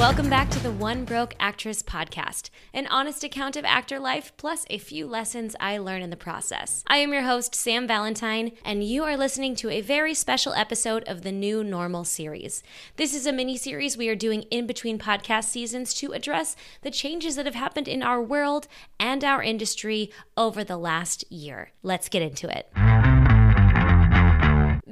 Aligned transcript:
Welcome 0.00 0.30
back 0.30 0.48
to 0.52 0.62
the 0.62 0.70
One 0.70 1.04
Broke 1.04 1.34
Actress 1.38 1.82
podcast, 1.82 2.48
an 2.72 2.86
honest 2.86 3.22
account 3.22 3.54
of 3.54 3.66
actor 3.66 3.98
life 3.98 4.32
plus 4.38 4.64
a 4.70 4.78
few 4.78 5.06
lessons 5.06 5.54
I 5.60 5.76
learn 5.76 6.00
in 6.00 6.08
the 6.08 6.16
process. 6.16 6.82
I 6.86 6.96
am 6.96 7.12
your 7.12 7.24
host, 7.24 7.54
Sam 7.54 7.86
Valentine, 7.86 8.52
and 8.64 8.82
you 8.82 9.04
are 9.04 9.18
listening 9.18 9.54
to 9.56 9.68
a 9.68 9.82
very 9.82 10.14
special 10.14 10.54
episode 10.54 11.04
of 11.04 11.20
the 11.20 11.30
New 11.30 11.62
Normal 11.62 12.06
series. 12.06 12.62
This 12.96 13.14
is 13.14 13.26
a 13.26 13.32
mini 13.32 13.58
series 13.58 13.98
we 13.98 14.08
are 14.08 14.16
doing 14.16 14.44
in 14.44 14.66
between 14.66 14.98
podcast 14.98 15.44
seasons 15.44 15.92
to 15.94 16.12
address 16.12 16.56
the 16.80 16.90
changes 16.90 17.36
that 17.36 17.44
have 17.44 17.54
happened 17.54 17.86
in 17.86 18.02
our 18.02 18.22
world 18.22 18.68
and 18.98 19.22
our 19.22 19.42
industry 19.42 20.10
over 20.34 20.64
the 20.64 20.78
last 20.78 21.30
year. 21.30 21.72
Let's 21.82 22.08
get 22.08 22.22
into 22.22 22.48
it. 22.48 22.72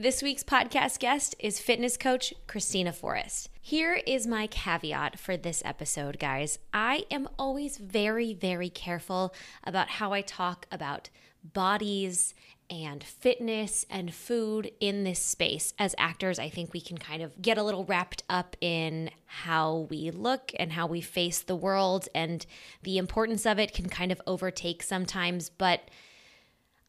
This 0.01 0.23
week's 0.23 0.45
podcast 0.45 1.01
guest 1.01 1.35
is 1.41 1.59
fitness 1.59 1.97
coach 1.97 2.33
Christina 2.47 2.93
Forrest. 2.93 3.49
Here 3.61 4.01
is 4.07 4.29
my 4.29 4.47
caveat 4.47 5.19
for 5.19 5.37
this 5.37 5.61
episode, 5.65 6.21
guys. 6.21 6.61
I 6.73 7.03
am 7.11 7.29
always 7.37 7.79
very, 7.79 8.33
very 8.33 8.71
careful 8.71 9.35
about 9.65 9.89
how 9.89 10.13
I 10.13 10.21
talk 10.21 10.67
about 10.71 11.11
bodies 11.43 12.33
and 12.71 13.03
fitness 13.03 13.87
and 13.91 14.15
food 14.15 14.71
in 14.79 15.03
this 15.03 15.19
space. 15.19 15.75
As 15.81 15.97
actors, 15.99 16.39
I 16.39 16.49
think 16.49 16.73
we 16.73 16.81
can 16.81 16.99
kind 16.99 17.21
of 17.21 17.43
get 17.43 17.59
a 17.59 17.65
little 17.65 17.85
wrapped 17.85 18.23
up 18.31 18.57
in 18.61 19.11
how 19.27 19.89
we 19.91 20.13
look 20.13 20.53
and 20.61 20.71
how 20.71 20.87
we 20.87 21.01
face 21.01 21.43
the 21.43 21.57
world, 21.57 22.09
and 22.15 22.47
the 22.85 22.99
importance 22.99 23.45
of 23.45 23.59
it 23.59 23.75
can 23.75 23.89
kind 23.89 24.13
of 24.13 24.23
overtake 24.29 24.85
sometimes. 24.85 25.51
But 25.51 25.91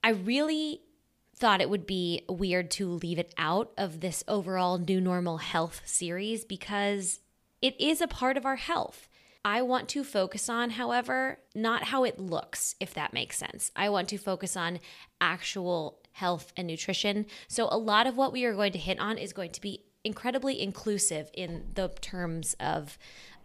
I 0.04 0.12
really 0.12 0.82
thought 1.40 1.62
it 1.62 1.70
would 1.70 1.86
be 1.86 2.24
weird 2.28 2.70
to 2.72 2.90
leave 2.90 3.18
it 3.18 3.34
out 3.38 3.72
of 3.78 4.02
this 4.02 4.24
overall 4.28 4.78
new 4.78 5.00
normal 5.00 5.38
health 5.38 5.82
series 5.86 6.44
because 6.44 7.22
it 7.62 7.80
is 7.80 8.02
a 8.02 8.08
part 8.08 8.36
of 8.36 8.46
our 8.46 8.58
health. 8.58 9.08
I 9.46 9.62
want 9.62 9.88
to 9.90 10.04
focus 10.04 10.50
on, 10.50 10.72
however, 10.72 11.40
not 11.56 11.86
how 11.86 12.04
it 12.04 12.20
looks, 12.20 12.76
if 12.82 12.94
that 12.94 13.14
makes 13.14 13.38
sense. 13.38 13.72
I 13.74 13.88
want 13.88 14.10
to 14.10 14.18
focus 14.18 14.58
on 14.58 14.82
actual 15.22 16.02
health 16.12 16.52
and 16.58 16.68
nutrition. 16.68 17.26
So, 17.48 17.70
a 17.72 17.78
lot 17.78 18.06
of 18.06 18.18
what 18.18 18.34
we 18.34 18.44
are 18.44 18.54
going 18.54 18.74
to 18.74 18.78
hit 18.78 19.00
on 19.00 19.18
is 19.18 19.32
going 19.32 19.52
to 19.52 19.62
be 19.62 19.86
incredibly 20.04 20.62
inclusive 20.62 21.30
in 21.34 21.68
the 21.74 21.90
terms 22.02 22.56
of 22.60 22.98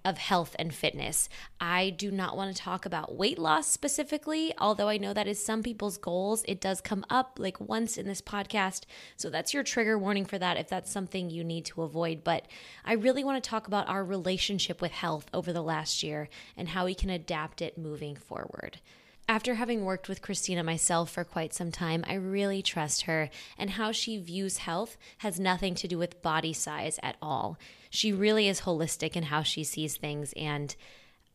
of 0.05 0.19
health 0.19 0.55
and 0.59 0.75
fitness. 0.75 1.29
I 1.61 1.91
do 1.91 2.11
not 2.11 2.37
want 2.37 2.55
to 2.55 2.63
talk 2.63 2.85
about 2.85 3.17
weight 3.17 3.39
loss 3.39 3.69
specifically, 3.69 4.53
although 4.59 4.89
I 4.89 4.99
know 4.99 5.13
that 5.13 5.27
is 5.27 5.45
some 5.45 5.63
people's 5.63 5.99
goals. 5.99 6.45
It 6.47 6.61
does 6.61 6.81
come 6.81 7.05
up 7.09 7.39
like 7.39 7.61
once 7.61 7.97
in 7.97 8.07
this 8.07 8.21
podcast. 8.21 8.83
So 9.17 9.31
that's 9.31 9.55
your 9.55 9.63
trigger 9.63 9.99
warning 9.99 10.25
for 10.25 10.39
that 10.39 10.57
if 10.57 10.69
that's 10.69 10.91
something 10.91 11.31
you 11.31 11.45
need 11.45 11.65
to 11.67 11.83
avoid. 11.83 12.25
But 12.25 12.47
I 12.85 12.95
really 12.95 13.25
want 13.25 13.43
to 13.43 13.49
talk 13.49 13.67
about 13.67 13.89
our 13.89 14.05
relationship 14.05 14.81
with 14.81 14.93
health 14.93 15.27
over 15.33 15.53
the 15.53 15.63
last 15.63 16.03
year 16.03 16.29
and 16.57 16.69
how 16.69 16.85
we 16.85 16.95
can 16.95 17.11
adapt 17.11 17.63
it 17.63 17.79
moving 17.79 18.17
forward. 18.17 18.81
After 19.27 19.55
having 19.55 19.87
worked 19.87 20.07
with 20.07 20.21
Christina 20.21 20.63
myself 20.63 21.11
for 21.11 21.25
quite 21.25 21.55
some 21.55 21.73
time, 21.73 22.05
I 22.07 22.13
really 22.13 22.61
trust 22.61 23.03
her, 23.03 23.31
and 23.57 23.71
how 23.71 23.91
she 23.91 24.19
views 24.19 24.59
health 24.59 24.99
has 25.19 25.41
nothing 25.41 25.75
to 25.77 25.89
do 25.89 25.97
with 25.97 26.21
body 26.21 26.53
size 26.53 27.01
at 27.03 27.17
all. 27.23 27.59
She 27.95 28.12
really 28.12 28.48
is 28.48 28.62
holistic 28.62 29.14
in 29.14 29.23
how 29.23 29.45
she 29.45 29.62
sees 29.62 29.97
things, 29.97 30.33
and 30.37 30.75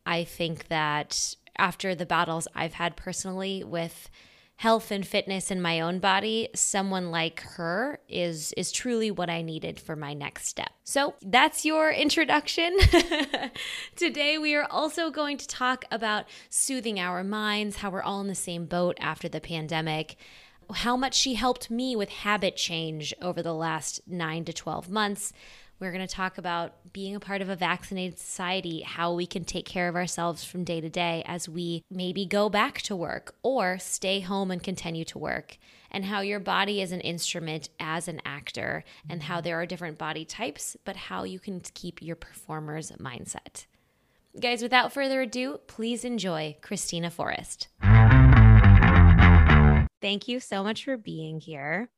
I 0.04 0.24
think 0.24 0.68
that 0.68 1.34
after 1.56 1.94
the 1.94 2.04
battles 2.04 2.46
I've 2.54 2.74
had 2.74 2.96
personally 2.96 3.64
with 3.64 4.10
health 4.56 4.90
and 4.90 5.06
fitness 5.06 5.50
in 5.50 5.62
my 5.62 5.80
own 5.80 6.00
body, 6.00 6.50
someone 6.54 7.10
like 7.10 7.40
her 7.56 7.98
is 8.10 8.52
is 8.58 8.70
truly 8.72 9.10
what 9.10 9.30
I 9.30 9.40
needed 9.40 9.80
for 9.80 9.96
my 9.96 10.12
next 10.12 10.48
step. 10.48 10.68
So, 10.84 11.14
that's 11.22 11.64
your 11.64 11.90
introduction. 11.90 12.76
Today 13.96 14.36
we 14.36 14.54
are 14.54 14.68
also 14.70 15.08
going 15.10 15.38
to 15.38 15.48
talk 15.48 15.86
about 15.90 16.26
soothing 16.50 17.00
our 17.00 17.24
minds, 17.24 17.76
how 17.76 17.88
we're 17.88 18.02
all 18.02 18.20
in 18.20 18.28
the 18.28 18.34
same 18.34 18.66
boat 18.66 18.98
after 19.00 19.30
the 19.30 19.40
pandemic 19.40 20.16
how 20.72 20.96
much 20.96 21.14
she 21.14 21.34
helped 21.34 21.68
me 21.68 21.96
with 21.96 22.08
habit 22.08 22.56
change 22.56 23.12
over 23.20 23.42
the 23.42 23.52
last 23.52 24.00
9 24.06 24.44
to 24.44 24.52
12 24.52 24.88
months, 24.88 25.32
we're 25.80 25.92
going 25.92 26.06
to 26.06 26.14
talk 26.14 26.36
about 26.36 26.92
being 26.92 27.16
a 27.16 27.20
part 27.20 27.40
of 27.40 27.48
a 27.48 27.56
vaccinated 27.56 28.18
society, 28.18 28.82
how 28.82 29.14
we 29.14 29.26
can 29.26 29.44
take 29.44 29.64
care 29.64 29.88
of 29.88 29.96
ourselves 29.96 30.44
from 30.44 30.62
day 30.62 30.80
to 30.80 30.90
day 30.90 31.24
as 31.26 31.48
we 31.48 31.82
maybe 31.90 32.26
go 32.26 32.50
back 32.50 32.82
to 32.82 32.94
work 32.94 33.34
or 33.42 33.78
stay 33.78 34.20
home 34.20 34.50
and 34.50 34.62
continue 34.62 35.06
to 35.06 35.18
work, 35.18 35.56
and 35.90 36.04
how 36.04 36.20
your 36.20 36.38
body 36.38 36.82
is 36.82 36.92
an 36.92 37.00
instrument 37.00 37.70
as 37.80 38.08
an 38.08 38.20
actor, 38.26 38.84
and 39.08 39.22
how 39.22 39.40
there 39.40 39.58
are 39.58 39.64
different 39.64 39.96
body 39.96 40.26
types, 40.26 40.76
but 40.84 40.96
how 40.96 41.24
you 41.24 41.38
can 41.38 41.60
keep 41.60 42.02
your 42.02 42.16
performer's 42.16 42.92
mindset. 42.92 43.64
Guys, 44.38 44.62
without 44.62 44.92
further 44.92 45.22
ado, 45.22 45.60
please 45.66 46.04
enjoy 46.04 46.56
Christina 46.60 47.10
Forrest. 47.10 47.68
Thank 50.02 50.28
you 50.28 50.40
so 50.40 50.62
much 50.62 50.84
for 50.84 50.96
being 50.96 51.40
here. 51.40 51.88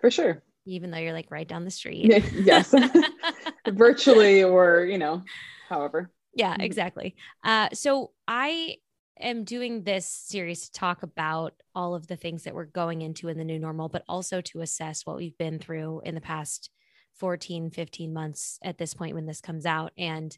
For 0.00 0.10
sure 0.10 0.42
even 0.70 0.90
though 0.90 0.98
you're 0.98 1.12
like 1.12 1.30
right 1.30 1.48
down 1.48 1.64
the 1.64 1.70
street. 1.70 2.24
yes. 2.34 2.74
Virtually 3.68 4.42
or, 4.42 4.84
you 4.84 4.98
know, 4.98 5.22
however. 5.68 6.10
Yeah, 6.34 6.52
mm-hmm. 6.52 6.62
exactly. 6.62 7.16
Uh, 7.44 7.68
so 7.72 8.12
I 8.28 8.76
am 9.18 9.44
doing 9.44 9.82
this 9.82 10.06
series 10.06 10.66
to 10.66 10.72
talk 10.72 11.02
about 11.02 11.54
all 11.74 11.94
of 11.94 12.06
the 12.06 12.16
things 12.16 12.44
that 12.44 12.54
we're 12.54 12.64
going 12.64 13.02
into 13.02 13.28
in 13.28 13.36
the 13.36 13.44
new 13.44 13.58
normal, 13.58 13.88
but 13.88 14.04
also 14.08 14.40
to 14.40 14.60
assess 14.60 15.04
what 15.04 15.16
we've 15.16 15.36
been 15.38 15.58
through 15.58 16.00
in 16.04 16.14
the 16.14 16.20
past 16.20 16.70
14, 17.14 17.70
15 17.70 18.12
months 18.12 18.58
at 18.62 18.78
this 18.78 18.94
point 18.94 19.14
when 19.14 19.26
this 19.26 19.40
comes 19.40 19.66
out. 19.66 19.92
And 19.98 20.36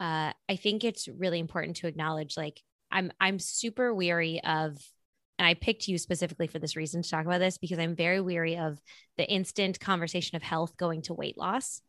uh, 0.00 0.32
I 0.48 0.56
think 0.56 0.84
it's 0.84 1.08
really 1.08 1.38
important 1.38 1.76
to 1.78 1.86
acknowledge 1.86 2.36
like 2.36 2.62
I'm 2.90 3.10
I'm 3.20 3.38
super 3.38 3.92
weary 3.92 4.40
of 4.44 4.78
and 5.38 5.46
I 5.46 5.54
picked 5.54 5.88
you 5.88 5.98
specifically 5.98 6.48
for 6.48 6.58
this 6.58 6.76
reason 6.76 7.02
to 7.02 7.08
talk 7.08 7.24
about 7.24 7.38
this 7.38 7.58
because 7.58 7.78
I'm 7.78 7.94
very 7.94 8.20
weary 8.20 8.58
of 8.58 8.80
the 9.16 9.28
instant 9.28 9.78
conversation 9.78 10.36
of 10.36 10.42
health 10.42 10.76
going 10.76 11.02
to 11.02 11.14
weight 11.14 11.38
loss. 11.38 11.80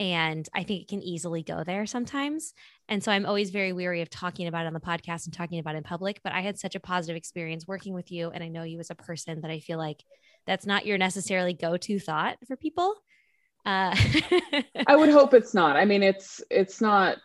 And 0.00 0.48
I 0.54 0.62
think 0.62 0.82
it 0.82 0.88
can 0.88 1.02
easily 1.02 1.42
go 1.42 1.64
there 1.64 1.86
sometimes. 1.86 2.54
And 2.88 3.02
so 3.02 3.10
I'm 3.10 3.26
always 3.26 3.50
very 3.50 3.72
weary 3.72 4.00
of 4.00 4.10
talking 4.10 4.46
about 4.46 4.64
it 4.64 4.68
on 4.68 4.72
the 4.72 4.80
podcast 4.80 5.26
and 5.26 5.34
talking 5.34 5.58
about 5.58 5.74
it 5.74 5.78
in 5.78 5.84
public. 5.84 6.20
But 6.22 6.32
I 6.32 6.40
had 6.40 6.58
such 6.58 6.74
a 6.76 6.80
positive 6.80 7.16
experience 7.16 7.66
working 7.66 7.94
with 7.94 8.12
you. 8.12 8.30
And 8.30 8.42
I 8.42 8.48
know 8.48 8.62
you 8.62 8.78
as 8.78 8.90
a 8.90 8.94
person 8.94 9.40
that 9.40 9.50
I 9.50 9.58
feel 9.58 9.78
like 9.78 10.02
that's 10.46 10.66
not 10.66 10.86
your 10.86 10.98
necessarily 10.98 11.52
go 11.52 11.76
to 11.76 11.98
thought 11.98 12.38
for 12.46 12.56
people. 12.56 12.94
Uh- 13.66 13.96
I 14.86 14.96
would 14.96 15.10
hope 15.10 15.34
it's 15.34 15.54
not. 15.54 15.76
I 15.76 15.84
mean, 15.84 16.02
it's, 16.02 16.40
it's 16.48 16.80
not 16.80 17.18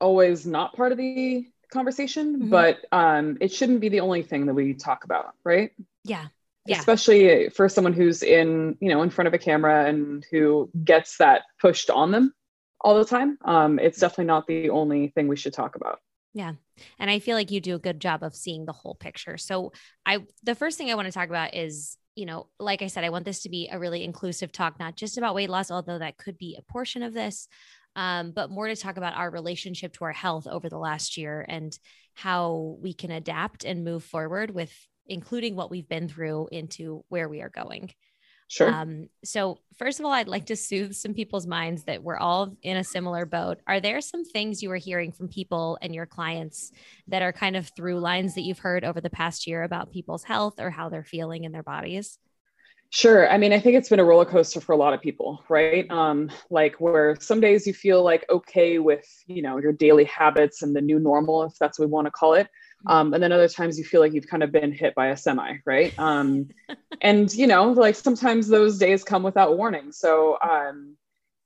always 0.00 0.46
not 0.46 0.74
part 0.74 0.92
of 0.92 0.98
the 0.98 1.46
conversation, 1.74 2.38
mm-hmm. 2.38 2.50
but 2.50 2.78
um, 2.92 3.36
it 3.40 3.52
shouldn't 3.52 3.80
be 3.80 3.90
the 3.90 4.00
only 4.00 4.22
thing 4.22 4.46
that 4.46 4.54
we 4.54 4.72
talk 4.72 5.04
about, 5.04 5.34
right? 5.44 5.72
Yeah. 6.04 6.26
Yeah. 6.66 6.78
Especially 6.78 7.50
for 7.50 7.68
someone 7.68 7.92
who's 7.92 8.22
in, 8.22 8.78
you 8.80 8.88
know, 8.88 9.02
in 9.02 9.10
front 9.10 9.28
of 9.28 9.34
a 9.34 9.38
camera 9.38 9.86
and 9.86 10.24
who 10.30 10.70
gets 10.82 11.18
that 11.18 11.42
pushed 11.60 11.90
on 11.90 12.10
them 12.10 12.32
all 12.80 12.98
the 12.98 13.04
time. 13.04 13.36
Um, 13.44 13.78
it's 13.78 13.98
definitely 13.98 14.26
not 14.26 14.46
the 14.46 14.70
only 14.70 15.08
thing 15.08 15.28
we 15.28 15.36
should 15.36 15.52
talk 15.52 15.76
about. 15.76 15.98
Yeah. 16.32 16.54
And 16.98 17.10
I 17.10 17.18
feel 17.18 17.36
like 17.36 17.50
you 17.50 17.60
do 17.60 17.74
a 17.74 17.78
good 17.78 18.00
job 18.00 18.22
of 18.22 18.34
seeing 18.34 18.64
the 18.64 18.72
whole 18.72 18.94
picture. 18.94 19.36
So 19.36 19.72
I 20.04 20.24
the 20.42 20.54
first 20.54 20.78
thing 20.78 20.90
I 20.90 20.94
want 20.94 21.06
to 21.06 21.12
talk 21.12 21.28
about 21.28 21.54
is, 21.54 21.96
you 22.16 22.26
know, 22.26 22.48
like 22.58 22.82
I 22.82 22.88
said, 22.88 23.04
I 23.04 23.10
want 23.10 23.24
this 23.24 23.42
to 23.42 23.48
be 23.48 23.68
a 23.70 23.78
really 23.78 24.02
inclusive 24.02 24.52
talk, 24.52 24.78
not 24.78 24.96
just 24.96 25.16
about 25.16 25.34
weight 25.34 25.50
loss, 25.50 25.70
although 25.70 25.98
that 25.98 26.18
could 26.18 26.38
be 26.38 26.56
a 26.58 26.72
portion 26.72 27.02
of 27.02 27.14
this, 27.14 27.46
um, 27.96 28.32
but 28.32 28.50
more 28.50 28.68
to 28.68 28.76
talk 28.76 28.96
about 28.96 29.16
our 29.16 29.30
relationship 29.30 29.92
to 29.94 30.04
our 30.04 30.12
health 30.12 30.46
over 30.46 30.68
the 30.68 30.78
last 30.78 31.16
year 31.16 31.44
and 31.48 31.78
how 32.14 32.76
we 32.80 32.92
can 32.92 33.10
adapt 33.10 33.64
and 33.64 33.84
move 33.84 34.04
forward 34.04 34.50
with 34.50 34.72
including 35.06 35.56
what 35.56 35.70
we've 35.70 35.88
been 35.88 36.08
through 36.08 36.48
into 36.50 37.04
where 37.08 37.28
we 37.28 37.42
are 37.42 37.50
going. 37.50 37.90
Sure. 38.48 38.70
Um, 38.70 39.08
so, 39.24 39.58
first 39.78 40.00
of 40.00 40.06
all, 40.06 40.12
I'd 40.12 40.28
like 40.28 40.46
to 40.46 40.56
soothe 40.56 40.94
some 40.94 41.14
people's 41.14 41.46
minds 41.46 41.84
that 41.84 42.02
we're 42.02 42.18
all 42.18 42.56
in 42.62 42.76
a 42.76 42.84
similar 42.84 43.24
boat. 43.24 43.58
Are 43.66 43.80
there 43.80 44.00
some 44.00 44.24
things 44.24 44.62
you 44.62 44.70
are 44.70 44.76
hearing 44.76 45.12
from 45.12 45.28
people 45.28 45.78
and 45.80 45.94
your 45.94 46.06
clients 46.06 46.70
that 47.08 47.22
are 47.22 47.32
kind 47.32 47.56
of 47.56 47.70
through 47.74 48.00
lines 48.00 48.34
that 48.34 48.42
you've 48.42 48.58
heard 48.58 48.84
over 48.84 49.00
the 49.00 49.10
past 49.10 49.46
year 49.46 49.62
about 49.62 49.92
people's 49.92 50.24
health 50.24 50.60
or 50.60 50.70
how 50.70 50.88
they're 50.88 51.04
feeling 51.04 51.44
in 51.44 51.52
their 51.52 51.62
bodies? 51.62 52.18
Sure. 52.94 53.28
I 53.28 53.38
mean, 53.38 53.52
I 53.52 53.58
think 53.58 53.74
it's 53.74 53.88
been 53.88 53.98
a 53.98 54.04
roller 54.04 54.24
coaster 54.24 54.60
for 54.60 54.70
a 54.70 54.76
lot 54.76 54.94
of 54.94 55.02
people, 55.02 55.42
right? 55.48 55.90
Um, 55.90 56.30
like 56.48 56.76
where 56.76 57.16
some 57.18 57.40
days 57.40 57.66
you 57.66 57.74
feel 57.74 58.04
like 58.04 58.24
okay 58.30 58.78
with, 58.78 59.04
you 59.26 59.42
know, 59.42 59.58
your 59.58 59.72
daily 59.72 60.04
habits 60.04 60.62
and 60.62 60.76
the 60.76 60.80
new 60.80 61.00
normal, 61.00 61.42
if 61.42 61.58
that's 61.58 61.76
what 61.76 61.86
we 61.88 61.90
want 61.90 62.06
to 62.06 62.12
call 62.12 62.34
it. 62.34 62.46
Mm-hmm. 62.46 62.92
Um, 62.92 63.12
and 63.12 63.20
then 63.20 63.32
other 63.32 63.48
times 63.48 63.80
you 63.80 63.84
feel 63.84 64.00
like 64.00 64.12
you've 64.12 64.28
kind 64.28 64.44
of 64.44 64.52
been 64.52 64.70
hit 64.70 64.94
by 64.94 65.08
a 65.08 65.16
semi, 65.16 65.56
right? 65.66 65.92
Um, 65.98 66.46
and 67.00 67.34
you 67.34 67.48
know, 67.48 67.72
like 67.72 67.96
sometimes 67.96 68.46
those 68.46 68.78
days 68.78 69.02
come 69.02 69.24
without 69.24 69.58
warning. 69.58 69.90
So 69.90 70.38
um, 70.40 70.96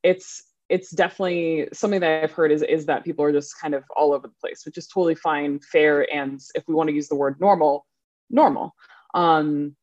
it's 0.02 0.42
it's 0.68 0.90
definitely 0.90 1.68
something 1.72 2.00
that 2.00 2.24
I've 2.24 2.32
heard 2.32 2.52
is 2.52 2.62
is 2.62 2.84
that 2.84 3.06
people 3.06 3.24
are 3.24 3.32
just 3.32 3.58
kind 3.58 3.74
of 3.74 3.84
all 3.96 4.12
over 4.12 4.28
the 4.28 4.34
place, 4.38 4.66
which 4.66 4.76
is 4.76 4.86
totally 4.86 5.14
fine, 5.14 5.60
fair, 5.60 6.06
and 6.14 6.42
if 6.54 6.64
we 6.68 6.74
want 6.74 6.90
to 6.90 6.94
use 6.94 7.08
the 7.08 7.16
word 7.16 7.40
normal, 7.40 7.86
normal. 8.28 8.74
Um, 9.14 9.74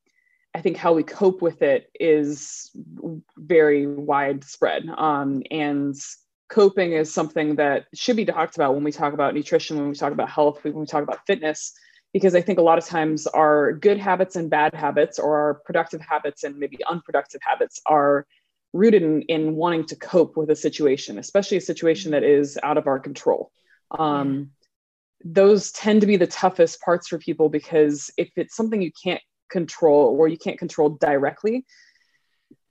I 0.56 0.62
think 0.62 0.78
how 0.78 0.94
we 0.94 1.04
cope 1.04 1.42
with 1.42 1.62
it 1.62 1.90
is 2.00 2.72
very 3.38 3.86
widespread. 3.88 4.88
Um, 4.88 5.44
and 5.52 5.94
coping 6.48 6.94
is 6.94 7.14
something 7.14 7.58
that 7.58 7.88
should 7.94 8.16
be 8.16 8.24
talked 8.24 8.56
about 8.56 8.74
when 8.74 8.86
we 8.86 8.94
talk 8.94 9.14
about 9.14 9.34
nutrition, 9.34 9.76
when 9.76 9.90
we 9.90 9.96
talk 9.96 10.14
about 10.14 10.30
health, 10.30 10.64
when 10.64 10.74
we 10.74 10.86
talk 10.86 11.04
about 11.04 11.20
fitness, 11.28 11.74
because 12.14 12.36
I 12.36 12.42
think 12.42 12.58
a 12.58 12.62
lot 12.62 12.78
of 12.78 12.86
times 12.86 13.28
our 13.28 13.74
good 13.74 13.98
habits 13.98 14.38
and 14.38 14.50
bad 14.50 14.74
habits, 14.74 15.20
or 15.20 15.38
our 15.38 15.56
productive 15.66 16.00
habits 16.00 16.46
and 16.46 16.58
maybe 16.58 16.78
unproductive 16.88 17.42
habits, 17.44 17.82
are 17.86 18.26
rooted 18.72 19.04
in, 19.04 19.24
in 19.24 19.56
wanting 19.56 19.86
to 19.88 19.98
cope 19.98 20.38
with 20.38 20.50
a 20.50 20.56
situation, 20.56 21.20
especially 21.20 21.58
a 21.58 21.62
situation 21.62 22.12
that 22.12 22.24
is 22.24 22.58
out 22.64 22.78
of 22.78 22.88
our 22.88 23.00
control. 23.00 23.52
Um, 24.00 24.52
those 25.26 25.74
tend 25.74 26.00
to 26.00 26.08
be 26.08 26.16
the 26.16 26.28
toughest 26.28 26.80
parts 26.80 27.10
for 27.10 27.18
people 27.18 27.50
because 27.50 28.10
if 28.18 28.30
it's 28.38 28.56
something 28.56 28.82
you 28.82 28.92
can't 29.04 29.22
control 29.50 30.16
or 30.18 30.28
you 30.28 30.38
can't 30.38 30.60
control 30.60 30.90
directly, 30.90 31.66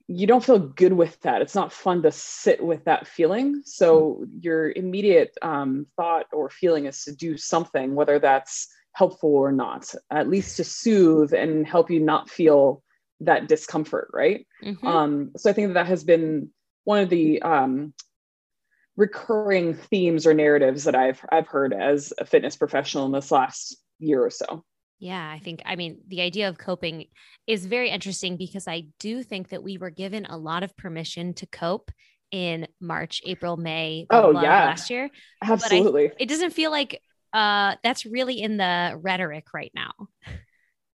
you 0.07 0.27
don't 0.27 0.43
feel 0.43 0.59
good 0.59 0.93
with 0.93 1.19
that. 1.21 1.41
It's 1.41 1.55
not 1.55 1.73
fun 1.73 2.03
to 2.03 2.11
sit 2.11 2.63
with 2.63 2.85
that 2.85 3.07
feeling. 3.07 3.63
So 3.65 4.25
your 4.39 4.71
immediate 4.71 5.35
um, 5.41 5.87
thought 5.95 6.27
or 6.31 6.49
feeling 6.49 6.85
is 6.85 7.03
to 7.05 7.15
do 7.15 7.37
something, 7.37 7.95
whether 7.95 8.19
that's 8.19 8.67
helpful 8.93 9.35
or 9.35 9.51
not, 9.51 9.93
at 10.11 10.29
least 10.29 10.57
to 10.57 10.63
soothe 10.63 11.33
and 11.33 11.67
help 11.67 11.89
you 11.89 11.99
not 11.99 12.29
feel 12.29 12.83
that 13.21 13.47
discomfort, 13.47 14.09
right? 14.13 14.45
Mm-hmm. 14.63 14.87
Um, 14.87 15.31
so 15.37 15.49
I 15.49 15.53
think 15.53 15.69
that, 15.69 15.73
that 15.73 15.87
has 15.87 16.03
been 16.03 16.49
one 16.83 16.99
of 16.99 17.09
the 17.09 17.41
um, 17.41 17.93
recurring 18.95 19.73
themes 19.73 20.27
or 20.27 20.33
narratives 20.33 20.85
that 20.85 20.95
I've 20.95 21.19
I've 21.29 21.47
heard 21.47 21.73
as 21.73 22.13
a 22.17 22.25
fitness 22.25 22.55
professional 22.55 23.05
in 23.05 23.11
this 23.11 23.31
last 23.31 23.77
year 23.99 24.23
or 24.23 24.29
so. 24.29 24.63
Yeah, 24.99 25.29
I 25.29 25.39
think, 25.39 25.61
I 25.65 25.75
mean, 25.75 25.99
the 26.07 26.21
idea 26.21 26.47
of 26.47 26.57
coping 26.57 27.05
is 27.47 27.65
very 27.65 27.89
interesting 27.89 28.37
because 28.37 28.67
I 28.67 28.85
do 28.99 29.23
think 29.23 29.49
that 29.49 29.61
we 29.61 29.77
were 29.77 29.89
given 29.89 30.25
a 30.25 30.37
lot 30.37 30.63
of 30.63 30.75
permission 30.77 31.33
to 31.35 31.45
cope 31.47 31.91
in 32.31 32.67
March, 32.79 33.21
April, 33.25 33.57
May. 33.57 34.07
oh, 34.09 34.31
yeah. 34.31 34.65
Last 34.65 34.89
year. 34.89 35.09
Absolutely. 35.43 36.09
I, 36.09 36.13
it 36.19 36.29
doesn't 36.29 36.51
feel 36.51 36.71
like 36.71 37.01
uh, 37.33 37.75
that's 37.83 38.05
really 38.05 38.41
in 38.41 38.57
the 38.57 38.97
rhetoric 39.01 39.47
right 39.53 39.71
now. 39.75 39.91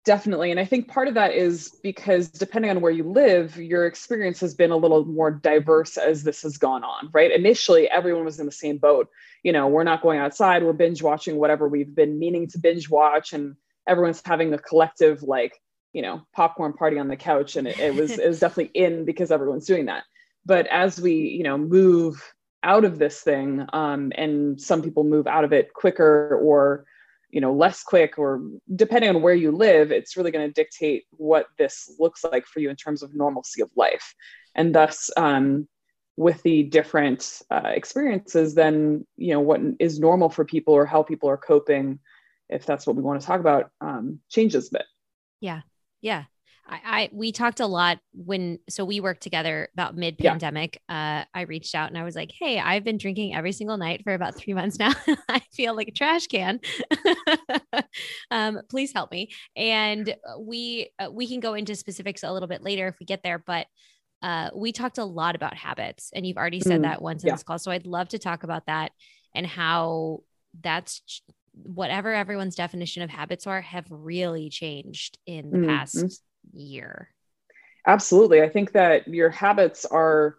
Definitely. 0.06 0.50
And 0.50 0.58
I 0.58 0.64
think 0.64 0.88
part 0.88 1.08
of 1.08 1.14
that 1.14 1.34
is 1.34 1.76
because 1.82 2.30
depending 2.30 2.70
on 2.70 2.80
where 2.80 2.90
you 2.90 3.04
live, 3.04 3.58
your 3.58 3.86
experience 3.86 4.40
has 4.40 4.54
been 4.54 4.70
a 4.70 4.76
little 4.76 5.04
more 5.04 5.30
diverse 5.30 5.98
as 5.98 6.24
this 6.24 6.40
has 6.42 6.56
gone 6.56 6.82
on, 6.82 7.10
right? 7.12 7.30
Initially, 7.30 7.88
everyone 7.90 8.24
was 8.24 8.40
in 8.40 8.46
the 8.46 8.52
same 8.52 8.78
boat. 8.78 9.08
You 9.42 9.52
know, 9.52 9.68
we're 9.68 9.84
not 9.84 10.00
going 10.00 10.18
outside, 10.18 10.62
we're 10.62 10.72
binge 10.72 11.02
watching 11.02 11.36
whatever 11.36 11.68
we've 11.68 11.94
been 11.94 12.18
meaning 12.18 12.48
to 12.48 12.58
binge 12.58 12.88
watch. 12.88 13.34
And 13.34 13.56
everyone's 13.86 14.22
having 14.24 14.52
a 14.52 14.58
collective 14.58 15.22
like 15.22 15.60
you 15.92 16.02
know 16.02 16.22
popcorn 16.34 16.72
party 16.72 16.98
on 16.98 17.08
the 17.08 17.16
couch 17.16 17.56
and 17.56 17.66
it, 17.66 17.78
it 17.78 17.94
was 17.94 18.12
it 18.12 18.26
was 18.26 18.40
definitely 18.44 18.70
in 18.80 19.04
because 19.04 19.30
everyone's 19.30 19.66
doing 19.66 19.86
that. 19.86 20.04
But 20.44 20.66
as 20.68 21.00
we 21.00 21.14
you 21.14 21.42
know 21.42 21.58
move 21.58 22.22
out 22.62 22.84
of 22.84 22.98
this 22.98 23.20
thing 23.20 23.66
um, 23.72 24.12
and 24.16 24.60
some 24.60 24.82
people 24.82 25.04
move 25.04 25.26
out 25.26 25.44
of 25.44 25.52
it 25.52 25.72
quicker 25.72 26.38
or 26.42 26.84
you 27.30 27.40
know 27.40 27.52
less 27.52 27.82
quick 27.82 28.18
or 28.18 28.42
depending 28.74 29.08
on 29.08 29.22
where 29.22 29.34
you 29.34 29.50
live 29.50 29.92
it's 29.92 30.16
really 30.16 30.30
going 30.30 30.46
to 30.46 30.52
dictate 30.52 31.04
what 31.10 31.46
this 31.58 31.94
looks 31.98 32.24
like 32.24 32.46
for 32.46 32.60
you 32.60 32.68
in 32.68 32.76
terms 32.76 33.02
of 33.02 33.14
normalcy 33.14 33.62
of 33.62 33.70
life. 33.76 34.14
And 34.54 34.74
thus 34.74 35.10
um, 35.16 35.68
with 36.16 36.42
the 36.42 36.64
different 36.64 37.40
uh, 37.50 37.62
experiences 37.64 38.54
then 38.54 39.06
you 39.16 39.32
know 39.32 39.40
what 39.40 39.60
is 39.78 39.98
normal 39.98 40.28
for 40.28 40.44
people 40.44 40.74
or 40.74 40.86
how 40.86 41.02
people 41.02 41.28
are 41.28 41.36
coping 41.36 41.98
if 42.50 42.66
that's 42.66 42.86
what 42.86 42.96
we 42.96 43.02
want 43.02 43.20
to 43.20 43.26
talk 43.26 43.40
about, 43.40 43.70
um, 43.80 44.20
changes 44.28 44.68
a 44.68 44.78
bit. 44.78 44.86
Yeah. 45.40 45.60
Yeah. 46.00 46.24
I, 46.70 46.80
I, 46.84 47.10
we 47.12 47.32
talked 47.32 47.60
a 47.60 47.66
lot 47.66 47.98
when 48.12 48.58
so 48.68 48.84
we 48.84 49.00
worked 49.00 49.22
together 49.22 49.68
about 49.74 49.96
mid 49.96 50.18
pandemic. 50.18 50.80
Yeah. 50.88 51.24
Uh, 51.34 51.38
I 51.38 51.42
reached 51.42 51.74
out 51.74 51.88
and 51.88 51.98
I 51.98 52.04
was 52.04 52.14
like, 52.14 52.30
"Hey, 52.32 52.60
I've 52.60 52.84
been 52.84 52.96
drinking 52.96 53.34
every 53.34 53.50
single 53.50 53.76
night 53.76 54.02
for 54.04 54.14
about 54.14 54.36
three 54.36 54.54
months 54.54 54.78
now. 54.78 54.92
I 55.28 55.40
feel 55.52 55.74
like 55.74 55.88
a 55.88 55.92
trash 55.92 56.28
can. 56.28 56.60
um, 58.30 58.60
please 58.70 58.92
help 58.92 59.10
me." 59.10 59.32
And 59.56 60.14
we 60.38 60.90
uh, 60.98 61.10
we 61.10 61.26
can 61.26 61.40
go 61.40 61.54
into 61.54 61.74
specifics 61.74 62.22
a 62.22 62.32
little 62.32 62.48
bit 62.48 62.62
later 62.62 62.86
if 62.86 63.00
we 63.00 63.06
get 63.06 63.24
there, 63.24 63.42
but 63.44 63.66
uh, 64.22 64.50
we 64.54 64.70
talked 64.70 64.98
a 64.98 65.04
lot 65.04 65.34
about 65.34 65.54
habits, 65.54 66.10
and 66.14 66.24
you've 66.24 66.36
already 66.36 66.60
said 66.60 66.80
mm, 66.80 66.84
that 66.84 67.02
once 67.02 67.24
in 67.24 67.28
yeah. 67.28 67.34
this 67.34 67.42
call. 67.42 67.58
So 67.58 67.72
I'd 67.72 67.86
love 67.86 68.08
to 68.10 68.18
talk 68.18 68.44
about 68.44 68.66
that 68.66 68.92
and 69.34 69.46
how 69.46 70.20
that's 70.62 71.02
whatever 71.52 72.12
everyone's 72.14 72.54
definition 72.54 73.02
of 73.02 73.10
habits 73.10 73.46
are 73.46 73.60
have 73.60 73.86
really 73.90 74.50
changed 74.50 75.18
in 75.26 75.50
the 75.50 75.58
mm-hmm. 75.58 75.68
past 75.68 76.22
year. 76.52 77.08
Absolutely. 77.86 78.42
I 78.42 78.48
think 78.48 78.72
that 78.72 79.08
your 79.08 79.30
habits 79.30 79.84
are 79.84 80.36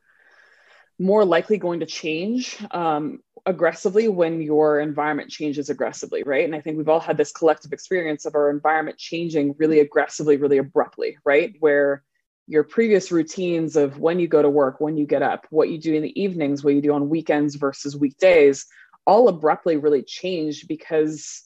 more 0.99 1.25
likely 1.25 1.57
going 1.57 1.79
to 1.79 1.85
change 1.85 2.57
um, 2.71 3.19
aggressively 3.45 4.07
when 4.07 4.41
your 4.41 4.79
environment 4.79 5.31
changes 5.31 5.69
aggressively, 5.69 6.21
right? 6.23 6.45
And 6.45 6.55
I 6.55 6.61
think 6.61 6.77
we've 6.77 6.89
all 6.89 6.99
had 6.99 7.17
this 7.17 7.31
collective 7.31 7.73
experience 7.73 8.25
of 8.25 8.35
our 8.35 8.51
environment 8.51 8.99
changing 8.99 9.55
really 9.57 9.79
aggressively, 9.79 10.37
really 10.37 10.59
abruptly, 10.59 11.17
right? 11.25 11.55
Where 11.59 12.03
your 12.47 12.63
previous 12.63 13.11
routines 13.11 13.75
of 13.75 13.97
when 13.97 14.19
you 14.19 14.27
go 14.27 14.41
to 14.41 14.49
work, 14.49 14.79
when 14.79 14.97
you 14.97 15.07
get 15.07 15.23
up, 15.23 15.47
what 15.49 15.69
you 15.69 15.79
do 15.79 15.95
in 15.95 16.03
the 16.03 16.21
evenings, 16.21 16.63
what 16.63 16.75
you 16.75 16.81
do 16.81 16.93
on 16.93 17.09
weekends 17.09 17.55
versus 17.55 17.97
weekdays 17.97 18.67
all 19.05 19.27
abruptly 19.27 19.77
really 19.77 20.03
changed 20.03 20.67
because 20.67 21.43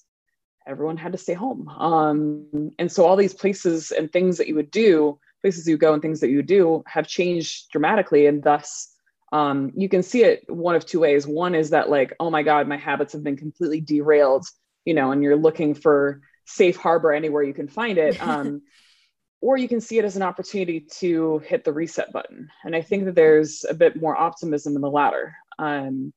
everyone 0.67 0.97
had 0.97 1.11
to 1.11 1.17
stay 1.17 1.33
home. 1.33 1.67
Um, 1.69 2.71
and 2.79 2.91
so 2.91 3.05
all 3.05 3.15
these 3.15 3.33
places 3.33 3.91
and 3.91 4.11
things 4.11 4.37
that 4.37 4.47
you 4.47 4.55
would 4.55 4.71
do, 4.71 5.19
places 5.41 5.67
you 5.67 5.77
go 5.77 5.93
and 5.93 6.01
things 6.01 6.19
that 6.21 6.29
you 6.29 6.41
do 6.41 6.83
have 6.87 7.07
changed 7.07 7.69
dramatically. 7.71 8.25
And 8.25 8.41
thus, 8.43 8.91
um, 9.31 9.71
you 9.75 9.89
can 9.89 10.01
see 10.01 10.23
it 10.23 10.43
one 10.47 10.75
of 10.75 10.85
two 10.85 10.99
ways. 10.99 11.27
One 11.27 11.55
is 11.55 11.71
that, 11.71 11.89
like, 11.89 12.13
oh 12.19 12.29
my 12.29 12.43
God, 12.43 12.67
my 12.67 12.77
habits 12.77 13.13
have 13.13 13.23
been 13.23 13.37
completely 13.37 13.81
derailed, 13.81 14.45
you 14.85 14.93
know, 14.93 15.11
and 15.11 15.21
you're 15.21 15.35
looking 15.35 15.75
for 15.75 16.21
safe 16.45 16.77
harbor 16.77 17.11
anywhere 17.11 17.43
you 17.43 17.53
can 17.53 17.67
find 17.67 17.97
it. 17.97 18.17
Um, 18.25 18.61
or 19.41 19.57
you 19.57 19.67
can 19.67 19.81
see 19.81 19.99
it 19.99 20.05
as 20.05 20.15
an 20.15 20.23
opportunity 20.23 20.87
to 20.99 21.37
hit 21.39 21.63
the 21.63 21.73
reset 21.73 22.11
button. 22.11 22.49
And 22.63 22.75
I 22.75 22.81
think 22.81 23.05
that 23.05 23.13
there's 23.13 23.63
a 23.69 23.75
bit 23.75 24.01
more 24.01 24.17
optimism 24.19 24.75
in 24.75 24.81
the 24.81 24.89
latter. 24.89 25.35
Um, 25.59 26.13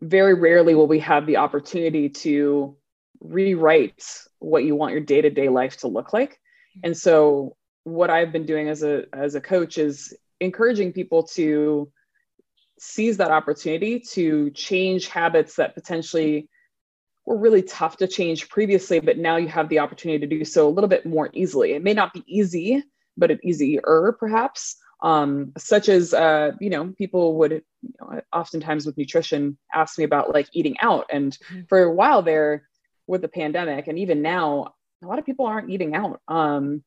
very 0.00 0.34
rarely 0.34 0.74
will 0.74 0.86
we 0.86 1.00
have 1.00 1.26
the 1.26 1.36
opportunity 1.36 2.08
to 2.08 2.76
rewrite 3.20 4.04
what 4.38 4.64
you 4.64 4.74
want 4.74 4.92
your 4.92 5.02
day-to-day 5.02 5.48
life 5.48 5.76
to 5.78 5.88
look 5.88 6.12
like. 6.12 6.40
And 6.82 6.96
so 6.96 7.56
what 7.84 8.10
i've 8.10 8.32
been 8.32 8.46
doing 8.46 8.68
as 8.68 8.82
a 8.82 9.04
as 9.12 9.34
a 9.34 9.40
coach 9.40 9.78
is 9.78 10.14
encouraging 10.40 10.92
people 10.92 11.22
to 11.22 11.90
seize 12.78 13.16
that 13.16 13.30
opportunity 13.30 14.00
to 14.00 14.50
change 14.50 15.08
habits 15.08 15.56
that 15.56 15.74
potentially 15.74 16.48
were 17.26 17.38
really 17.38 17.62
tough 17.62 17.96
to 17.96 18.06
change 18.06 18.48
previously 18.48 19.00
but 19.00 19.18
now 19.18 19.36
you 19.36 19.48
have 19.48 19.68
the 19.68 19.78
opportunity 19.78 20.18
to 20.18 20.38
do 20.38 20.44
so 20.44 20.68
a 20.68 20.70
little 20.70 20.88
bit 20.88 21.04
more 21.04 21.30
easily. 21.32 21.72
It 21.72 21.82
may 21.82 21.94
not 21.94 22.12
be 22.12 22.24
easy 22.26 22.82
but 23.16 23.30
it 23.30 23.40
easier 23.42 24.14
perhaps 24.18 24.76
um, 25.02 25.52
such 25.56 25.88
as 25.88 26.12
uh, 26.12 26.52
you 26.60 26.70
know 26.70 26.92
people 26.96 27.38
would 27.38 27.52
you 27.52 27.92
know, 28.00 28.20
oftentimes 28.32 28.86
with 28.86 28.98
nutrition 28.98 29.56
ask 29.72 29.98
me 29.98 30.04
about 30.04 30.32
like 30.32 30.48
eating 30.52 30.76
out 30.80 31.06
and 31.12 31.38
mm-hmm. 31.50 31.62
for 31.68 31.82
a 31.82 31.92
while 31.92 32.22
there 32.22 32.68
with 33.06 33.22
the 33.22 33.28
pandemic 33.28 33.88
and 33.88 33.98
even 33.98 34.22
now 34.22 34.74
a 35.02 35.06
lot 35.06 35.18
of 35.18 35.26
people 35.26 35.46
aren't 35.46 35.70
eating 35.70 35.94
out 35.94 36.20
um, 36.28 36.82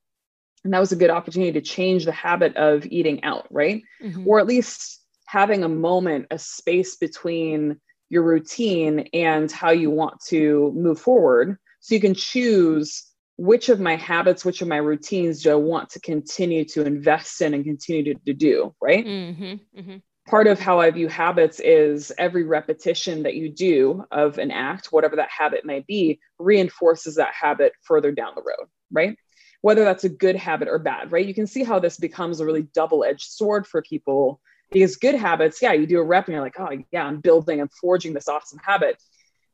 and 0.63 0.74
that 0.74 0.79
was 0.79 0.91
a 0.91 0.98
good 0.98 1.10
opportunity 1.10 1.51
to 1.51 1.62
change 1.62 2.05
the 2.05 2.12
habit 2.12 2.55
of 2.55 2.86
eating 2.86 3.24
out 3.24 3.48
right 3.50 3.84
mm-hmm. 4.01 4.27
or 4.27 4.39
at 4.39 4.48
least 4.48 5.01
having 5.25 5.63
a 5.63 5.70
moment 5.70 6.27
a 6.32 6.38
space 6.38 6.96
between 6.98 7.79
your 8.10 8.22
routine 8.22 9.10
and 9.13 9.51
how 9.51 9.72
you 9.72 9.89
want 9.89 10.20
to 10.27 10.72
move 10.75 11.00
forward 11.00 11.58
so 11.79 11.96
you 11.96 12.01
can 12.01 12.13
choose 12.13 13.12
which 13.37 13.69
of 13.69 13.79
my 13.79 13.95
habits, 13.95 14.45
which 14.45 14.61
of 14.61 14.67
my 14.67 14.77
routines 14.77 15.41
do 15.41 15.51
I 15.51 15.55
want 15.55 15.89
to 15.91 15.99
continue 15.99 16.65
to 16.65 16.85
invest 16.85 17.41
in 17.41 17.53
and 17.53 17.63
continue 17.63 18.13
to, 18.13 18.19
to 18.25 18.33
do, 18.33 18.75
right? 18.81 19.05
Mm-hmm, 19.05 19.79
mm-hmm. 19.79 19.97
Part 20.27 20.47
of 20.47 20.59
how 20.59 20.79
I 20.79 20.89
view 20.91 21.09
habits 21.09 21.59
is 21.59 22.11
every 22.17 22.43
repetition 22.43 23.23
that 23.23 23.35
you 23.35 23.49
do 23.49 24.05
of 24.11 24.37
an 24.37 24.51
act, 24.51 24.87
whatever 24.91 25.17
that 25.17 25.29
habit 25.29 25.65
may 25.65 25.81
be, 25.81 26.19
reinforces 26.39 27.15
that 27.15 27.33
habit 27.33 27.73
further 27.81 28.11
down 28.11 28.33
the 28.35 28.43
road, 28.43 28.69
right? 28.91 29.17
Whether 29.61 29.83
that's 29.83 30.05
a 30.05 30.09
good 30.09 30.35
habit 30.35 30.67
or 30.67 30.79
bad, 30.79 31.11
right? 31.11 31.25
You 31.25 31.33
can 31.33 31.47
see 31.47 31.63
how 31.63 31.79
this 31.79 31.97
becomes 31.97 32.39
a 32.39 32.45
really 32.45 32.67
double 32.73 33.03
edged 33.03 33.31
sword 33.31 33.67
for 33.67 33.81
people 33.81 34.39
because 34.71 34.95
good 34.95 35.15
habits, 35.15 35.61
yeah, 35.61 35.73
you 35.73 35.85
do 35.85 35.99
a 35.99 36.03
rep 36.03 36.27
and 36.27 36.33
you're 36.33 36.43
like, 36.43 36.59
oh, 36.59 36.69
yeah, 36.91 37.03
I'm 37.03 37.19
building, 37.19 37.59
I'm 37.59 37.69
forging 37.69 38.13
this 38.13 38.27
awesome 38.27 38.59
habit 38.63 39.01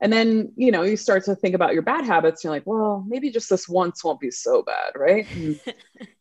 and 0.01 0.11
then 0.11 0.51
you 0.55 0.71
know 0.71 0.83
you 0.83 0.97
start 0.97 1.25
to 1.25 1.35
think 1.35 1.55
about 1.55 1.73
your 1.73 1.81
bad 1.81 2.05
habits 2.05 2.43
you're 2.43 2.51
like 2.51 2.65
well 2.65 3.03
maybe 3.07 3.29
just 3.29 3.49
this 3.49 3.67
once 3.67 4.03
won't 4.03 4.19
be 4.19 4.31
so 4.31 4.63
bad 4.63 4.91
right? 4.95 5.27
And, 5.35 5.59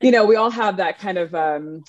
you 0.00 0.10
know 0.10 0.24
we 0.24 0.36
all 0.36 0.50
have 0.50 0.76
that 0.78 0.98
kind 0.98 1.18
of 1.18 1.34
um, 1.34 1.84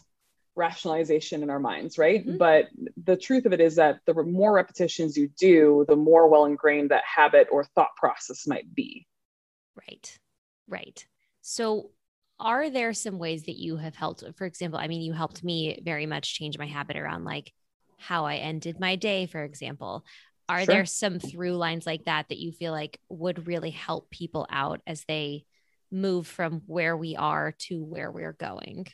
rationalization 0.55 1.43
in 1.43 1.49
our 1.49 1.59
minds 1.59 1.97
right? 1.97 2.25
Mm-hmm. 2.25 2.37
but 2.37 2.67
the 3.03 3.17
truth 3.17 3.45
of 3.45 3.53
it 3.53 3.61
is 3.61 3.75
that 3.75 3.99
the 4.05 4.13
more 4.23 4.53
repetitions 4.53 5.17
you 5.17 5.29
do 5.39 5.85
the 5.87 5.95
more 5.95 6.27
well 6.27 6.45
ingrained 6.45 6.91
that 6.91 7.03
habit 7.03 7.47
or 7.51 7.63
thought 7.63 7.95
process 7.95 8.47
might 8.47 8.73
be. 8.73 9.07
Right. 9.75 10.19
Right. 10.67 11.05
So 11.41 11.91
are 12.39 12.69
there 12.69 12.93
some 12.93 13.17
ways 13.19 13.43
that 13.43 13.57
you 13.57 13.75
have 13.75 13.95
helped 13.95 14.23
for 14.37 14.45
example 14.45 14.79
i 14.79 14.87
mean 14.87 15.01
you 15.01 15.11
helped 15.11 15.43
me 15.43 15.77
very 15.83 16.05
much 16.05 16.35
change 16.35 16.57
my 16.57 16.65
habit 16.65 16.95
around 16.95 17.25
like 17.25 17.51
how 17.99 18.25
I 18.25 18.37
ended 18.37 18.79
my 18.79 18.95
day, 18.95 19.27
for 19.27 19.43
example. 19.43 20.05
Are 20.49 20.59
sure. 20.59 20.65
there 20.65 20.85
some 20.85 21.19
through 21.19 21.53
lines 21.53 21.85
like 21.85 22.05
that 22.05 22.29
that 22.29 22.39
you 22.39 22.51
feel 22.51 22.71
like 22.71 22.99
would 23.07 23.47
really 23.47 23.69
help 23.69 24.09
people 24.09 24.47
out 24.49 24.81
as 24.87 25.05
they 25.07 25.45
move 25.91 26.25
from 26.27 26.63
where 26.65 26.97
we 26.97 27.15
are 27.15 27.53
to 27.59 27.83
where 27.83 28.11
we're 28.11 28.33
going? 28.33 28.87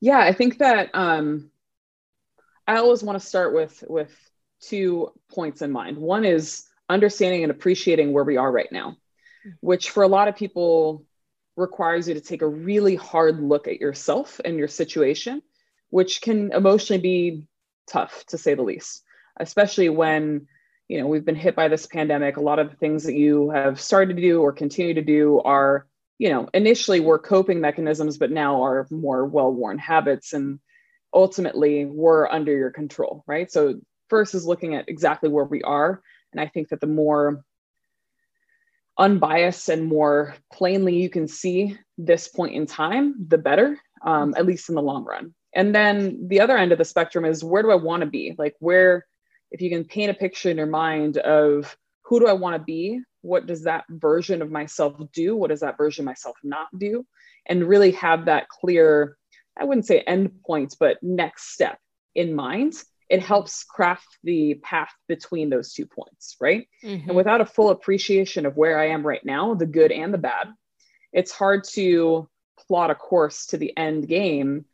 Yeah, 0.00 0.18
I 0.18 0.32
think 0.32 0.58
that 0.58 0.90
um, 0.92 1.50
I 2.66 2.76
always 2.76 3.02
want 3.02 3.18
to 3.18 3.26
start 3.26 3.54
with 3.54 3.82
with 3.88 4.14
two 4.60 5.12
points 5.30 5.62
in 5.62 5.72
mind. 5.72 5.96
One 5.96 6.24
is 6.24 6.66
understanding 6.88 7.42
and 7.42 7.50
appreciating 7.50 8.12
where 8.12 8.24
we 8.24 8.36
are 8.36 8.50
right 8.50 8.70
now, 8.70 8.90
mm-hmm. 8.90 9.50
which 9.60 9.90
for 9.90 10.02
a 10.02 10.08
lot 10.08 10.28
of 10.28 10.36
people 10.36 11.04
requires 11.56 12.06
you 12.06 12.14
to 12.14 12.20
take 12.20 12.42
a 12.42 12.46
really 12.46 12.96
hard 12.96 13.40
look 13.40 13.66
at 13.66 13.80
yourself 13.80 14.40
and 14.44 14.58
your 14.58 14.68
situation, 14.68 15.40
which 15.88 16.20
can 16.20 16.52
emotionally 16.52 17.00
be 17.00 17.44
tough 17.86 18.24
to 18.26 18.36
say 18.36 18.52
the 18.52 18.62
least, 18.62 19.02
especially 19.40 19.88
when 19.88 20.46
you 20.88 21.00
know 21.00 21.06
we've 21.06 21.24
been 21.24 21.34
hit 21.34 21.56
by 21.56 21.68
this 21.68 21.86
pandemic. 21.86 22.36
A 22.36 22.42
lot 22.42 22.58
of 22.58 22.70
the 22.70 22.76
things 22.76 23.04
that 23.04 23.14
you 23.14 23.50
have 23.50 23.80
started 23.80 24.16
to 24.16 24.22
do 24.22 24.40
or 24.40 24.52
continue 24.52 24.94
to 24.94 25.02
do 25.02 25.40
are 25.40 25.86
you 26.18 26.30
know 26.30 26.48
initially 26.54 27.00
were 27.00 27.18
coping 27.18 27.60
mechanisms, 27.60 28.18
but 28.18 28.30
now 28.30 28.62
are 28.62 28.86
more 28.90 29.24
well-worn 29.24 29.78
habits 29.78 30.32
and 30.32 30.60
ultimately 31.14 31.84
were 31.84 32.30
under 32.30 32.54
your 32.54 32.70
control, 32.70 33.24
right? 33.26 33.50
So 33.50 33.80
first 34.08 34.34
is 34.34 34.46
looking 34.46 34.74
at 34.74 34.88
exactly 34.88 35.28
where 35.28 35.44
we 35.44 35.62
are, 35.62 36.02
and 36.32 36.40
I 36.40 36.48
think 36.48 36.68
that 36.68 36.80
the 36.80 36.86
more 36.86 37.44
unbiased 38.98 39.68
and 39.68 39.84
more 39.84 40.34
plainly 40.52 40.96
you 40.96 41.10
can 41.10 41.28
see 41.28 41.76
this 41.98 42.28
point 42.28 42.54
in 42.54 42.66
time, 42.66 43.14
the 43.28 43.38
better, 43.38 43.78
um, 44.02 44.34
at 44.36 44.46
least 44.46 44.68
in 44.68 44.74
the 44.74 44.82
long 44.82 45.04
run. 45.04 45.34
And 45.54 45.74
then 45.74 46.28
the 46.28 46.40
other 46.40 46.56
end 46.56 46.72
of 46.72 46.78
the 46.78 46.84
spectrum 46.84 47.24
is 47.24 47.44
where 47.44 47.62
do 47.62 47.70
I 47.70 47.76
want 47.76 48.02
to 48.02 48.06
be? 48.06 48.34
Like, 48.36 48.54
where, 48.58 49.06
if 49.50 49.60
you 49.60 49.70
can 49.70 49.84
paint 49.84 50.10
a 50.10 50.14
picture 50.14 50.50
in 50.50 50.56
your 50.56 50.66
mind 50.66 51.18
of 51.18 51.76
who 52.02 52.20
do 52.20 52.26
I 52.26 52.32
want 52.32 52.54
to 52.56 52.62
be? 52.62 53.00
What 53.22 53.46
does 53.46 53.64
that 53.64 53.84
version 53.88 54.42
of 54.42 54.50
myself 54.50 55.00
do? 55.12 55.36
What 55.36 55.50
does 55.50 55.60
that 55.60 55.76
version 55.76 56.02
of 56.02 56.06
myself 56.06 56.36
not 56.44 56.68
do? 56.76 57.04
And 57.46 57.68
really 57.68 57.92
have 57.92 58.26
that 58.26 58.48
clear, 58.48 59.16
I 59.58 59.64
wouldn't 59.64 59.86
say 59.86 60.00
end 60.00 60.42
point, 60.44 60.76
but 60.78 61.02
next 61.02 61.52
step 61.52 61.78
in 62.14 62.34
mind 62.34 62.74
it 63.08 63.20
helps 63.20 63.64
craft 63.64 64.18
the 64.24 64.54
path 64.54 64.92
between 65.08 65.48
those 65.48 65.72
two 65.72 65.86
points, 65.86 66.36
right? 66.40 66.66
Mm-hmm. 66.82 67.08
And 67.08 67.16
without 67.16 67.40
a 67.40 67.46
full 67.46 67.70
appreciation 67.70 68.46
of 68.46 68.56
where 68.56 68.78
I 68.78 68.88
am 68.88 69.06
right 69.06 69.24
now, 69.24 69.54
the 69.54 69.66
good 69.66 69.92
and 69.92 70.12
the 70.12 70.18
bad, 70.18 70.48
it's 71.12 71.30
hard 71.30 71.64
to 71.74 72.28
plot 72.66 72.90
a 72.90 72.94
course 72.94 73.46
to 73.46 73.58
the 73.58 73.76
end 73.76 74.08
game 74.08 74.64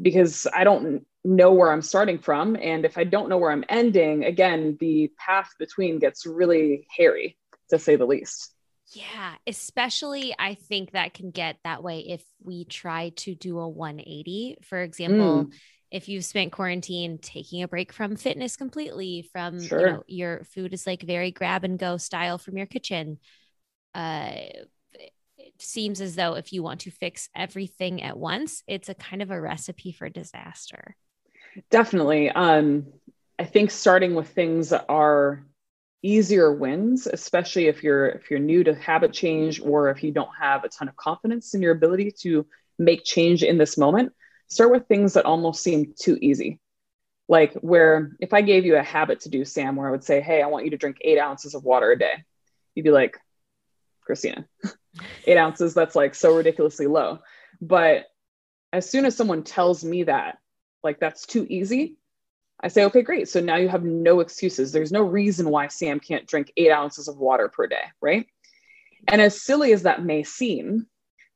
because 0.00 0.46
I 0.54 0.64
don't 0.64 1.04
know 1.24 1.52
where 1.52 1.72
I'm 1.72 1.82
starting 1.82 2.18
from. 2.18 2.56
And 2.56 2.84
if 2.84 2.98
I 2.98 3.04
don't 3.04 3.28
know 3.28 3.38
where 3.38 3.50
I'm 3.50 3.64
ending, 3.68 4.24
again, 4.24 4.76
the 4.80 5.10
path 5.18 5.50
between 5.58 5.98
gets 5.98 6.26
really 6.26 6.86
hairy, 6.96 7.36
to 7.70 7.78
say 7.78 7.96
the 7.96 8.06
least. 8.06 8.52
Yeah, 8.94 9.34
especially 9.46 10.34
I 10.38 10.54
think 10.54 10.92
that 10.92 11.14
can 11.14 11.30
get 11.30 11.56
that 11.64 11.82
way 11.82 12.00
if 12.00 12.22
we 12.42 12.64
try 12.64 13.10
to 13.16 13.34
do 13.34 13.58
a 13.58 13.68
180. 13.68 14.58
For 14.62 14.80
example, 14.82 15.46
mm 15.46 15.52
if 15.92 16.08
you've 16.08 16.24
spent 16.24 16.52
quarantine 16.52 17.18
taking 17.18 17.62
a 17.62 17.68
break 17.68 17.92
from 17.92 18.16
fitness 18.16 18.56
completely 18.56 19.28
from 19.30 19.60
sure. 19.60 19.80
you 19.80 19.86
know 19.86 20.02
your 20.06 20.44
food 20.44 20.72
is 20.72 20.86
like 20.86 21.02
very 21.02 21.30
grab 21.30 21.64
and 21.64 21.78
go 21.78 21.98
style 21.98 22.38
from 22.38 22.56
your 22.56 22.66
kitchen 22.66 23.18
uh 23.94 24.32
it 25.36 25.60
seems 25.60 26.00
as 26.00 26.16
though 26.16 26.34
if 26.34 26.52
you 26.52 26.62
want 26.62 26.80
to 26.80 26.90
fix 26.90 27.28
everything 27.36 28.02
at 28.02 28.18
once 28.18 28.62
it's 28.66 28.88
a 28.88 28.94
kind 28.94 29.22
of 29.22 29.30
a 29.30 29.40
recipe 29.40 29.92
for 29.92 30.08
disaster 30.08 30.96
definitely 31.70 32.30
um 32.30 32.86
i 33.38 33.44
think 33.44 33.70
starting 33.70 34.14
with 34.14 34.28
things 34.28 34.70
that 34.70 34.84
are 34.88 35.44
easier 36.02 36.52
wins 36.52 37.06
especially 37.06 37.66
if 37.66 37.82
you're 37.82 38.08
if 38.08 38.30
you're 38.30 38.40
new 38.40 38.64
to 38.64 38.74
habit 38.74 39.12
change 39.12 39.60
or 39.60 39.90
if 39.90 40.02
you 40.02 40.10
don't 40.10 40.30
have 40.38 40.64
a 40.64 40.68
ton 40.68 40.88
of 40.88 40.96
confidence 40.96 41.54
in 41.54 41.62
your 41.62 41.72
ability 41.72 42.10
to 42.10 42.46
make 42.78 43.04
change 43.04 43.42
in 43.42 43.58
this 43.58 43.78
moment 43.78 44.12
start 44.52 44.70
with 44.70 44.86
things 44.86 45.14
that 45.14 45.24
almost 45.24 45.62
seem 45.62 45.94
too 45.98 46.18
easy. 46.20 46.60
Like 47.28 47.54
where 47.54 48.12
if 48.20 48.34
I 48.34 48.42
gave 48.42 48.66
you 48.66 48.76
a 48.76 48.82
habit 48.82 49.20
to 49.20 49.30
do, 49.30 49.44
Sam, 49.44 49.76
where 49.76 49.88
I 49.88 49.90
would 49.90 50.04
say, 50.04 50.20
Hey, 50.20 50.42
I 50.42 50.46
want 50.46 50.64
you 50.64 50.70
to 50.72 50.76
drink 50.76 50.98
eight 51.00 51.18
ounces 51.18 51.54
of 51.54 51.64
water 51.64 51.90
a 51.90 51.98
day, 51.98 52.24
you'd 52.74 52.84
be 52.84 52.90
like, 52.90 53.18
Christina, 54.02 54.46
eight 55.26 55.38
ounces, 55.38 55.74
that's 55.74 55.96
like 55.96 56.14
so 56.14 56.36
ridiculously 56.36 56.86
low. 56.86 57.20
But 57.60 58.06
as 58.72 58.88
soon 58.88 59.06
as 59.06 59.16
someone 59.16 59.42
tells 59.42 59.82
me 59.84 60.04
that, 60.04 60.38
like 60.82 61.00
that's 61.00 61.26
too 61.26 61.46
easy, 61.48 61.96
I 62.62 62.68
say, 62.68 62.84
okay, 62.84 63.02
great. 63.02 63.28
So 63.28 63.40
now 63.40 63.56
you 63.56 63.68
have 63.68 63.82
no 63.82 64.20
excuses. 64.20 64.70
There's 64.70 64.92
no 64.92 65.02
reason 65.02 65.50
why 65.50 65.68
Sam 65.68 65.98
can't 65.98 66.26
drink 66.26 66.52
eight 66.56 66.70
ounces 66.70 67.08
of 67.08 67.18
water 67.18 67.48
per 67.48 67.66
day, 67.66 67.84
right? 68.00 68.26
And 69.08 69.20
as 69.20 69.42
silly 69.42 69.72
as 69.72 69.82
that 69.82 70.04
may 70.04 70.22
seem, 70.22 70.86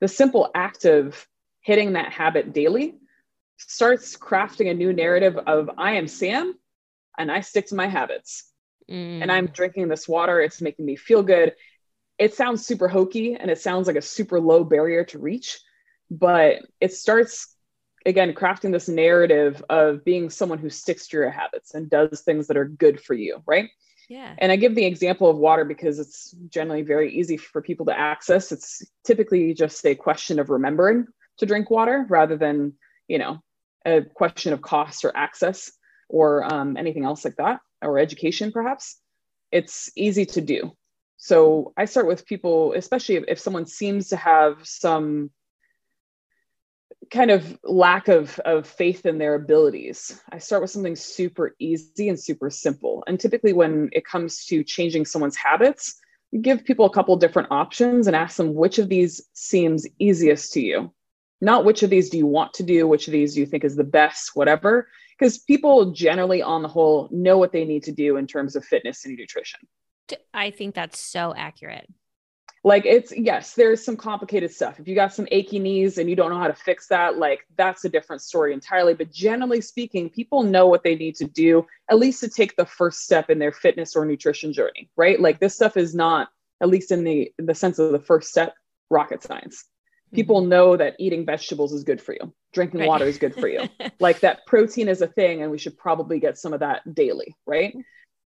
the 0.01 0.07
simple 0.07 0.51
act 0.55 0.85
of 0.85 1.27
hitting 1.61 1.95
that 1.95 2.13
habit 2.13 2.53
daily 2.53 2.95
starts 3.57 4.17
crafting 4.17 4.71
a 4.71 4.75
new 4.75 4.93
narrative 4.93 5.37
of 5.37 5.71
I 5.77 5.93
am 5.93 6.07
Sam 6.07 6.55
and 7.19 7.33
I 7.33 7.41
stick 7.41 7.67
to 7.69 7.75
my 7.75 7.89
habits. 7.89 8.53
Mm. 8.89 9.23
And 9.23 9.33
I'm 9.33 9.47
drinking 9.47 9.89
this 9.89 10.07
water. 10.07 10.41
It's 10.41 10.61
making 10.63 10.87
me 10.87 10.95
feel 10.95 11.25
good. 11.25 11.55
It 12.19 12.35
sounds 12.35 12.65
super 12.65 12.87
hokey 12.87 13.35
and 13.35 13.51
it 13.51 13.59
sounds 13.59 13.89
like 13.89 13.97
a 13.97 14.03
super 14.03 14.41
low 14.41 14.63
barrier 14.63 15.05
to 15.07 15.19
reach, 15.19 15.59
but 16.09 16.59
it 16.81 16.93
starts 16.93 17.56
again 18.07 18.33
crafting 18.33 18.73
this 18.73 18.89
narrative 18.89 19.63
of 19.69 20.05
being 20.05 20.31
someone 20.31 20.59
who 20.59 20.71
sticks 20.71 21.09
to 21.09 21.17
your 21.19 21.31
habits 21.31 21.75
and 21.75 21.91
does 21.91 22.23
things 22.23 22.47
that 22.47 22.57
are 22.57 22.65
good 22.65 23.01
for 23.01 23.15
you, 23.15 23.43
right? 23.47 23.69
Yeah. 24.09 24.35
And 24.39 24.53
I 24.53 24.57
give 24.57 24.75
the 24.75 24.87
example 24.87 25.29
of 25.29 25.37
water 25.37 25.65
because 25.65 25.99
it's 25.99 26.31
generally 26.49 26.83
very 26.83 27.13
easy 27.13 27.37
for 27.37 27.61
people 27.61 27.87
to 27.87 27.99
access. 27.99 28.53
It's 28.53 28.85
typically 29.05 29.53
just 29.53 29.85
a 29.85 29.97
question 29.97 30.39
of 30.39 30.49
remembering 30.49 31.07
to 31.39 31.47
drink 31.47 31.71
water 31.71 32.07
rather 32.09 32.37
than, 32.37 32.75
you 33.09 33.19
know, 33.19 33.43
a 33.85 34.03
question 34.03 34.53
of 34.53 34.63
cost 34.63 35.05
or 35.05 35.17
access 35.17 35.73
or 36.09 36.45
um, 36.45 36.77
anything 36.77 37.05
else 37.05 37.25
like 37.25 37.37
that, 37.37 37.61
or 37.83 37.99
education 37.99 38.53
perhaps, 38.53 38.97
it's 39.51 39.91
easy 39.97 40.25
to 40.25 40.41
do. 40.41 40.73
So 41.17 41.73
I 41.77 41.87
start 41.87 42.07
with 42.07 42.27
people, 42.27 42.75
especially 42.75 43.17
if, 43.17 43.25
if 43.27 43.39
someone 43.41 43.67
seems 43.67 44.09
to 44.11 44.17
have 44.17 44.59
some 44.63 45.31
kind 47.11 47.31
of 47.31 47.59
lack 47.63 48.09
of, 48.09 48.39
of 48.41 48.67
faith 48.67 49.07
in 49.07 49.19
their 49.19 49.35
abilities. 49.35 50.21
I 50.31 50.39
start 50.39 50.63
with 50.63 50.71
something 50.71 50.97
super 50.97 51.55
easy 51.59 52.09
and 52.09 52.19
super 52.19 52.51
simple. 52.51 53.05
And 53.07 53.19
typically, 53.19 53.53
when 53.53 53.91
it 53.93 54.05
comes 54.05 54.45
to 54.47 54.65
changing 54.65 55.05
someone's 55.07 55.37
habits, 55.37 56.01
give 56.41 56.65
people 56.65 56.87
a 56.87 56.93
couple 56.93 57.17
different 57.17 57.49
options 57.51 58.07
and 58.07 58.17
ask 58.17 58.37
them 58.37 58.55
which 58.55 58.79
of 58.79 58.89
these 58.89 59.23
seems 59.33 59.87
easiest 59.99 60.53
to 60.53 60.61
you 60.61 60.93
not 61.41 61.65
which 61.65 61.83
of 61.83 61.91
these 61.91 62.11
do 62.11 62.19
you 62.19 62.27
want 62.27 62.55
to 62.55 62.63
do, 62.63 62.87
which 62.87 63.09
of 63.09 63.13
these 63.13 63.35
do 63.35 63.41
you 63.41 63.47
think 63.47 63.65
is 63.65 63.77
the 63.77 63.85
best, 63.85 64.35
whatever. 64.35 64.89
Because 65.19 65.39
people 65.39 65.93
generally, 65.93 66.43
on 66.43 66.63
the 66.63 66.69
whole, 66.69 67.09
know 67.11 67.39
what 67.39 67.53
they 67.53 67.65
need 67.65 67.85
to 67.85 67.93
do 67.93 68.17
in 68.17 68.27
terms 68.27 68.57
of 68.57 68.65
fitness 68.65 69.05
and 69.05 69.17
nutrition. 69.17 69.61
I 70.33 70.51
think 70.51 70.75
that's 70.75 70.99
so 70.99 71.35
accurate. 71.37 71.87
Like 72.67 72.85
it's 72.85 73.17
yes, 73.17 73.55
there's 73.55 73.85
some 73.85 73.97
complicated 73.97 74.51
stuff. 74.51 74.81
If 74.81 74.89
you 74.89 74.97
got 74.97 75.15
some 75.15 75.29
achy 75.31 75.61
knees 75.61 75.99
and 75.99 76.11
you 76.11 76.17
don't 76.17 76.31
know 76.31 76.39
how 76.41 76.49
to 76.49 76.55
fix 76.55 76.89
that, 76.89 77.17
like 77.17 77.47
that's 77.57 77.85
a 77.85 77.89
different 77.89 78.23
story 78.23 78.53
entirely. 78.53 78.93
But 78.93 79.13
generally 79.13 79.61
speaking, 79.61 80.11
people 80.11 80.43
know 80.43 80.67
what 80.67 80.83
they 80.83 80.97
need 80.97 81.15
to 81.17 81.27
do, 81.27 81.65
at 81.89 81.97
least 81.97 82.19
to 82.23 82.29
take 82.29 82.57
the 82.57 82.67
first 82.67 83.05
step 83.05 83.31
in 83.31 83.39
their 83.39 83.53
fitness 83.53 83.95
or 83.95 84.05
nutrition 84.05 84.53
journey, 84.53 84.91
right? 84.97 85.21
Like 85.21 85.39
this 85.39 85.55
stuff 85.55 85.77
is 85.77 85.95
not, 85.95 86.29
at 86.61 86.69
least 86.69 86.91
in 86.91 87.05
the 87.05 87.33
in 87.39 87.47
the 87.47 87.55
sense 87.55 87.79
of 87.79 87.93
the 87.93 88.01
first 88.01 88.31
step, 88.31 88.53
rocket 88.91 89.23
science 89.23 89.65
people 90.13 90.41
mm-hmm. 90.41 90.51
know 90.51 90.77
that 90.77 90.95
eating 90.99 91.27
vegetables 91.27 91.73
is 91.73 91.83
good 91.83 92.01
for 92.01 92.15
you 92.15 92.33
drinking 92.53 92.81
right. 92.81 92.89
water 92.89 93.05
is 93.05 93.19
good 93.19 93.35
for 93.35 93.49
you 93.49 93.69
like 93.99 94.21
that 94.21 94.47
protein 94.47 94.89
is 94.89 95.03
a 95.03 95.09
thing 95.09 95.43
and 95.43 95.51
we 95.51 95.59
should 95.59 95.77
probably 95.77 96.21
get 96.21 96.39
some 96.39 96.53
of 96.53 96.61
that 96.61 96.83
daily 96.95 97.35
right 97.45 97.75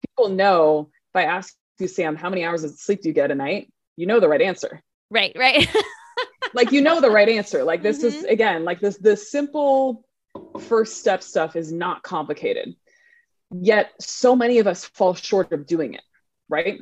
people 0.07 0.29
know 0.29 0.89
if 0.91 1.15
i 1.15 1.23
ask 1.23 1.55
you 1.79 1.87
sam 1.87 2.15
how 2.15 2.31
many 2.31 2.43
hours 2.43 2.63
of 2.63 2.71
sleep 2.71 3.03
do 3.03 3.09
you 3.09 3.13
get 3.13 3.29
a 3.29 3.35
night 3.35 3.71
you 3.97 4.07
know 4.07 4.19
the 4.19 4.27
right 4.27 4.41
answer 4.41 4.81
right 5.09 5.33
right 5.37 5.67
like 6.53 6.71
you 6.71 6.81
know 6.81 7.01
the 7.01 7.11
right 7.11 7.29
answer 7.29 7.63
like 7.63 7.83
this 7.83 7.99
mm-hmm. 7.99 8.07
is 8.07 8.23
again 8.23 8.63
like 8.63 8.79
this 8.79 8.97
the 8.97 9.17
simple 9.17 10.05
first 10.61 10.97
step 10.97 11.21
stuff 11.21 11.55
is 11.55 11.71
not 11.71 12.03
complicated 12.03 12.75
yet 13.51 13.91
so 13.99 14.35
many 14.35 14.59
of 14.59 14.67
us 14.67 14.85
fall 14.85 15.13
short 15.13 15.51
of 15.51 15.65
doing 15.65 15.93
it 15.93 16.03
right 16.47 16.79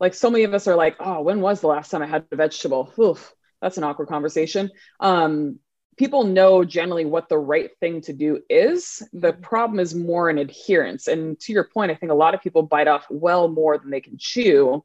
like 0.00 0.14
so 0.14 0.30
many 0.30 0.44
of 0.44 0.52
us 0.52 0.66
are 0.66 0.76
like 0.76 0.96
oh 1.00 1.22
when 1.22 1.40
was 1.40 1.60
the 1.60 1.66
last 1.66 1.90
time 1.90 2.02
i 2.02 2.06
had 2.06 2.24
a 2.30 2.36
vegetable 2.36 2.92
Oof 2.98 3.32
that's 3.60 3.78
an 3.78 3.84
awkward 3.84 4.08
conversation. 4.08 4.70
Um, 5.00 5.58
people 5.96 6.24
know 6.24 6.64
generally 6.64 7.04
what 7.04 7.28
the 7.28 7.38
right 7.38 7.70
thing 7.80 8.00
to 8.02 8.12
do 8.12 8.40
is. 8.48 9.02
The 9.12 9.32
mm-hmm. 9.32 9.42
problem 9.42 9.80
is 9.80 9.94
more 9.94 10.30
in 10.30 10.38
adherence. 10.38 11.08
And 11.08 11.38
to 11.40 11.52
your 11.52 11.64
point, 11.64 11.90
I 11.90 11.94
think 11.94 12.12
a 12.12 12.16
lot 12.16 12.34
of 12.34 12.42
people 12.42 12.62
bite 12.62 12.88
off 12.88 13.06
well 13.10 13.48
more 13.48 13.78
than 13.78 13.90
they 13.90 14.00
can 14.00 14.16
chew 14.18 14.84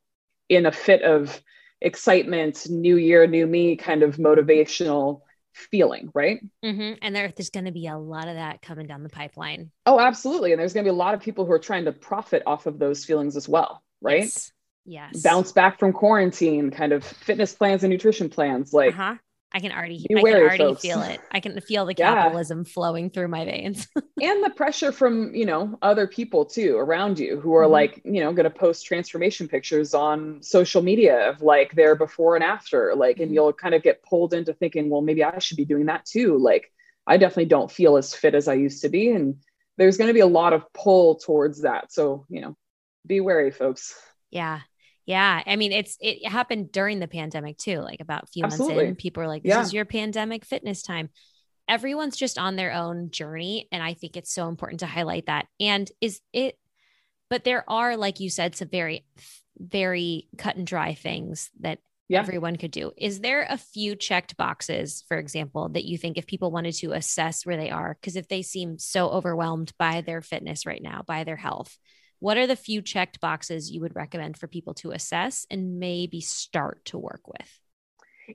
in 0.50 0.66
a 0.66 0.72
fit 0.72 1.04
of 1.04 1.42
excitement, 1.84 2.70
new 2.70 2.96
year, 2.96 3.28
new 3.28 3.46
me 3.46 3.76
kind 3.76 4.02
of 4.02 4.18
motivational 4.18 5.22
feeling, 5.54 6.10
right? 6.16 6.40
Mm-hmm. 6.66 6.94
And 7.02 7.16
there, 7.16 7.32
there's 7.36 7.52
going 7.52 7.66
to 7.66 7.72
be 7.72 7.88
a 7.88 7.98
lot 7.98 8.28
of 8.28 8.36
that 8.36 8.62
coming 8.62 8.88
down 8.88 9.04
the 9.04 9.10
pipeline. 9.10 9.70
Oh, 9.86 10.00
absolutely. 10.00 10.52
And 10.52 10.60
there's 10.60 10.74
going 10.74 10.84
to 10.84 10.90
be 10.90 10.96
a 10.96 10.98
lot 10.98 11.14
of 11.14 11.20
people 11.20 11.46
who 11.46 11.52
are 11.52 11.60
trying 11.60 11.86
to 11.86 11.92
profit 11.92 12.42
off 12.48 12.66
of 12.66 12.80
those 12.80 13.06
feelings 13.06 13.36
as 13.36 13.48
well, 13.48 13.84
right? 14.02 14.24
Yes. 14.24 14.52
yes. 14.86 15.22
Bounce 15.22 15.52
back 15.52 15.78
from 15.78 15.94
quarantine, 15.94 16.72
kind 16.72 16.92
of 16.92 17.04
fitness 17.04 17.54
plans 17.54 17.84
and 17.84 17.92
nutrition 17.92 18.30
plans. 18.30 18.74
Like, 18.74 18.94
uh-huh. 18.94 19.16
I 19.56 19.60
can 19.60 19.72
already, 19.72 20.06
I 20.10 20.16
can 20.16 20.26
already 20.26 20.58
folks. 20.58 20.82
feel 20.82 21.02
it. 21.02 21.22
I 21.32 21.40
can 21.40 21.60
feel 21.62 21.86
the 21.86 21.94
capitalism 21.96 22.64
yeah. 22.66 22.74
flowing 22.74 23.10
through 23.12 23.28
my 23.28 23.46
veins. 23.46 23.88
and 23.96 24.44
the 24.44 24.50
pressure 24.50 24.92
from, 24.92 25.36
you 25.36 25.46
know, 25.46 25.78
other 25.84 26.08
people 26.08 26.44
too 26.44 26.76
around 26.78 27.20
you 27.20 27.40
who 27.40 27.54
are 27.56 27.64
mm-hmm. 27.64 27.72
like, 27.72 28.02
you 28.04 28.22
know, 28.22 28.34
going 28.34 28.46
to 28.46 28.50
post 28.50 28.86
transformation 28.86 29.48
pictures 29.48 29.94
on 29.94 30.42
social 30.42 30.82
media 30.82 31.30
of 31.30 31.44
like 31.44 31.74
their 31.74 31.96
before 31.96 32.36
and 32.36 32.44
after. 32.44 32.96
Like, 32.96 33.18
mm-hmm. 33.18 33.24
and 33.24 33.34
you'll 33.34 33.54
kind 33.54 33.76
of 33.76 33.84
get 33.84 34.02
pulled 34.02 34.34
into 34.34 34.54
thinking, 34.54 34.90
well, 34.90 35.02
maybe 35.02 35.24
I 35.24 35.38
should 35.38 35.58
be 35.58 35.66
doing 35.66 35.86
that 35.86 36.06
too. 36.06 36.38
Like, 36.38 36.72
I 37.06 37.18
definitely 37.18 37.46
don't 37.46 37.72
feel 37.72 37.98
as 37.98 38.14
fit 38.14 38.34
as 38.34 38.48
I 38.48 38.54
used 38.56 38.82
to 38.82 38.90
be. 38.90 39.12
And 39.12 39.36
there's 39.78 39.98
going 39.98 40.08
to 40.08 40.14
be 40.14 40.22
a 40.22 40.28
lot 40.28 40.54
of 40.54 40.72
pull 40.74 41.16
towards 41.16 41.62
that. 41.62 41.92
So, 41.92 42.26
you 42.30 42.42
know, 42.42 42.56
be 43.06 43.20
wary, 43.20 43.52
folks. 43.52 43.96
Yeah. 44.32 44.62
Yeah. 45.06 45.44
I 45.46 45.56
mean, 45.56 45.72
it's 45.72 45.98
it 46.00 46.26
happened 46.28 46.72
during 46.72 47.00
the 47.00 47.08
pandemic 47.08 47.58
too. 47.58 47.80
Like 47.80 48.00
about 48.00 48.24
a 48.24 48.28
few 48.28 48.46
Absolutely. 48.46 48.76
months 48.76 48.90
in, 48.90 48.96
people 48.96 49.24
are 49.24 49.28
like, 49.28 49.44
This 49.44 49.50
yeah. 49.50 49.62
is 49.62 49.74
your 49.74 49.86
pandemic 49.86 50.46
fitness 50.46 50.82
time. 50.82 51.10
Everyone's 51.68 52.18
just 52.18 52.38
on 52.38 52.56
their 52.56 52.74
own 52.74 53.12
journey. 53.12 53.68
And 53.72 53.82
I 53.82 53.94
think 53.94 54.18
it's 54.18 54.34
so 54.34 54.48
important 54.48 54.82
to 54.82 54.86
highlight 54.86 55.28
that. 55.28 55.48
And 55.60 55.90
is 56.02 56.20
it, 56.34 56.58
but 57.30 57.44
there 57.44 57.70
are, 57.70 57.98
like 57.98 58.20
you 58.20 58.30
said, 58.30 58.56
some 58.56 58.70
very, 58.70 59.06
very 59.58 60.28
cut 60.38 60.56
and 60.56 60.68
dry 60.68 60.94
things 60.94 61.50
that 61.62 61.80
yeah. 62.10 62.20
everyone 62.20 62.58
could 62.58 62.72
do. 62.72 62.92
Is 62.98 63.22
there 63.22 63.46
a 63.50 63.58
few 63.58 63.96
checked 63.96 64.38
boxes, 64.38 65.04
for 65.08 65.18
example, 65.18 65.70
that 65.70 65.86
you 65.86 65.98
think 65.98 66.18
if 66.18 66.28
people 66.28 66.52
wanted 66.52 66.76
to 66.76 66.92
assess 66.92 67.46
where 67.46 67.58
they 67.58 67.72
are? 67.72 67.98
Because 68.00 68.16
if 68.16 68.28
they 68.28 68.42
seem 68.42 68.78
so 68.78 69.10
overwhelmed 69.10 69.74
by 69.80 70.02
their 70.02 70.22
fitness 70.22 70.66
right 70.66 70.82
now, 70.82 71.04
by 71.06 71.24
their 71.24 71.36
health, 71.36 71.78
what 72.24 72.38
are 72.38 72.48
the 72.48 72.56
few 72.56 72.82
checked 72.82 73.20
boxes 73.20 73.70
you 73.70 73.82
would 73.82 73.98
recommend 73.98 74.38
for 74.38 74.48
people 74.48 74.74
to 74.74 74.92
assess 74.92 75.46
and 75.52 75.78
maybe 75.78 76.22
start 76.22 76.86
to 76.86 76.98
work 76.98 77.28
with? 77.28 77.60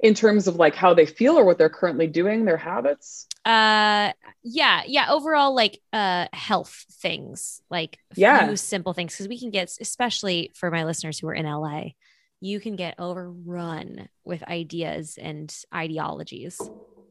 In 0.02 0.12
terms 0.12 0.47
of 0.47 0.57
like 0.57 0.75
how 0.75 0.92
they 0.92 1.07
feel 1.07 1.38
or 1.38 1.45
what 1.47 1.57
they're 1.57 1.71
currently 1.71 2.07
doing, 2.07 2.45
their 2.45 2.59
habits? 2.59 3.26
Uh 3.47 4.12
yeah, 4.42 4.83
yeah, 4.87 5.07
overall 5.09 5.54
like 5.54 5.80
uh 5.95 6.26
health 6.35 6.85
things, 7.00 7.62
like 7.71 7.99
yeah. 8.14 8.54
simple 8.57 8.92
things 8.92 9.16
cuz 9.16 9.26
we 9.26 9.40
can 9.40 9.50
get 9.50 9.75
especially 9.80 10.50
for 10.54 10.71
my 10.71 10.85
listeners 10.85 11.18
who 11.18 11.28
are 11.28 11.35
in 11.35 11.47
LA, 11.47 11.92
you 12.40 12.61
can 12.61 12.76
get 12.76 13.00
overrun 13.00 14.11
with 14.23 14.42
ideas 14.42 15.18
and 15.18 15.50
ideologies. 15.75 16.61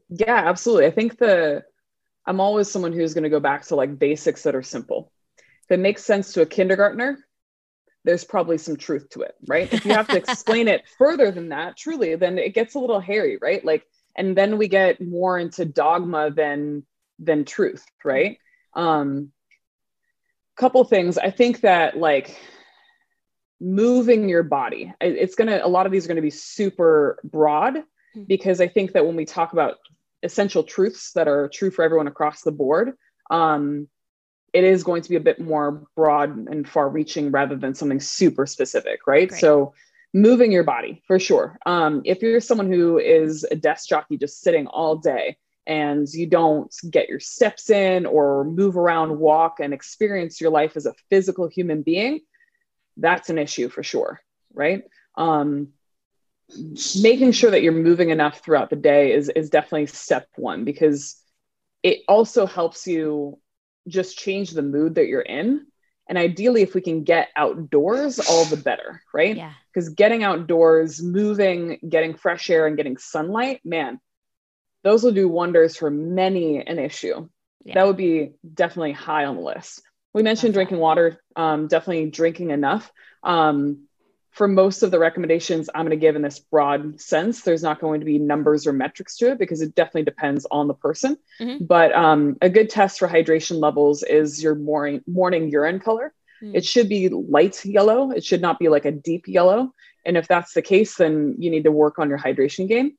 Yeah, 0.10 0.44
absolutely. 0.46 0.86
I 0.86 0.92
think 0.92 1.18
the 1.18 1.64
I'm 2.28 2.40
always 2.40 2.70
someone 2.70 2.94
who's 2.94 3.16
going 3.16 3.24
to 3.24 3.32
go 3.32 3.40
back 3.40 3.66
to 3.66 3.76
like 3.76 3.98
basics 3.98 4.44
that 4.44 4.54
are 4.54 4.62
simple 4.62 5.12
if 5.68 5.74
it 5.74 5.82
makes 5.82 6.04
sense 6.04 6.32
to 6.34 6.42
a 6.42 6.46
kindergartner, 6.46 7.20
there's 8.06 8.24
probably 8.24 8.58
some 8.58 8.78
truth 8.78 9.10
to 9.10 9.22
it, 9.22 9.36
right? 9.48 9.72
If 9.72 9.84
you 9.86 9.92
have 9.92 10.08
to 10.08 10.18
explain 10.30 10.70
it 10.70 10.88
further 10.98 11.30
than 11.30 11.50
that, 11.50 11.76
truly, 11.76 12.16
then 12.16 12.38
it 12.38 12.54
gets 12.54 12.76
a 12.76 12.80
little 12.80 13.02
hairy, 13.02 13.38
right? 13.42 13.64
Like, 13.66 13.86
and 14.16 14.36
then 14.36 14.58
we 14.58 14.70
get 14.70 15.02
more 15.02 15.38
into 15.38 15.66
dogma 15.66 16.32
than 16.32 16.86
than 17.20 17.44
truth, 17.44 17.84
right? 18.06 18.38
Um, 18.74 19.34
couple 20.56 20.84
things. 20.86 21.18
I 21.18 21.32
think 21.32 21.62
that 21.62 21.98
like 21.98 22.40
moving 23.60 24.30
your 24.30 24.44
body, 24.44 24.94
it's 25.02 25.36
gonna. 25.36 25.60
A 25.62 25.68
lot 25.68 25.86
of 25.86 25.92
these 25.92 26.06
are 26.06 26.08
gonna 26.08 26.22
be 26.22 26.30
super 26.30 27.20
broad 27.26 27.84
hmm. 28.14 28.24
because 28.24 28.62
I 28.62 28.70
think 28.70 28.94
that 28.94 29.06
when 29.06 29.18
we 29.18 29.26
talk 29.26 29.52
about 29.52 29.80
essential 30.24 30.64
truths 30.64 31.12
that 31.12 31.28
are 31.28 31.50
true 31.50 31.72
for 31.72 31.84
everyone 31.84 32.08
across 32.08 32.42
the 32.42 32.54
board, 32.54 32.94
um, 33.30 33.90
it 34.58 34.64
is 34.64 34.84
going 34.84 35.04
to 35.04 35.10
be 35.10 35.16
a 35.16 35.20
bit 35.20 35.40
more 35.40 35.84
broad 35.96 36.36
and 36.36 36.68
far 36.68 36.90
reaching 36.90 37.30
rather 37.30 37.56
than 37.56 37.76
something 37.76 38.00
super 38.00 38.48
specific, 38.48 39.06
right? 39.06 39.32
So 39.32 39.76
moving 40.16 40.52
your 40.52 40.64
body 40.64 41.04
for 41.06 41.20
sure. 41.20 41.60
Um, 41.68 42.02
if 42.06 42.24
you're 42.24 42.42
someone 42.42 42.72
who 42.72 42.98
is 42.98 43.46
a 43.52 43.56
desk 43.56 43.88
jockey 43.88 44.18
just 44.18 44.42
sitting 44.42 44.66
all 44.66 44.96
day 44.96 45.38
and 45.68 46.08
you 46.12 46.26
don't 46.26 46.76
get 46.90 47.08
your 47.08 47.20
steps 47.20 47.70
in 47.70 48.08
or 48.08 48.46
move 48.46 48.78
around, 48.78 49.20
walk, 49.20 49.60
and 49.60 49.76
experience 49.76 50.42
your 50.42 50.50
life 50.50 50.76
as 50.76 50.88
a 50.88 50.96
physical 51.12 51.48
human 51.48 51.84
being, 51.84 52.22
that's 52.98 53.30
an 53.30 53.38
issue 53.38 53.70
for 53.70 53.84
sure, 53.84 54.20
right? 54.56 54.86
Um, 55.16 55.68
making 57.00 57.32
sure 57.32 57.52
that 57.52 57.62
you're 57.62 57.74
moving 57.74 58.10
enough 58.10 58.40
throughout 58.40 58.72
the 58.72 58.76
day 58.76 59.12
is, 59.12 59.30
is 59.30 59.52
definitely 59.52 59.86
step 59.86 60.28
one 60.36 60.64
because 60.64 61.22
it 61.84 62.00
also 62.08 62.48
helps 62.48 62.88
you 62.88 63.38
just 63.88 64.18
change 64.18 64.52
the 64.52 64.62
mood 64.62 64.96
that 64.96 65.08
you're 65.08 65.22
in. 65.22 65.66
And 66.10 66.18
ideally, 66.18 66.62
if 66.62 66.74
we 66.74 66.82
can 66.82 67.04
get 67.04 67.30
outdoors, 67.36 68.20
all 68.20 68.46
the 68.46 68.58
better, 68.58 69.02
right? 69.14 69.36
Yeah. 69.36 69.54
Because 69.74 69.90
getting 69.90 70.24
outdoors, 70.24 71.02
moving, 71.04 71.80
getting 71.88 72.16
fresh 72.16 72.50
air, 72.50 72.66
and 72.66 72.78
getting 72.78 72.98
sunlight, 72.98 73.62
man, 73.66 74.00
those 74.84 75.04
will 75.04 75.12
do 75.12 75.28
wonders 75.28 75.76
for 75.76 75.90
many 75.90 76.66
an 76.66 76.80
issue. 76.80 77.28
Yeah. 77.66 77.74
That 77.74 77.88
would 77.88 77.98
be 77.98 78.32
definitely 78.54 78.94
high 78.94 79.26
on 79.26 79.36
the 79.36 79.42
list. 79.42 79.82
We 80.14 80.24
mentioned 80.24 80.54
drinking 80.54 80.78
water, 80.78 81.22
um, 81.36 81.68
definitely 81.68 82.10
drinking 82.10 82.52
enough. 82.52 82.90
Um, 83.22 83.87
for 84.38 84.48
most 84.48 84.84
of 84.84 84.92
the 84.92 85.00
recommendations 85.00 85.68
I'm 85.74 85.82
going 85.82 85.98
to 85.98 86.06
give 86.06 86.16
in 86.16 86.22
this 86.22 86.38
broad 86.38 87.02
sense, 87.02 87.42
there's 87.42 87.64
not 87.64 87.82
going 87.82 88.02
to 88.02 88.06
be 88.06 88.20
numbers 88.20 88.68
or 88.68 88.72
metrics 88.72 89.18
to 89.18 89.32
it 89.32 89.40
because 89.40 89.64
it 89.64 89.74
definitely 89.74 90.04
depends 90.04 90.46
on 90.52 90.68
the 90.68 90.76
person. 90.76 91.18
Mm-hmm. 91.42 91.66
But 91.66 91.92
um, 91.96 92.38
a 92.40 92.48
good 92.48 92.70
test 92.70 93.00
for 93.00 93.08
hydration 93.08 93.60
levels 93.60 94.04
is 94.04 94.44
your 94.44 94.54
morning 94.54 95.02
morning 95.08 95.50
urine 95.50 95.80
color. 95.80 96.14
Mm-hmm. 96.44 96.56
It 96.56 96.66
should 96.66 96.88
be 96.88 97.10
light 97.10 97.66
yellow. 97.66 98.12
It 98.12 98.24
should 98.24 98.42
not 98.42 98.60
be 98.60 98.70
like 98.70 98.86
a 98.86 98.92
deep 98.92 99.28
yellow. 99.28 99.74
And 100.06 100.16
if 100.16 100.28
that's 100.28 100.54
the 100.54 100.62
case, 100.62 100.96
then 100.98 101.38
you 101.40 101.50
need 101.50 101.64
to 101.64 101.72
work 101.72 101.98
on 101.98 102.08
your 102.08 102.20
hydration 102.20 102.68
game. 102.68 102.96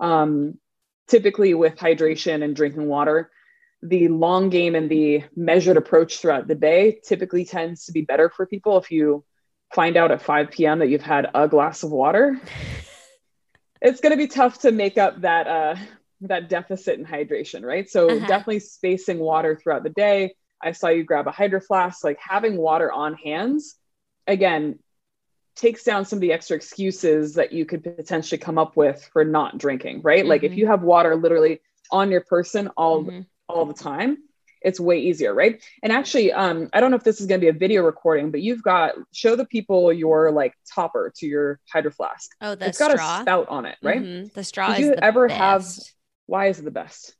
Um, 0.00 0.58
typically, 1.06 1.54
with 1.54 1.76
hydration 1.76 2.42
and 2.42 2.56
drinking 2.56 2.88
water, 2.88 3.30
the 3.80 4.08
long 4.08 4.50
game 4.50 4.74
and 4.74 4.90
the 4.90 5.22
measured 5.36 5.76
approach 5.76 6.18
throughout 6.18 6.48
the 6.48 6.56
day 6.56 6.98
typically 7.04 7.44
tends 7.44 7.84
to 7.84 7.92
be 7.92 8.02
better 8.02 8.28
for 8.28 8.44
people 8.44 8.76
if 8.76 8.90
you 8.90 9.24
find 9.74 9.96
out 9.96 10.10
at 10.10 10.22
5 10.22 10.50
p.m. 10.50 10.80
that 10.80 10.88
you've 10.88 11.02
had 11.02 11.28
a 11.34 11.48
glass 11.48 11.82
of 11.82 11.90
water, 11.90 12.40
it's 13.80 14.00
going 14.00 14.12
to 14.12 14.16
be 14.16 14.26
tough 14.26 14.60
to 14.60 14.72
make 14.72 14.98
up 14.98 15.20
that 15.22 15.46
uh, 15.46 15.76
that 16.22 16.48
deficit 16.48 16.98
in 16.98 17.04
hydration, 17.04 17.62
right? 17.62 17.88
So 17.88 18.10
uh-huh. 18.10 18.26
definitely 18.26 18.60
spacing 18.60 19.18
water 19.18 19.56
throughout 19.56 19.82
the 19.82 19.90
day. 19.90 20.34
I 20.62 20.72
saw 20.72 20.88
you 20.88 21.04
grab 21.04 21.26
a 21.26 21.30
hydro 21.30 21.60
flask, 21.60 22.04
like 22.04 22.18
having 22.20 22.56
water 22.56 22.92
on 22.92 23.14
hands. 23.14 23.76
Again, 24.26 24.78
takes 25.56 25.84
down 25.84 26.04
some 26.04 26.18
of 26.18 26.20
the 26.20 26.32
extra 26.32 26.56
excuses 26.56 27.34
that 27.34 27.52
you 27.52 27.64
could 27.64 27.82
potentially 27.82 28.38
come 28.38 28.58
up 28.58 28.76
with 28.76 29.08
for 29.12 29.24
not 29.24 29.58
drinking, 29.58 30.02
right? 30.02 30.20
Mm-hmm. 30.20 30.28
Like 30.28 30.42
if 30.42 30.52
mm-hmm. 30.52 30.60
you 30.60 30.66
have 30.66 30.82
water 30.82 31.16
literally 31.16 31.60
on 31.90 32.10
your 32.10 32.20
person 32.22 32.68
all 32.76 33.04
mm-hmm. 33.04 33.20
all 33.48 33.64
the 33.64 33.74
time, 33.74 34.18
it's 34.62 34.80
way 34.80 34.98
easier, 35.00 35.34
right? 35.34 35.62
And 35.82 35.92
actually, 35.92 36.32
um, 36.32 36.68
I 36.72 36.80
don't 36.80 36.90
know 36.90 36.96
if 36.96 37.04
this 37.04 37.20
is 37.20 37.26
going 37.26 37.40
to 37.40 37.44
be 37.44 37.48
a 37.48 37.58
video 37.58 37.82
recording, 37.82 38.30
but 38.30 38.42
you've 38.42 38.62
got 38.62 38.92
show 39.12 39.36
the 39.36 39.44
people 39.44 39.92
your 39.92 40.30
like 40.32 40.54
topper 40.72 41.12
to 41.16 41.26
your 41.26 41.60
hydro 41.72 41.90
flask. 41.90 42.30
Oh, 42.40 42.54
the 42.54 42.68
it's 42.68 42.78
straw. 42.78 42.88
got 42.88 43.18
a 43.18 43.22
spout 43.22 43.48
on 43.48 43.66
it, 43.66 43.76
right? 43.82 44.02
Mm-hmm. 44.02 44.28
The 44.34 44.44
straw. 44.44 44.74
Did 44.74 44.80
you 44.80 44.94
ever 44.94 45.28
best. 45.28 45.38
have? 45.38 45.66
Why 46.26 46.46
is 46.46 46.58
it 46.58 46.64
the 46.64 46.70
best? 46.70 47.14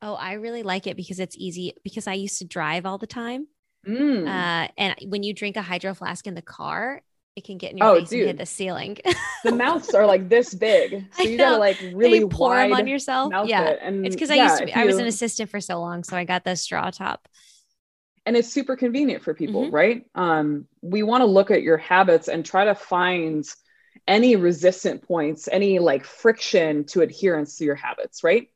Oh, 0.00 0.14
I 0.14 0.34
really 0.34 0.62
like 0.62 0.86
it 0.86 0.96
because 0.96 1.20
it's 1.20 1.36
easy. 1.36 1.74
Because 1.84 2.06
I 2.06 2.14
used 2.14 2.38
to 2.38 2.44
drive 2.44 2.86
all 2.86 2.98
the 2.98 3.06
time. 3.06 3.48
Mm. 3.86 4.26
Uh, 4.26 4.68
and 4.76 4.94
when 5.06 5.22
you 5.22 5.34
drink 5.34 5.56
a 5.56 5.62
hydro 5.62 5.94
flask 5.94 6.26
in 6.26 6.34
the 6.34 6.42
car, 6.42 7.02
it 7.38 7.44
can 7.44 7.56
get 7.56 7.72
in 7.72 7.78
your 7.78 7.86
oh, 7.86 7.98
face 8.00 8.10
dude. 8.10 8.20
and 8.20 8.28
hit 8.28 8.38
the 8.38 8.46
ceiling. 8.46 8.98
the 9.44 9.52
mouths 9.52 9.94
are 9.94 10.06
like 10.06 10.28
this 10.28 10.52
big, 10.52 11.06
so 11.12 11.22
you 11.22 11.38
gotta 11.38 11.56
like 11.56 11.80
really 11.94 12.26
pour 12.26 12.56
them 12.56 12.72
on 12.72 12.86
yourself. 12.86 13.32
Yeah, 13.46 13.68
it. 13.68 13.78
and 13.80 14.04
it's 14.04 14.14
because 14.14 14.30
yeah, 14.30 14.42
I 14.42 14.44
used 14.44 14.58
to. 14.58 14.66
Be, 14.66 14.74
I 14.74 14.84
was 14.84 14.98
an 14.98 15.06
assistant 15.06 15.48
for 15.50 15.60
so 15.60 15.80
long, 15.80 16.04
so 16.04 16.16
I 16.16 16.24
got 16.24 16.44
the 16.44 16.56
straw 16.56 16.90
top. 16.90 17.28
And 18.26 18.36
it's 18.36 18.52
super 18.52 18.76
convenient 18.76 19.22
for 19.22 19.32
people, 19.32 19.64
mm-hmm. 19.64 19.74
right? 19.74 20.04
Um, 20.14 20.66
we 20.82 21.02
want 21.02 21.22
to 21.22 21.26
look 21.26 21.50
at 21.50 21.62
your 21.62 21.78
habits 21.78 22.28
and 22.28 22.44
try 22.44 22.66
to 22.66 22.74
find 22.74 23.46
any 24.06 24.36
resistant 24.36 25.02
points, 25.02 25.48
any 25.50 25.78
like 25.78 26.04
friction 26.04 26.84
to 26.84 27.00
adherence 27.00 27.56
to 27.56 27.64
your 27.64 27.74
habits, 27.74 28.22
right? 28.22 28.50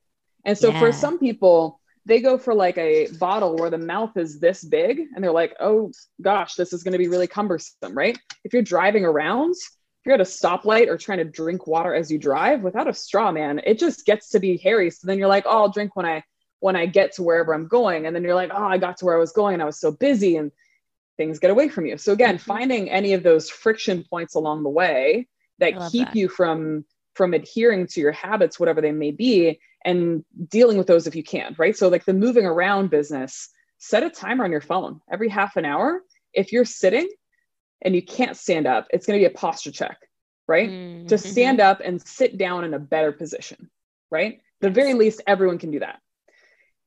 And 0.45 0.59
so 0.59 0.71
yeah. 0.71 0.81
for 0.81 0.93
some 0.93 1.19
people, 1.19 1.81
they 2.05 2.21
go 2.21 2.37
for 2.37 2.55
like 2.55 2.77
a 2.79 3.09
bottle 3.19 3.57
where 3.57 3.71
the 3.71 3.79
mouth 3.79 4.17
is 4.17 4.41
this 4.41 4.65
big 4.65 5.03
and 5.15 5.23
they're 5.23 5.33
like, 5.33 5.55
oh 5.61 5.93
gosh, 6.21 6.55
this 6.55 6.73
is 6.73 6.83
going 6.83 6.93
to 6.93 6.99
be 6.99 7.09
really 7.09 7.27
cumbersome, 7.27 7.97
right? 7.97 8.19
If 8.45 8.53
you're 8.53 8.63
driving 8.63 9.05
around, 9.05 9.53
if 9.53 10.07
you're 10.07 10.15
at 10.15 10.21
a 10.21 10.25
stoplight 10.25 10.89
or 10.89 10.99
trying 10.99 11.19
to 11.19 11.25
drink 11.25 11.67
water 11.67 11.95
as 11.95 12.11
you 12.11 12.19
drive 12.19 12.63
without 12.63 12.89
a 12.89 12.93
straw, 12.93 13.31
man, 13.31 13.61
it 13.65 13.79
just 13.79 14.05
gets 14.05 14.31
to 14.31 14.41
be 14.41 14.57
hairy. 14.57 14.91
So 14.91 15.07
then 15.07 15.19
you're 15.19 15.29
like, 15.29 15.45
oh, 15.47 15.63
I'll 15.63 15.69
drink 15.69 15.95
when 15.95 16.07
I 16.07 16.25
when 16.59 16.77
I 16.77 16.87
get 16.87 17.13
to 17.15 17.23
wherever 17.23 17.55
I'm 17.55 17.67
going. 17.67 18.07
And 18.07 18.15
then 18.15 18.23
you're 18.23 18.35
like, 18.35 18.51
oh, 18.53 18.65
I 18.65 18.79
got 18.79 18.97
to 18.99 19.05
where 19.05 19.17
I 19.17 19.21
was 19.21 19.33
going 19.33 19.55
and 19.55 19.63
I 19.63 19.67
was 19.67 19.81
so 19.81 19.93
busy 19.93 20.37
and 20.37 20.53
things 21.17 21.39
get 21.39 21.51
away 21.51 21.69
from 21.69 21.87
you. 21.87 21.99
So 21.99 22.13
again, 22.13 22.37
mm-hmm. 22.37 22.45
finding 22.45 22.91
any 22.91 23.13
of 23.15 23.23
those 23.23 23.51
friction 23.51 24.05
points 24.09 24.35
along 24.35 24.63
the 24.63 24.69
way 24.71 25.29
that 25.59 25.91
keep 25.91 26.09
that. 26.09 26.17
you 26.17 26.29
from 26.29 26.85
from 27.15 27.35
adhering 27.35 27.87
to 27.87 28.01
your 28.01 28.13
habits, 28.13 28.59
whatever 28.59 28.81
they 28.81 28.93
may 28.93 29.11
be, 29.11 29.61
and 29.85 30.25
dealing 30.49 30.79
with 30.79 30.87
those 30.87 31.07
if 31.07 31.17
you 31.17 31.23
can, 31.23 31.55
right? 31.59 31.77
So, 31.77 31.89
like 31.89 32.05
the 32.05 32.15
moving 32.15 32.47
around 32.47 32.91
business, 32.91 33.49
set 33.79 34.03
a 34.03 34.11
timer 34.11 34.45
on 34.45 34.53
your 34.53 34.61
phone 34.61 35.01
every 35.11 35.29
half 35.29 35.57
an 35.57 35.65
hour. 35.65 36.03
If 36.33 36.53
you're 36.53 36.65
sitting 36.65 37.09
and 37.83 37.95
you 37.95 38.03
can't 38.03 38.37
stand 38.37 38.67
up, 38.67 38.87
it's 38.91 39.07
going 39.07 39.19
to 39.19 39.29
be 39.29 39.33
a 39.33 39.37
posture 39.37 39.73
check, 39.73 39.99
right? 40.47 40.71
Mm-hmm. 40.71 41.07
To 41.09 41.19
stand 41.19 41.61
up 41.61 41.81
and 41.85 42.01
sit 42.01 42.39
down 42.39 42.65
in 42.65 42.75
a 42.75 42.79
better 42.79 43.13
position, 43.13 43.71
right? 44.11 44.41
The 44.61 44.71
very 44.71 44.95
least, 44.95 45.21
everyone 45.27 45.59
can 45.59 45.73
do 45.73 45.81
that. 45.81 46.01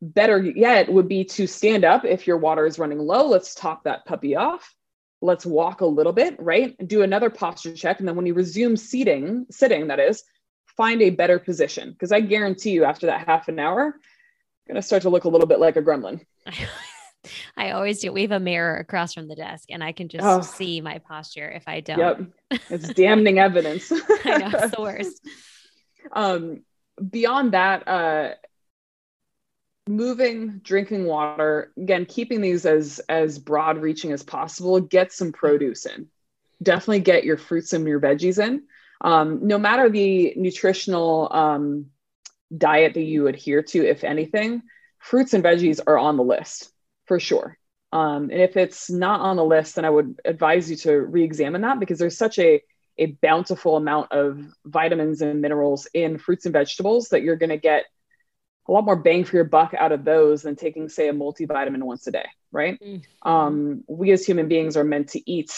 Better 0.01 0.41
yet 0.41 0.91
would 0.91 1.09
be 1.09 1.25
to 1.25 1.47
stand 1.47 1.83
up 1.83 2.05
if 2.05 2.27
your 2.27 2.37
water 2.37 2.65
is 2.65 2.79
running 2.79 2.99
low. 2.99 3.27
Let's 3.27 3.53
top 3.53 3.83
that 3.83 4.05
puppy 4.05 4.35
off. 4.35 4.73
Let's 5.21 5.45
walk 5.45 5.81
a 5.81 5.85
little 5.85 6.13
bit, 6.13 6.35
right? 6.39 6.75
Do 6.87 7.01
another 7.01 7.29
posture 7.29 7.75
check. 7.75 7.99
And 7.99 8.07
then 8.07 8.15
when 8.15 8.25
you 8.25 8.33
resume 8.33 8.77
seating, 8.77 9.47
sitting, 9.49 9.87
that 9.87 9.99
is, 9.99 10.23
find 10.77 11.01
a 11.01 11.09
better 11.09 11.39
position. 11.39 11.91
Because 11.91 12.11
I 12.11 12.21
guarantee 12.21 12.71
you, 12.71 12.83
after 12.83 13.07
that 13.07 13.27
half 13.27 13.47
an 13.47 13.59
hour, 13.59 13.83
you're 14.65 14.73
going 14.73 14.81
to 14.81 14.85
start 14.85 15.03
to 15.03 15.09
look 15.09 15.25
a 15.25 15.29
little 15.29 15.47
bit 15.47 15.59
like 15.59 15.75
a 15.75 15.81
gremlin. 15.81 16.21
I 17.57 17.71
always 17.71 17.99
do. 17.99 18.11
We 18.11 18.23
have 18.23 18.31
a 18.31 18.39
mirror 18.39 18.77
across 18.77 19.13
from 19.13 19.27
the 19.27 19.35
desk, 19.35 19.69
and 19.71 19.83
I 19.83 19.91
can 19.91 20.09
just 20.09 20.23
oh. 20.23 20.41
see 20.41 20.81
my 20.81 20.99
posture 20.99 21.49
if 21.49 21.67
I 21.67 21.79
don't. 21.79 22.33
Yep, 22.51 22.61
it's 22.69 22.93
damning 22.93 23.39
evidence. 23.39 23.91
I 24.25 24.37
know 24.37 24.51
it's 24.53 24.75
the 24.75 24.81
worst. 24.81 25.27
Um, 26.11 26.61
beyond 27.09 27.53
that, 27.53 27.87
uh, 27.87 28.35
moving, 29.87 30.59
drinking 30.59 31.05
water. 31.05 31.71
Again, 31.75 32.05
keeping 32.05 32.41
these 32.41 32.63
as 32.67 32.99
as 33.09 33.39
broad 33.39 33.79
reaching 33.79 34.11
as 34.11 34.21
possible. 34.21 34.79
Get 34.79 35.11
some 35.11 35.31
produce 35.31 35.87
in. 35.87 36.05
Definitely 36.61 36.99
get 36.99 37.23
your 37.23 37.37
fruits 37.37 37.73
and 37.73 37.87
your 37.87 37.99
veggies 37.99 38.37
in. 38.37 38.65
Um, 39.01 39.47
no 39.47 39.57
matter 39.57 39.89
the 39.89 40.33
nutritional 40.35 41.29
um, 41.31 41.87
diet 42.55 42.93
that 42.93 43.03
you 43.03 43.27
adhere 43.27 43.61
to, 43.63 43.85
if 43.85 44.03
anything, 44.03 44.61
fruits 44.99 45.33
and 45.33 45.43
veggies 45.43 45.79
are 45.85 45.97
on 45.97 46.17
the 46.17 46.23
list 46.23 46.71
for 47.05 47.19
sure. 47.19 47.57
Um, 47.91 48.29
and 48.29 48.41
if 48.41 48.57
it's 48.57 48.89
not 48.89 49.21
on 49.21 49.35
the 49.35 49.45
list, 49.45 49.75
then 49.75 49.85
I 49.85 49.89
would 49.89 50.19
advise 50.25 50.69
you 50.69 50.75
to 50.77 50.93
re-examine 50.93 51.61
that 51.61 51.79
because 51.79 51.99
there's 51.99 52.17
such 52.17 52.39
a 52.39 52.61
a 52.97 53.07
bountiful 53.07 53.75
amount 53.75 54.11
of 54.11 54.41
vitamins 54.65 55.21
and 55.21 55.41
minerals 55.41 55.87
in 55.93 56.17
fruits 56.17 56.45
and 56.45 56.53
vegetables 56.53 57.09
that 57.09 57.23
you're 57.23 57.35
going 57.35 57.49
to 57.49 57.57
get 57.57 57.83
a 58.67 58.71
lot 58.71 58.85
more 58.85 58.95
bang 58.95 59.23
for 59.23 59.35
your 59.35 59.45
buck 59.45 59.73
out 59.73 59.91
of 59.91 60.03
those 60.03 60.41
than 60.41 60.55
taking, 60.55 60.89
say, 60.89 61.09
a 61.09 61.13
multivitamin 61.13 61.83
once 61.83 62.07
a 62.07 62.11
day, 62.11 62.25
right? 62.51 62.79
Mm-hmm. 62.81 63.29
Um, 63.29 63.83
we 63.87 64.11
as 64.11 64.25
human 64.25 64.47
beings 64.47 64.75
are 64.77 64.83
meant 64.83 65.09
to 65.09 65.29
eat 65.29 65.51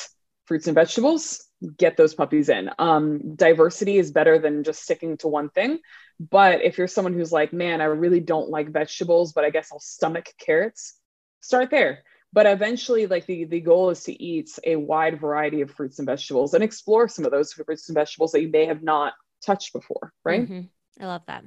fruits 0.46 0.68
and 0.68 0.76
vegetables. 0.76 1.47
Get 1.78 1.98
those 1.98 2.14
puppies 2.14 2.50
in. 2.50 2.70
Um, 2.78 3.36
diversity 3.36 3.98
is 3.98 4.12
better 4.12 4.40
than 4.40 4.64
just 4.64 4.84
sticking 4.84 5.18
to 5.18 5.28
one 5.28 5.50
thing. 5.50 5.80
But 6.20 6.62
if 6.64 6.78
you're 6.78 6.88
someone 6.88 7.14
who's 7.14 7.32
like, 7.32 7.54
man, 7.54 7.82
I 7.82 7.86
really 7.86 8.20
don't 8.20 8.50
like 8.50 8.70
vegetables, 8.70 9.34
but 9.34 9.44
I 9.44 9.50
guess 9.50 9.70
I'll 9.72 9.80
stomach 9.80 10.28
carrots, 10.40 10.96
start 11.42 11.70
there 11.70 12.04
but 12.34 12.46
eventually 12.46 13.08
like 13.08 13.26
the 13.26 13.46
the 13.46 13.60
goal 13.60 13.90
is 13.90 14.04
to 14.04 14.24
eat 14.24 14.50
a 14.64 14.76
wide 14.76 15.20
variety 15.20 15.62
of 15.62 15.72
fruits 15.72 16.00
and 16.00 16.06
vegetables 16.06 16.54
and 16.54 16.64
explore 16.64 17.08
some 17.08 17.26
of 17.26 17.32
those 17.32 17.54
fruits 17.54 17.90
and 17.90 17.96
vegetables 17.96 18.32
that 18.32 18.42
you 18.42 18.50
may 18.50 18.66
have 18.66 18.84
not 18.84 19.14
touched 19.46 19.74
before 19.74 20.14
right 20.24 20.44
mm-hmm. 20.44 20.62
i 21.04 21.08
love 21.08 21.24
that 21.28 21.44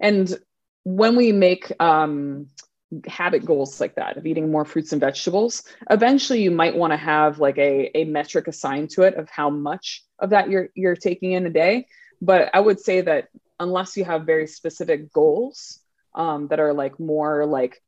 and 0.00 0.38
when 0.82 1.14
we 1.14 1.30
make 1.30 1.70
um, 1.78 2.48
habit 3.06 3.44
goals 3.44 3.80
like 3.80 3.94
that 3.94 4.16
of 4.16 4.26
eating 4.26 4.50
more 4.50 4.64
fruits 4.64 4.92
and 4.92 5.00
vegetables 5.00 5.62
eventually 5.90 6.42
you 6.42 6.50
might 6.50 6.76
want 6.76 6.92
to 6.92 6.96
have 6.96 7.38
like 7.38 7.56
a, 7.56 7.96
a 7.96 8.04
metric 8.04 8.48
assigned 8.48 8.90
to 8.90 9.02
it 9.02 9.14
of 9.14 9.28
how 9.30 9.48
much 9.48 10.04
of 10.18 10.30
that 10.30 10.50
you're 10.50 10.68
you're 10.74 10.96
taking 10.96 11.32
in 11.32 11.46
a 11.46 11.50
day. 11.50 11.86
But 12.20 12.50
i 12.52 12.60
would 12.60 12.80
say 12.80 13.00
that 13.02 13.28
unless 13.60 13.96
you 13.96 14.04
have 14.04 14.26
very 14.26 14.46
specific 14.46 15.12
goals 15.12 15.78
um, 16.14 16.48
that 16.48 16.58
are 16.58 16.72
like 16.72 16.98
more 16.98 17.46
like 17.46 17.80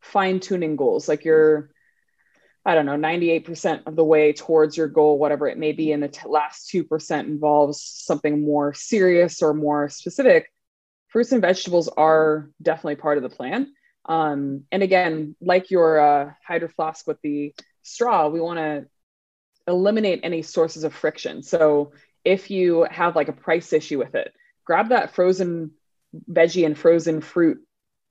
fine 0.00 0.40
tuning 0.40 0.76
goals 0.76 1.08
like 1.08 1.24
you're 1.24 1.70
i 2.64 2.74
don't 2.74 2.86
know 2.86 2.96
98% 2.96 3.86
of 3.86 3.94
the 3.94 4.04
way 4.04 4.32
towards 4.32 4.76
your 4.76 4.88
goal 4.88 5.18
whatever 5.18 5.46
it 5.46 5.58
may 5.58 5.72
be 5.72 5.92
and 5.92 6.02
the 6.02 6.08
t- 6.08 6.26
last 6.26 6.70
2% 6.72 7.20
involves 7.20 7.82
something 7.82 8.42
more 8.42 8.74
serious 8.74 9.42
or 9.42 9.54
more 9.54 9.88
specific 9.88 10.50
fruits 11.08 11.32
and 11.32 11.42
vegetables 11.42 11.88
are 11.88 12.50
definitely 12.62 12.96
part 12.96 13.18
of 13.18 13.22
the 13.22 13.28
plan 13.28 13.72
um, 14.10 14.64
and 14.70 14.82
again 14.82 15.34
like 15.40 15.70
your 15.70 15.98
uh, 16.00 16.32
hydro 16.46 16.68
flask 16.68 17.06
with 17.06 17.20
the 17.22 17.54
straw 17.82 18.28
we 18.28 18.40
want 18.40 18.58
to 18.58 18.86
eliminate 19.66 20.20
any 20.22 20.42
sources 20.42 20.84
of 20.84 20.92
friction 20.92 21.42
so 21.42 21.92
if 22.24 22.50
you 22.50 22.86
have 22.90 23.16
like 23.16 23.28
a 23.28 23.32
price 23.32 23.72
issue 23.72 23.98
with 23.98 24.14
it 24.14 24.34
grab 24.64 24.90
that 24.90 25.14
frozen 25.14 25.70
veggie 26.30 26.66
and 26.66 26.76
frozen 26.76 27.20
fruit 27.20 27.60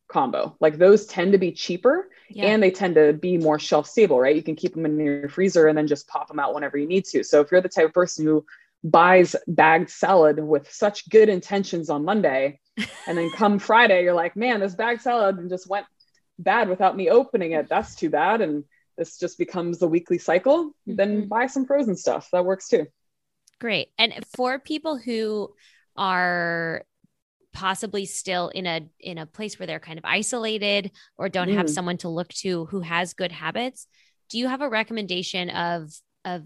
combo. 0.09 0.57
Like 0.59 0.77
those 0.77 1.05
tend 1.05 1.31
to 1.31 1.38
be 1.38 1.53
cheaper 1.53 2.09
yeah. 2.29 2.45
and 2.45 2.62
they 2.62 2.71
tend 2.71 2.95
to 2.95 3.13
be 3.13 3.38
more 3.38 3.59
shelf 3.59 3.88
stable, 3.88 4.19
right? 4.19 4.35
You 4.35 4.43
can 4.43 4.55
keep 4.55 4.73
them 4.73 4.85
in 4.85 4.99
your 4.99 5.29
freezer 5.29 5.67
and 5.67 5.77
then 5.77 5.88
just 5.88 6.07
pop 6.07 6.27
them 6.27 6.39
out 6.39 6.53
whenever 6.53 6.77
you 6.77 6.88
need 6.88 7.05
to. 7.05 7.23
So 7.23 7.39
if 7.39 7.51
you're 7.51 7.62
the 7.62 7.69
type 7.69 7.85
of 7.85 7.93
person 7.93 8.25
who 8.25 8.45
buys 8.83 9.35
bagged 9.47 9.89
salad 9.89 10.39
with 10.39 10.71
such 10.71 11.09
good 11.09 11.29
intentions 11.29 11.89
on 11.89 12.03
Monday 12.03 12.59
and 13.07 13.17
then 13.17 13.29
come 13.31 13.59
Friday 13.59 14.03
you're 14.03 14.13
like, 14.13 14.35
"Man, 14.35 14.59
this 14.59 14.75
bag 14.75 15.01
salad 15.01 15.37
just 15.49 15.69
went 15.69 15.85
bad 16.37 16.69
without 16.69 16.95
me 16.95 17.09
opening 17.09 17.51
it. 17.53 17.67
That's 17.69 17.95
too 17.95 18.09
bad." 18.09 18.41
And 18.41 18.63
this 18.97 19.17
just 19.17 19.37
becomes 19.37 19.79
the 19.79 19.87
weekly 19.87 20.17
cycle, 20.17 20.67
mm-hmm. 20.67 20.95
then 20.95 21.27
buy 21.27 21.47
some 21.47 21.65
frozen 21.65 21.95
stuff. 21.95 22.29
That 22.31 22.45
works 22.45 22.67
too. 22.67 22.85
Great. 23.59 23.89
And 23.97 24.13
for 24.35 24.59
people 24.59 24.97
who 24.97 25.53
are 25.95 26.83
possibly 27.51 28.05
still 28.05 28.49
in 28.49 28.65
a 28.65 28.87
in 28.99 29.17
a 29.17 29.25
place 29.25 29.57
where 29.57 29.67
they're 29.67 29.79
kind 29.79 29.97
of 29.97 30.05
isolated 30.05 30.91
or 31.17 31.29
don't 31.29 31.49
mm. 31.49 31.55
have 31.55 31.69
someone 31.69 31.97
to 31.97 32.07
look 32.07 32.29
to 32.29 32.65
who 32.65 32.79
has 32.79 33.13
good 33.13 33.31
habits 33.31 33.87
do 34.29 34.37
you 34.37 34.47
have 34.47 34.61
a 34.61 34.69
recommendation 34.69 35.49
of 35.49 35.91
of 36.25 36.45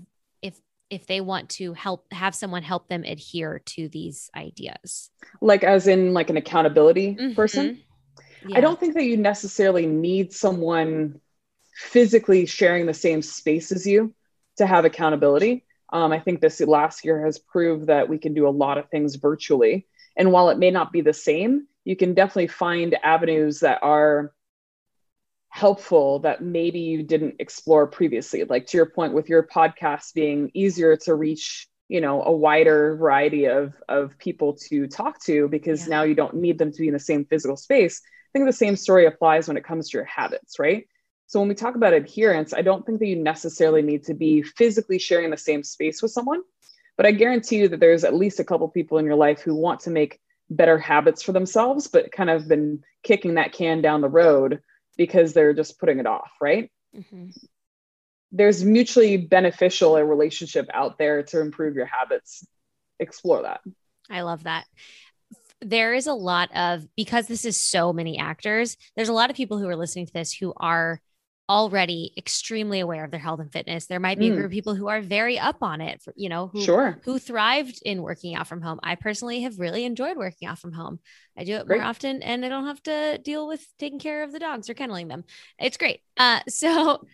if 0.90 1.08
they 1.08 1.22
want 1.22 1.50
to 1.50 1.74
help 1.74 2.06
have 2.12 2.36
someone 2.36 2.64
help 2.64 2.88
them 2.88 3.04
adhere 3.04 3.62
to 3.66 3.88
these 3.90 4.30
ideas 4.36 5.10
like 5.42 5.64
as 5.64 5.88
in 5.88 6.14
like 6.14 6.30
an 6.30 6.38
accountability 6.38 7.16
mm-hmm. 7.16 7.34
person 7.34 7.80
yeah. 8.48 8.58
i 8.58 8.62
don't 8.62 8.80
think 8.80 8.94
that 8.94 9.04
you 9.04 9.18
necessarily 9.18 9.86
need 9.86 10.34
someone 10.34 11.20
physically 11.76 12.46
sharing 12.46 12.86
the 12.86 12.94
same 12.94 13.22
space 13.22 13.72
as 13.72 13.86
you 13.88 14.14
to 14.58 14.66
have 14.66 14.86
accountability 14.86 15.66
um, 15.92 16.12
i 16.12 16.20
think 16.20 16.42
this 16.42 16.62
last 16.62 17.04
year 17.06 17.26
has 17.26 17.40
proved 17.40 17.88
that 17.88 18.08
we 18.08 18.18
can 18.18 18.34
do 18.34 18.48
a 18.48 18.50
lot 18.50 18.78
of 18.78 18.90
things 18.90 19.16
virtually 19.16 19.88
and 20.16 20.32
while 20.32 20.50
it 20.50 20.60
may 20.60 20.72
not 20.72 20.92
be 20.92 21.02
the 21.02 21.14
same, 21.14 21.68
you 21.84 21.96
can 21.96 22.14
definitely 22.14 22.48
find 22.48 22.96
avenues 23.04 23.60
that 23.62 23.80
are 23.82 24.32
helpful 25.54 26.18
that 26.18 26.42
maybe 26.42 26.80
you 26.80 27.04
didn't 27.04 27.36
explore 27.38 27.86
previously. 27.86 28.44
Like 28.44 28.66
to 28.68 28.78
your 28.78 28.88
point 28.88 29.14
with 29.14 29.30
your 29.30 29.44
podcast 29.44 30.16
being 30.16 30.50
easier 30.56 30.98
to 31.06 31.14
reach, 31.14 31.68
you 31.88 32.02
know, 32.02 32.24
a 32.24 32.32
wider 32.32 32.96
variety 32.96 33.46
of, 33.46 33.76
of 33.88 34.18
people 34.18 34.58
to 34.70 34.88
talk 34.88 35.24
to 35.26 35.48
because 35.48 35.84
yeah. 35.84 35.90
now 35.90 36.04
you 36.04 36.16
don't 36.16 36.34
need 36.34 36.58
them 36.58 36.72
to 36.72 36.78
be 36.80 36.88
in 36.88 36.94
the 36.96 37.00
same 37.00 37.24
physical 37.26 37.56
space. 37.56 38.02
I 38.04 38.30
think 38.34 38.48
the 38.48 38.52
same 38.52 38.76
story 38.76 39.06
applies 39.06 39.48
when 39.48 39.56
it 39.56 39.64
comes 39.64 39.90
to 39.90 39.98
your 40.00 40.06
habits, 40.06 40.58
right? 40.58 40.88
So 41.28 41.40
when 41.40 41.50
we 41.50 41.54
talk 41.54 41.76
about 41.76 41.94
adherence, 41.94 42.52
I 42.56 42.64
don't 42.64 42.84
think 42.84 42.98
that 42.98 43.06
you 43.06 43.16
necessarily 43.16 43.84
need 43.84 44.06
to 44.06 44.16
be 44.16 44.42
physically 44.42 44.98
sharing 44.98 45.30
the 45.30 45.38
same 45.38 45.62
space 45.62 46.02
with 46.02 46.12
someone. 46.12 46.42
But 46.98 47.06
I 47.06 47.12
guarantee 47.12 47.58
you 47.58 47.68
that 47.68 47.80
there's 47.80 48.04
at 48.04 48.16
least 48.16 48.40
a 48.40 48.44
couple 48.44 48.68
people 48.70 48.98
in 48.98 49.06
your 49.06 49.16
life 49.16 49.42
who 49.42 49.54
want 49.54 49.82
to 49.82 49.92
make 49.92 50.20
better 50.50 50.80
habits 50.80 51.22
for 51.22 51.32
themselves, 51.32 51.88
but 51.88 52.12
kind 52.12 52.32
of 52.32 52.48
been 52.48 52.84
kicking 53.04 53.36
that 53.36 53.54
can 53.54 53.84
down 53.84 54.02
the 54.02 54.10
road 54.10 54.60
because 54.98 55.34
they're 55.34 55.54
just 55.54 55.80
putting 55.80 56.00
it 56.00 56.08
off, 56.08 56.32
right? 56.42 56.72
Mm-hmm. 56.96 57.30
There's 58.32 58.64
mutually 58.64 59.18
beneficial 59.18 59.96
a 59.96 60.04
relationship 60.04 60.68
out 60.74 60.98
there 60.98 61.24
to 61.24 61.40
improve 61.40 61.76
your 61.76 61.86
habits. 61.86 62.46
Explore 63.00 63.44
that. 63.44 63.62
I 64.10 64.22
love 64.22 64.44
that. 64.44 64.66
There 65.62 65.94
is 65.94 66.08
a 66.08 66.14
lot 66.14 66.50
of, 66.56 66.88
because 66.96 67.28
this 67.28 67.46
is 67.46 67.62
so 67.62 67.94
many 67.94 68.18
actors, 68.18 68.76
there's 68.96 69.10
a 69.10 69.14
lot 69.14 69.30
of 69.30 69.36
people 69.36 69.60
who 69.60 69.68
are 69.68 69.76
listening 69.76 70.08
to 70.08 70.14
this 70.14 70.34
who 70.34 70.54
are 70.58 71.00
already 71.50 72.14
extremely 72.18 72.80
aware 72.80 73.04
of 73.04 73.12
their 73.12 73.20
health 73.20 73.40
and 73.40 73.52
fitness. 73.52 73.86
There 73.86 74.00
might 74.00 74.18
be 74.18 74.30
mm. 74.30 74.34
a 74.34 74.36
group 74.36 74.46
of 74.46 74.52
people 74.52 74.76
who 74.76 74.88
are 74.88 75.02
very 75.02 75.38
up 75.38 75.58
on 75.62 75.82
it, 75.82 76.02
for, 76.02 76.14
you 76.16 76.30
know, 76.30 76.48
who, 76.48 76.64
sure. 76.64 77.00
who 77.04 77.20
thrived 77.20 77.82
in 77.86 78.02
working 78.02 78.36
out 78.36 78.48
from 78.48 78.62
home. 78.62 78.80
I 78.82 78.96
personally 78.96 79.42
have 79.42 79.60
really 79.60 79.84
enjoyed 79.84 80.18
working 80.18 80.48
out 80.48 80.60
from 80.60 80.72
home. 80.72 81.00
I 81.38 81.44
do 81.44 81.56
it 81.56 81.66
great. 81.66 81.80
more 81.80 81.86
often 81.86 82.24
and 82.24 82.46
I 82.46 82.50
don't 82.50 82.68
have 82.68 82.82
to 82.84 83.18
deal 83.18 83.48
with 83.48 83.66
taking 83.78 84.00
care 84.00 84.24
of 84.24 84.32
the 84.32 84.40
dogs 84.40 84.70
or 84.70 84.74
kenneling 84.74 85.10
them. 85.10 85.26
It's 85.60 85.78
great. 85.78 86.00
Uh, 86.18 86.40
so 86.48 87.06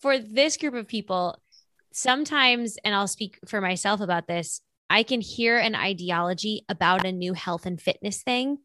for 0.00 0.18
this 0.18 0.56
group 0.56 0.74
of 0.74 0.88
people, 0.88 1.40
sometimes, 1.92 2.76
and 2.84 2.94
I'll 2.94 3.08
speak 3.08 3.38
for 3.46 3.60
myself 3.60 4.00
about 4.00 4.26
this, 4.26 4.60
I 4.90 5.02
can 5.02 5.20
hear 5.20 5.58
an 5.58 5.74
ideology 5.74 6.64
about 6.68 7.04
a 7.04 7.12
new 7.12 7.32
health 7.32 7.66
and 7.66 7.80
fitness 7.80 8.22
thing 8.22 8.58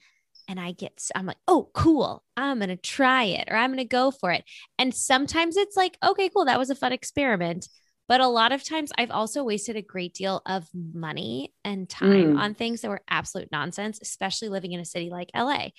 and 0.52 0.60
I 0.60 0.74
get, 0.74 1.02
I'm 1.16 1.26
like, 1.26 1.38
oh, 1.48 1.70
cool. 1.74 2.24
I'm 2.36 2.60
going 2.60 2.68
to 2.68 2.76
try 2.76 3.24
it 3.24 3.48
or 3.50 3.56
I'm 3.56 3.70
going 3.70 3.78
to 3.78 3.86
go 3.86 4.12
for 4.12 4.32
it. 4.34 4.44
And 4.78 4.94
sometimes 4.94 5.56
it's 5.56 5.78
like, 5.78 5.98
okay, 6.06 6.28
cool. 6.28 6.44
That 6.44 6.60
was 6.60 6.70
a 6.70 6.76
fun 6.76 6.92
experiment. 6.92 7.70
But 8.10 8.20
a 8.20 8.28
lot 8.28 8.52
of 8.52 8.62
times 8.62 8.92
I've 8.98 9.12
also 9.12 9.46
wasted 9.46 9.78
a 9.78 9.82
great 9.82 10.14
deal 10.14 10.42
of 10.46 10.68
money 10.74 11.54
and 11.64 11.88
time 11.88 12.34
Mm. 12.36 12.38
on 12.38 12.54
things 12.54 12.82
that 12.82 12.90
were 12.90 13.00
absolute 13.10 13.48
nonsense, 13.50 14.00
especially 14.02 14.50
living 14.50 14.74
in 14.74 14.82
a 14.82 14.86
city 14.86 15.10
like 15.10 15.32
LA. 15.34 15.70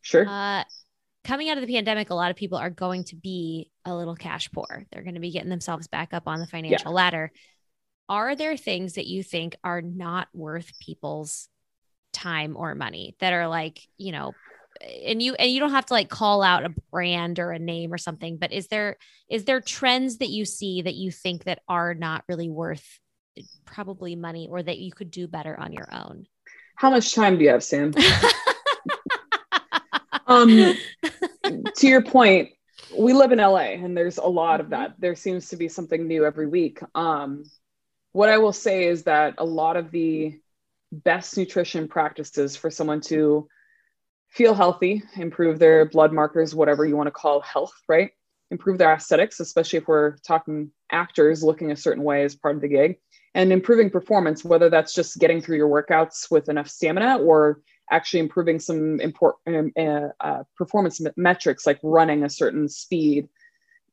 Sure. 0.00 0.26
Uh, 0.28 0.64
coming 1.22 1.48
out 1.48 1.58
of 1.58 1.64
the 1.64 1.72
pandemic, 1.72 2.10
a 2.10 2.14
lot 2.16 2.32
of 2.32 2.36
people 2.36 2.58
are 2.58 2.70
going 2.70 3.04
to 3.04 3.14
be 3.14 3.70
a 3.84 3.94
little 3.94 4.16
cash 4.16 4.50
poor. 4.50 4.84
They're 4.90 5.04
going 5.04 5.14
to 5.14 5.20
be 5.20 5.30
getting 5.30 5.50
themselves 5.50 5.86
back 5.86 6.12
up 6.12 6.26
on 6.26 6.40
the 6.40 6.46
financial 6.48 6.90
ladder. 6.92 7.30
Are 8.08 8.34
there 8.34 8.56
things 8.56 8.94
that 8.94 9.06
you 9.06 9.22
think 9.22 9.54
are 9.62 9.80
not 9.80 10.26
worth 10.34 10.76
people's 10.80 11.48
time 12.18 12.56
or 12.56 12.74
money 12.74 13.16
that 13.20 13.32
are 13.32 13.48
like, 13.48 13.80
you 13.96 14.12
know, 14.12 14.32
and 15.06 15.22
you 15.22 15.34
and 15.34 15.50
you 15.50 15.60
don't 15.60 15.70
have 15.70 15.86
to 15.86 15.94
like 15.94 16.08
call 16.08 16.42
out 16.42 16.64
a 16.64 16.74
brand 16.90 17.38
or 17.38 17.50
a 17.50 17.58
name 17.58 17.92
or 17.92 17.98
something, 17.98 18.36
but 18.36 18.52
is 18.52 18.68
there 18.68 18.96
is 19.28 19.44
there 19.44 19.60
trends 19.60 20.18
that 20.18 20.28
you 20.28 20.44
see 20.44 20.82
that 20.82 20.94
you 20.94 21.10
think 21.10 21.44
that 21.44 21.60
are 21.68 21.94
not 21.94 22.24
really 22.28 22.48
worth 22.48 23.00
probably 23.64 24.16
money 24.16 24.48
or 24.50 24.62
that 24.62 24.78
you 24.78 24.92
could 24.92 25.10
do 25.10 25.26
better 25.26 25.58
on 25.58 25.72
your 25.72 25.88
own? 25.92 26.26
How 26.76 26.90
much 26.90 27.14
time 27.14 27.38
do 27.38 27.44
you 27.44 27.50
have, 27.50 27.64
Sam? 27.64 27.92
um, 30.26 30.74
to 31.76 31.88
your 31.88 32.02
point, 32.02 32.50
we 32.96 33.12
live 33.12 33.32
in 33.32 33.40
LA 33.40 33.74
and 33.82 33.96
there's 33.96 34.18
a 34.18 34.26
lot 34.26 34.60
of 34.60 34.66
Mhm. 34.66 34.70
that. 34.70 34.94
There 34.98 35.16
seems 35.16 35.48
to 35.48 35.56
be 35.56 35.68
something 35.68 36.06
new 36.06 36.24
every 36.24 36.46
week. 36.46 36.80
Um, 36.94 37.44
what 38.12 38.28
I 38.28 38.38
will 38.38 38.52
say 38.52 38.86
is 38.86 39.04
that 39.04 39.34
a 39.38 39.44
lot 39.44 39.76
of 39.76 39.90
the 39.90 40.38
best 40.92 41.36
nutrition 41.36 41.88
practices 41.88 42.56
for 42.56 42.70
someone 42.70 43.00
to 43.02 43.48
feel 44.30 44.54
healthy, 44.54 45.02
improve 45.16 45.58
their 45.58 45.86
blood 45.86 46.12
markers, 46.12 46.54
whatever 46.54 46.84
you 46.84 46.96
want 46.96 47.06
to 47.06 47.12
call 47.12 47.40
health, 47.40 47.72
right? 47.88 48.10
Improve 48.50 48.78
their 48.78 48.92
aesthetics, 48.92 49.40
especially 49.40 49.78
if 49.78 49.88
we're 49.88 50.16
talking 50.18 50.70
actors 50.90 51.42
looking 51.42 51.70
a 51.70 51.76
certain 51.76 52.02
way 52.04 52.24
as 52.24 52.34
part 52.34 52.56
of 52.56 52.62
the 52.62 52.68
gig, 52.68 52.98
and 53.34 53.52
improving 53.52 53.90
performance, 53.90 54.44
whether 54.44 54.70
that's 54.70 54.94
just 54.94 55.18
getting 55.18 55.40
through 55.40 55.56
your 55.56 55.68
workouts 55.68 56.30
with 56.30 56.48
enough 56.48 56.68
stamina 56.68 57.18
or 57.18 57.60
actually 57.90 58.20
improving 58.20 58.58
some 58.58 59.00
important 59.00 59.72
uh, 59.78 60.08
uh, 60.20 60.42
performance 60.56 61.00
me- 61.00 61.10
metrics 61.16 61.66
like 61.66 61.78
running 61.82 62.24
a 62.24 62.30
certain 62.30 62.68
speed, 62.68 63.28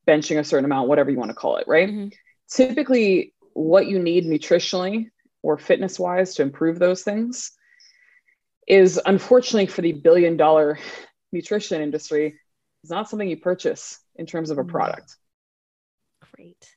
benching 0.08 0.39
a 0.39 0.43
certain 0.43 0.65
amount, 0.65 0.88
whatever 0.89 1.10
you 1.10 1.17
want 1.17 1.29
to 1.29 1.36
call 1.36 1.58
it, 1.58 1.67
right? 1.67 1.89
Mhm. 1.89 2.13
Typically, 2.49 3.34
what 3.53 3.88
you 3.88 3.99
need 3.99 4.25
nutritionally 4.25 5.10
or 5.45 5.58
fitness 5.60 5.99
wise 5.99 6.34
to 6.36 6.41
improve 6.41 6.79
those 6.79 7.03
things 7.03 7.51
is 8.67 8.99
unfortunately 9.05 9.67
for 9.67 9.84
the 9.84 9.91
billion 9.93 10.38
dollar 10.38 10.79
nutrition 11.31 11.81
industry 11.81 12.39
is 12.84 12.89
not 12.89 13.08
something 13.08 13.29
you 13.29 13.38
purchase 13.38 13.99
in 14.15 14.25
terms 14.25 14.49
of 14.49 14.58
a 14.58 14.63
Mm. 14.63 14.69
product. 14.69 15.15
Great. 16.36 16.75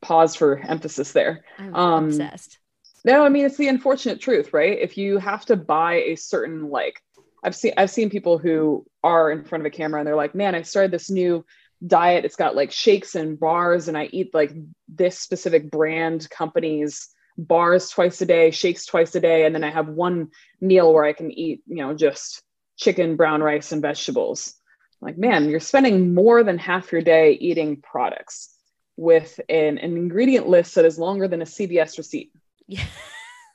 Pause 0.00 0.36
for 0.36 0.58
emphasis 0.58 1.12
there. 1.12 1.44
I'm 1.58 1.74
Um, 1.74 2.04
obsessed. 2.06 2.58
No, 3.04 3.24
I 3.24 3.28
mean 3.28 3.46
it's 3.46 3.56
the 3.56 3.68
unfortunate 3.68 4.20
truth, 4.20 4.52
right? 4.52 4.76
If 4.78 4.98
you 4.98 5.18
have 5.18 5.46
to 5.46 5.56
buy 5.56 5.94
a 6.02 6.16
certain 6.16 6.68
like 6.68 7.00
I've 7.44 7.54
seen 7.56 7.72
I've 7.78 7.90
seen 7.90 8.10
people 8.10 8.36
who 8.38 8.84
are 9.02 9.30
in 9.30 9.44
front 9.44 9.62
of 9.62 9.66
a 9.66 9.70
camera 9.70 10.00
and 10.00 10.06
they're 10.06 10.16
like, 10.16 10.34
"Man, 10.34 10.54
I 10.54 10.62
started 10.62 10.90
this 10.90 11.08
new 11.10 11.44
diet. 11.86 12.24
It's 12.26 12.36
got 12.36 12.54
like 12.56 12.72
shakes 12.72 13.14
and 13.14 13.38
bars 13.40 13.88
and 13.88 13.96
I 13.96 14.06
eat 14.12 14.34
like 14.34 14.52
this 14.88 15.18
specific 15.18 15.70
brand 15.70 16.28
company's 16.28 17.08
bars 17.46 17.90
twice 17.90 18.20
a 18.20 18.26
day, 18.26 18.50
shakes 18.50 18.86
twice 18.86 19.14
a 19.14 19.20
day, 19.20 19.44
and 19.44 19.54
then 19.54 19.64
I 19.64 19.70
have 19.70 19.88
one 19.88 20.28
meal 20.60 20.92
where 20.92 21.04
I 21.04 21.12
can 21.12 21.30
eat, 21.30 21.62
you 21.66 21.76
know, 21.76 21.94
just 21.94 22.42
chicken, 22.76 23.16
brown 23.16 23.42
rice 23.42 23.72
and 23.72 23.82
vegetables." 23.82 24.54
Like, 25.00 25.16
man, 25.16 25.48
you're 25.48 25.60
spending 25.60 26.14
more 26.14 26.44
than 26.44 26.58
half 26.58 26.92
your 26.92 27.00
day 27.00 27.32
eating 27.32 27.80
products 27.80 28.54
with 28.96 29.40
an, 29.48 29.78
an 29.78 29.96
ingredient 29.96 30.46
list 30.46 30.74
that 30.74 30.84
is 30.84 30.98
longer 30.98 31.26
than 31.26 31.40
a 31.40 31.46
CVS 31.46 31.96
receipt 31.96 32.32
Yeah. 32.68 32.84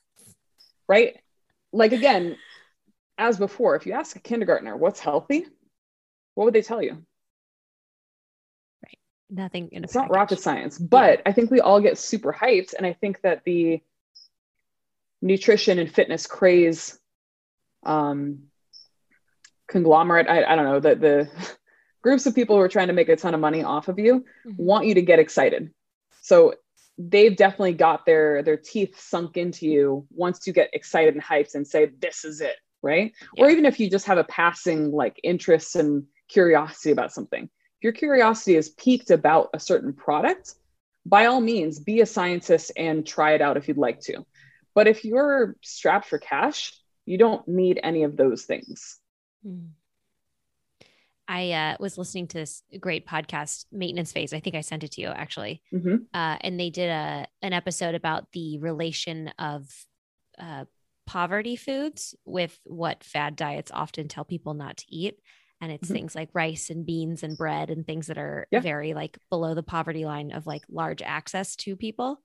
right? 0.87 1.17
Like 1.71 1.91
again, 1.91 2.37
as 3.17 3.37
before, 3.37 3.75
if 3.75 3.85
you 3.85 3.93
ask 3.93 4.15
a 4.15 4.19
kindergartner 4.19 4.75
what's 4.75 4.99
healthy, 4.99 5.45
what 6.33 6.45
would 6.45 6.55
they 6.55 6.61
tell 6.63 6.81
you? 6.81 7.05
Nothing 9.35 9.67
in 9.73 9.83
a 9.83 9.85
It's 9.85 9.93
not 9.95 10.09
rocket 10.09 10.39
science, 10.39 10.77
but 10.77 11.21
I 11.25 11.33
think 11.33 11.51
we 11.51 11.59
all 11.59 11.81
get 11.81 11.97
super 11.97 12.31
hyped. 12.31 12.73
And 12.73 12.85
I 12.85 12.93
think 12.93 13.21
that 13.21 13.43
the 13.43 13.81
nutrition 15.21 15.77
and 15.77 15.93
fitness 15.93 16.25
craze 16.25 16.97
um, 17.85 18.43
conglomerate, 19.67 20.27
I, 20.29 20.43
I 20.45 20.55
don't 20.55 20.65
know, 20.65 20.79
the, 20.79 20.95
the 20.95 21.29
groups 22.01 22.25
of 22.25 22.33
people 22.33 22.55
who 22.55 22.61
are 22.61 22.69
trying 22.69 22.87
to 22.87 22.93
make 22.93 23.09
a 23.09 23.15
ton 23.17 23.33
of 23.33 23.41
money 23.41 23.63
off 23.63 23.89
of 23.89 23.99
you 23.99 24.23
Mhm. 24.45 24.57
want 24.57 24.85
you 24.85 24.93
to 24.93 25.01
get 25.01 25.19
excited. 25.19 25.73
So 26.21 26.55
they've 26.97 27.35
definitely 27.35 27.73
got 27.73 28.05
their 28.05 28.41
their 28.41 28.55
teeth 28.55 28.97
sunk 28.97 29.35
into 29.35 29.67
you 29.67 30.07
once 30.11 30.47
you 30.47 30.53
get 30.53 30.69
excited 30.71 31.13
and 31.13 31.21
hyped 31.21 31.55
and 31.55 31.67
say 31.67 31.87
this 31.99 32.23
is 32.23 32.39
it, 32.39 32.55
right? 32.81 33.11
Or 33.37 33.49
even 33.49 33.65
if 33.65 33.81
you 33.81 33.89
just 33.89 34.05
have 34.05 34.17
a 34.17 34.23
passing 34.23 34.91
like 34.91 35.19
interest 35.23 35.75
and 35.75 36.05
curiosity 36.29 36.91
about 36.91 37.11
something. 37.11 37.49
Your 37.85 37.93
curiosity 37.93 38.55
is 38.55 38.69
piqued 38.69 39.11
about 39.11 39.51
a 39.53 39.59
certain 39.59 39.93
product, 39.93 40.55
by 41.05 41.27
all 41.27 41.39
means 41.39 41.77
be 41.77 42.01
a 42.01 42.07
scientist 42.07 42.71
and 42.75 43.05
try 43.05 43.33
it 43.33 43.43
out 43.43 43.57
if 43.57 43.67
you'd 43.67 43.77
like 43.77 43.99
to. 44.05 44.25
But 44.73 44.87
if 44.87 45.05
you're 45.05 45.55
strapped 45.61 46.07
for 46.07 46.17
cash, 46.17 46.73
you 47.05 47.19
don't 47.19 47.47
need 47.47 47.79
any 47.83 48.01
of 48.01 48.17
those 48.17 48.45
things. 48.45 48.97
Mm. 49.45 49.67
I 51.27 51.51
uh, 51.51 51.77
was 51.79 51.95
listening 51.95 52.25
to 52.29 52.39
this 52.39 52.63
great 52.79 53.05
podcast, 53.05 53.65
Maintenance 53.71 54.11
Phase. 54.11 54.33
I 54.33 54.39
think 54.39 54.55
I 54.55 54.61
sent 54.61 54.83
it 54.83 54.93
to 54.93 55.01
you 55.01 55.09
actually. 55.09 55.61
Mhm. 55.71 56.07
Uh, 56.11 56.37
and 56.41 56.59
they 56.59 56.71
did 56.71 56.89
a 56.89 57.27
an 57.43 57.53
episode 57.53 57.93
about 57.93 58.31
the 58.31 58.57
relation 58.57 59.27
of 59.37 59.67
uh, 60.39 60.65
poverty 61.05 61.55
foods 61.55 62.15
with 62.25 62.59
what 62.63 63.03
fad 63.03 63.35
diets 63.35 63.69
often 63.71 64.07
tell 64.07 64.25
people 64.25 64.55
not 64.55 64.77
to 64.77 64.85
eat. 64.89 65.19
And 65.61 65.71
it's 65.71 65.89
Mhm. 65.89 65.93
things 65.93 66.15
like 66.15 66.29
rice 66.33 66.69
and 66.69 66.85
beans 66.85 67.23
and 67.23 67.37
bread 67.37 67.69
and 67.69 67.85
things 67.85 68.07
that 68.07 68.17
are 68.17 68.47
Yeah. 68.51 68.59
very 68.59 68.93
like 68.93 69.17
below 69.29 69.53
the 69.55 69.63
poverty 69.63 70.05
line 70.05 70.31
of 70.31 70.45
like 70.45 70.63
large 70.69 71.01
access 71.01 71.55
to 71.57 71.75
people. 71.75 72.21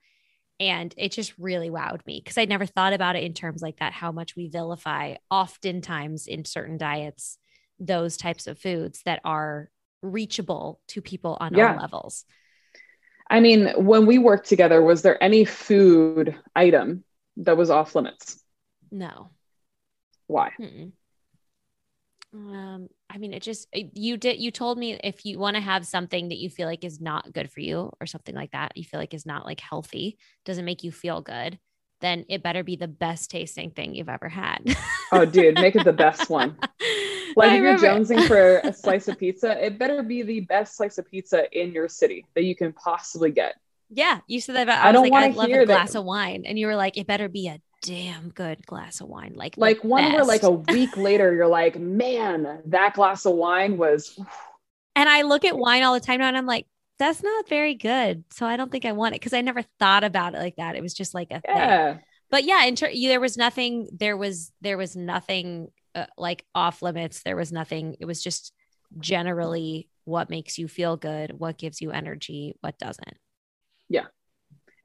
And 0.58 0.92
it 0.98 1.12
just 1.12 1.38
really 1.38 1.70
wowed 1.70 2.04
me 2.06 2.20
because 2.22 2.36
I 2.36 2.44
never 2.44 2.66
thought 2.66 2.92
about 2.92 3.16
it 3.16 3.22
in 3.24 3.32
terms 3.32 3.62
like 3.62 3.78
that, 3.78 3.92
how 3.94 4.12
much 4.12 4.36
we 4.36 4.48
vilify 4.48 5.14
oftentimes 5.30 6.26
in 6.26 6.44
certain 6.44 6.76
diets 6.76 7.38
those 7.78 8.18
types 8.18 8.46
of 8.46 8.58
foods 8.58 9.00
that 9.04 9.20
are 9.24 9.70
reachable 10.02 10.80
to 10.88 11.00
people 11.00 11.38
on 11.40 11.54
Yeah. 11.54 11.70
all 11.72 11.78
levels. 11.78 12.26
I 13.30 13.40
mean, 13.40 13.68
when 13.84 14.06
we 14.06 14.18
worked 14.18 14.48
together, 14.48 14.82
was 14.82 15.02
there 15.02 15.22
any 15.22 15.44
food 15.44 16.36
item 16.54 17.04
that 17.38 17.56
was 17.56 17.70
off 17.70 17.94
limits? 17.94 18.42
No. 18.90 19.30
Why? 20.26 20.50
Mm-mm. 20.60 20.92
Um, 22.34 22.88
I 23.12 23.18
mean, 23.18 23.32
it 23.32 23.42
just 23.42 23.66
you 23.72 24.16
did 24.16 24.38
you 24.40 24.50
told 24.52 24.78
me 24.78 24.98
if 25.02 25.24
you 25.26 25.38
want 25.38 25.56
to 25.56 25.60
have 25.60 25.84
something 25.84 26.28
that 26.28 26.38
you 26.38 26.48
feel 26.48 26.68
like 26.68 26.84
is 26.84 27.00
not 27.00 27.32
good 27.32 27.50
for 27.50 27.60
you 27.60 27.90
or 28.00 28.06
something 28.06 28.34
like 28.36 28.52
that, 28.52 28.76
you 28.76 28.84
feel 28.84 29.00
like 29.00 29.14
is 29.14 29.26
not 29.26 29.44
like 29.44 29.60
healthy, 29.60 30.16
doesn't 30.44 30.64
make 30.64 30.84
you 30.84 30.92
feel 30.92 31.20
good, 31.20 31.58
then 32.00 32.24
it 32.28 32.42
better 32.44 32.62
be 32.62 32.76
the 32.76 32.86
best 32.88 33.30
tasting 33.30 33.72
thing 33.72 33.94
you've 33.96 34.08
ever 34.08 34.28
had. 34.28 34.58
Oh, 35.12 35.24
dude, 35.24 35.56
make 35.56 35.74
it 35.74 35.84
the 35.84 35.92
best 35.92 36.30
one. 36.30 36.56
Like 37.36 37.50
I 37.52 37.54
if 37.58 37.62
you're 37.62 37.74
remember- 37.76 38.14
jonesing 38.14 38.26
for 38.26 38.58
a 38.64 38.72
slice 38.72 39.06
of 39.06 39.16
pizza, 39.16 39.64
it 39.64 39.78
better 39.78 40.02
be 40.02 40.22
the 40.22 40.40
best 40.40 40.76
slice 40.76 40.98
of 40.98 41.08
pizza 41.08 41.46
in 41.56 41.70
your 41.70 41.88
city 41.88 42.26
that 42.34 42.42
you 42.42 42.56
can 42.56 42.72
possibly 42.72 43.30
get. 43.30 43.54
Yeah, 43.88 44.18
you 44.26 44.40
said 44.40 44.56
that. 44.56 44.64
About, 44.64 44.84
I 44.84 44.88
I, 44.88 44.92
don't 44.92 45.02
like, 45.04 45.12
wanna 45.12 45.34
love 45.34 45.46
hear 45.46 45.62
a 45.62 45.66
that- 45.66 45.72
glass 45.72 45.94
of 45.94 46.04
wine, 46.04 46.42
and 46.44 46.58
you 46.58 46.66
were 46.66 46.74
like, 46.74 46.96
it 46.98 47.06
better 47.06 47.28
be 47.28 47.46
a 47.46 47.60
damn 47.82 48.30
good 48.30 48.64
glass 48.66 49.00
of 49.00 49.08
wine, 49.08 49.32
like 49.34 49.56
Like 49.56 49.82
one 49.84 50.12
where 50.12 50.24
like 50.24 50.42
a 50.42 50.50
week 50.50 50.96
later, 50.96 51.34
you're 51.34 51.46
like, 51.46 51.78
man, 51.78 52.62
that 52.66 52.94
glass 52.94 53.26
of 53.26 53.34
wine 53.34 53.76
was 53.76 54.18
And 54.96 55.08
I 55.08 55.22
look 55.22 55.44
at 55.44 55.56
wine 55.56 55.82
all 55.82 55.94
the 55.94 56.00
time 56.00 56.18
now, 56.18 56.28
and 56.28 56.36
I'm 56.36 56.46
like, 56.46 56.66
that's 56.98 57.22
not 57.22 57.48
very 57.48 57.74
good. 57.74 58.24
So 58.30 58.44
I 58.44 58.56
don't 58.56 58.70
think 58.70 58.84
I 58.84 58.92
want 58.92 59.14
it 59.14 59.20
because 59.20 59.32
I 59.32 59.40
never 59.40 59.62
thought 59.78 60.04
about 60.04 60.34
it 60.34 60.38
like 60.38 60.56
that. 60.56 60.76
It 60.76 60.82
was 60.82 60.94
just 60.94 61.14
like 61.14 61.30
a 61.30 61.40
thing. 61.40 61.78
But 62.30 62.44
yeah, 62.44 62.64
in 62.64 62.76
ter- 62.76 62.92
there 62.92 63.20
was 63.20 63.36
nothing. 63.36 63.88
There 63.92 64.16
was 64.16 64.52
there 64.60 64.76
was 64.76 64.96
nothing 64.96 65.68
uh, 65.94 66.06
like 66.18 66.44
off 66.54 66.82
limits. 66.82 67.22
There 67.22 67.36
was 67.36 67.52
nothing. 67.52 67.96
It 68.00 68.04
was 68.04 68.22
just 68.22 68.52
generally 68.98 69.88
what 70.04 70.28
makes 70.30 70.58
you 70.58 70.68
feel 70.68 70.96
good, 70.96 71.32
what 71.38 71.56
gives 71.58 71.80
you 71.80 71.90
energy, 71.90 72.56
what 72.60 72.78
doesn't. 72.78 73.16
Yeah, 73.88 74.06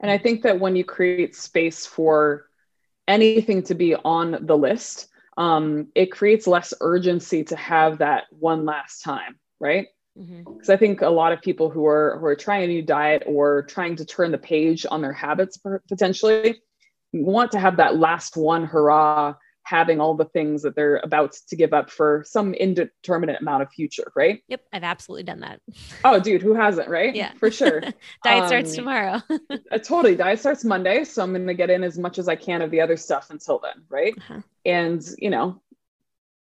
and 0.00 0.10
I 0.10 0.18
think 0.18 0.42
that 0.42 0.58
when 0.58 0.76
you 0.76 0.84
create 0.84 1.36
space 1.36 1.86
for 1.86 2.46
anything 3.08 3.62
to 3.64 3.74
be 3.74 3.94
on 3.94 4.38
the 4.46 4.56
list, 4.56 5.08
um, 5.36 5.88
it 5.94 6.12
creates 6.12 6.46
less 6.46 6.72
urgency 6.80 7.44
to 7.44 7.56
have 7.56 7.98
that 7.98 8.24
one 8.30 8.64
last 8.64 9.02
time, 9.02 9.38
right? 9.60 9.86
Because 10.16 10.70
I 10.70 10.78
think 10.78 11.02
a 11.02 11.10
lot 11.10 11.32
of 11.32 11.42
people 11.42 11.68
who 11.68 11.86
are 11.86 12.18
who 12.18 12.24
are 12.24 12.36
trying 12.36 12.64
a 12.64 12.66
new 12.66 12.80
diet 12.80 13.24
or 13.26 13.62
trying 13.64 13.96
to 13.96 14.04
turn 14.06 14.32
the 14.32 14.38
page 14.38 14.86
on 14.90 15.02
their 15.02 15.12
habits 15.12 15.58
potentially 15.88 16.62
want 17.12 17.52
to 17.52 17.58
have 17.58 17.76
that 17.76 17.96
last 17.96 18.36
one 18.36 18.64
hurrah 18.64 19.34
having 19.66 20.00
all 20.00 20.14
the 20.14 20.24
things 20.26 20.62
that 20.62 20.76
they're 20.76 21.00
about 21.02 21.32
to 21.48 21.56
give 21.56 21.72
up 21.72 21.90
for 21.90 22.22
some 22.24 22.54
indeterminate 22.54 23.40
amount 23.40 23.64
of 23.64 23.70
future, 23.70 24.12
right? 24.14 24.40
Yep, 24.46 24.60
I've 24.72 24.84
absolutely 24.84 25.24
done 25.24 25.40
that. 25.40 25.60
Oh, 26.04 26.20
dude, 26.20 26.40
who 26.40 26.54
hasn't, 26.54 26.88
right? 26.88 27.12
Yeah, 27.12 27.32
for 27.32 27.50
sure. 27.50 27.80
diet 28.24 28.42
um, 28.42 28.46
starts 28.46 28.76
tomorrow. 28.76 29.20
uh, 29.50 29.78
totally, 29.78 30.14
diet 30.14 30.38
starts 30.38 30.64
Monday, 30.64 31.02
so 31.02 31.20
I'm 31.24 31.32
going 31.32 31.48
to 31.48 31.54
get 31.54 31.70
in 31.70 31.82
as 31.82 31.98
much 31.98 32.18
as 32.18 32.28
I 32.28 32.36
can 32.36 32.62
of 32.62 32.70
the 32.70 32.80
other 32.80 32.96
stuff 32.96 33.30
until 33.30 33.58
then, 33.58 33.82
right? 33.88 34.14
Uh-huh. 34.16 34.40
And 34.64 35.04
you 35.18 35.30
know, 35.30 35.60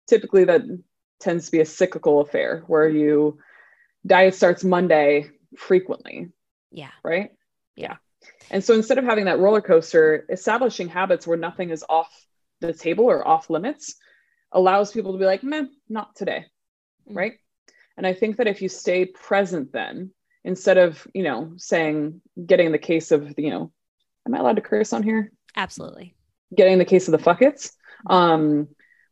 typically 0.07 0.43
that 0.45 0.61
tends 1.19 1.45
to 1.45 1.51
be 1.51 1.61
a 1.61 1.65
cyclical 1.65 2.21
affair 2.21 2.63
where 2.67 2.87
you 2.87 3.39
diet 4.05 4.35
starts 4.35 4.63
Monday 4.63 5.31
frequently. 5.57 6.29
Yeah. 6.69 6.91
Right. 7.03 7.31
Yeah. 7.75 7.95
And 8.51 8.63
so 8.63 8.75
instead 8.75 8.99
of 8.99 9.05
having 9.05 9.25
that 9.25 9.39
roller 9.39 9.61
coaster, 9.61 10.25
establishing 10.29 10.87
habits 10.87 11.25
where 11.25 11.37
nothing 11.37 11.71
is 11.71 11.83
off 11.89 12.26
the 12.61 12.73
table 12.73 13.05
or 13.05 13.27
off 13.27 13.49
limits 13.49 13.95
allows 14.51 14.91
people 14.91 15.13
to 15.13 15.19
be 15.19 15.25
like, 15.25 15.43
man, 15.43 15.69
not 15.89 16.15
today. 16.15 16.45
Mm-hmm. 17.07 17.17
Right. 17.17 17.33
And 17.97 18.05
I 18.05 18.13
think 18.13 18.37
that 18.37 18.47
if 18.47 18.61
you 18.61 18.69
stay 18.69 19.05
present, 19.05 19.71
then 19.73 20.11
instead 20.43 20.77
of, 20.77 21.05
you 21.13 21.23
know, 21.23 21.53
saying, 21.57 22.21
getting 22.45 22.71
the 22.71 22.77
case 22.77 23.11
of, 23.11 23.33
you 23.37 23.49
know, 23.49 23.71
am 24.25 24.35
I 24.35 24.39
allowed 24.39 24.57
to 24.57 24.61
curse 24.61 24.93
on 24.93 25.03
here? 25.03 25.31
Absolutely. 25.55 26.15
Getting 26.55 26.77
the 26.77 26.85
case 26.85 27.07
of 27.07 27.11
the 27.11 27.17
fuckets. 27.17 27.71
Um, 28.05 28.67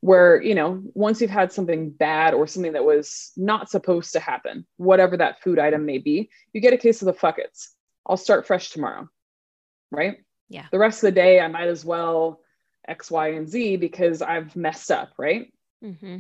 where 0.06 0.40
you 0.40 0.54
know 0.54 0.84
once 0.94 1.20
you've 1.20 1.32
had 1.32 1.52
something 1.52 1.90
bad 1.90 2.36
or 2.36 2.46
something 2.46 2.74
that 2.74 2.86
was 2.86 3.32
not 3.36 3.72
supposed 3.72 4.14
to 4.14 4.20
happen 4.20 4.64
whatever 4.78 5.18
that 5.18 5.42
food 5.42 5.58
item 5.58 5.84
may 5.84 5.98
be 5.98 6.30
you 6.54 6.62
get 6.62 6.74
a 6.74 6.78
case 6.78 7.02
of 7.02 7.08
the 7.08 7.14
fuckets 7.14 7.70
i'll 8.06 8.16
start 8.16 8.46
fresh 8.46 8.70
tomorrow 8.70 9.10
right 9.90 10.18
yeah 10.48 10.66
the 10.72 10.78
rest 10.78 11.04
of 11.04 11.08
the 11.08 11.12
day 11.12 11.40
i 11.40 11.48
might 11.48 11.68
as 11.68 11.84
well 11.84 12.40
x 12.88 13.10
y 13.12 13.30
and 13.30 13.50
z 13.50 13.78
because 13.78 14.22
i've 14.22 14.56
messed 14.56 14.92
up 14.92 15.12
right 15.18 15.52
mm-hmm. 15.84 16.18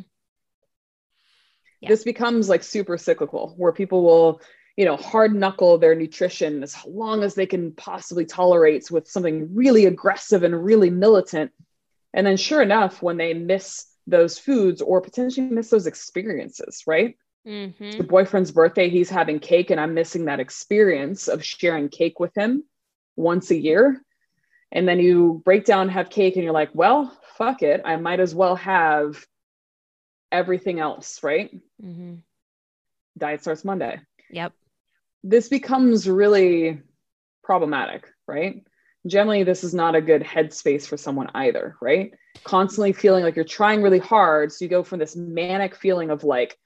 yeah. 1.82 1.90
this 1.90 2.04
becomes 2.04 2.50
like 2.50 2.64
super 2.64 2.98
cyclical 2.98 3.54
where 3.58 3.72
people 3.72 4.04
will 4.04 4.42
you 4.76 4.86
know 4.86 4.98
hard 4.98 5.34
knuckle 5.34 5.78
their 5.78 5.96
nutrition 5.96 6.64
as 6.64 6.76
long 6.86 7.24
as 7.24 7.36
they 7.36 7.46
can 7.46 7.72
possibly 7.72 8.26
tolerate 8.26 8.90
with 8.92 9.08
something 9.08 9.54
really 9.56 9.86
aggressive 9.86 10.44
and 10.44 10.64
really 10.66 10.90
militant 10.90 11.52
and 12.16 12.26
then, 12.26 12.38
sure 12.38 12.62
enough, 12.62 13.02
when 13.02 13.18
they 13.18 13.34
miss 13.34 13.88
those 14.08 14.40
foods 14.40 14.82
or 14.82 15.02
potentially 15.02 15.48
miss 15.48 15.70
those 15.70 15.86
experiences, 15.86 16.84
right? 16.88 17.18
Mm-hmm. 17.46 17.84
Your 17.84 18.04
boyfriend's 18.06 18.52
birthday, 18.52 18.90
he's 18.90 19.10
having 19.10 19.40
cake, 19.40 19.70
and 19.70 19.80
I'm 19.80 19.94
missing 19.94 20.26
that 20.26 20.40
experience 20.40 21.28
of 21.28 21.44
sharing 21.44 21.90
cake 21.90 22.20
with 22.20 22.34
him 22.34 22.64
once 23.18 23.52
a 23.52 23.60
year. 23.60 24.02
And 24.72 24.88
then 24.88 25.00
you 25.00 25.42
break 25.46 25.66
down, 25.66 25.90
have 25.90 26.10
cake, 26.10 26.36
and 26.36 26.44
you're 26.44 26.54
like, 26.54 26.72
well, 26.74 27.16
fuck 27.38 27.62
it. 27.62 27.82
I 27.86 27.96
might 27.98 28.20
as 28.20 28.36
well 28.36 28.56
have 28.58 29.26
everything 30.32 30.80
else, 30.80 31.24
right? 31.24 31.52
Mm-hmm. 31.82 32.16
Diet 33.18 33.42
starts 33.42 33.64
Monday. 33.64 34.02
Yep. 34.32 34.54
This 35.24 35.48
becomes 35.48 36.10
really 36.10 36.82
problematic, 37.44 38.08
right? 38.28 38.66
generally 39.08 39.44
this 39.44 39.64
is 39.64 39.74
not 39.74 39.96
a 39.96 40.02
good 40.02 40.24
headspace 40.24 40.88
for 40.88 40.98
someone 40.98 41.30
either 41.36 41.76
right 41.82 42.14
constantly 42.44 42.94
feeling 42.94 43.24
like 43.24 43.36
you're 43.36 43.46
trying 43.46 43.82
really 43.82 44.00
hard 44.00 44.52
so 44.52 44.66
you 44.66 44.70
go 44.70 44.84
from 44.84 45.00
this 45.00 45.16
manic 45.16 45.76
feeling 45.76 46.10
of 46.10 46.24
like 46.24 46.58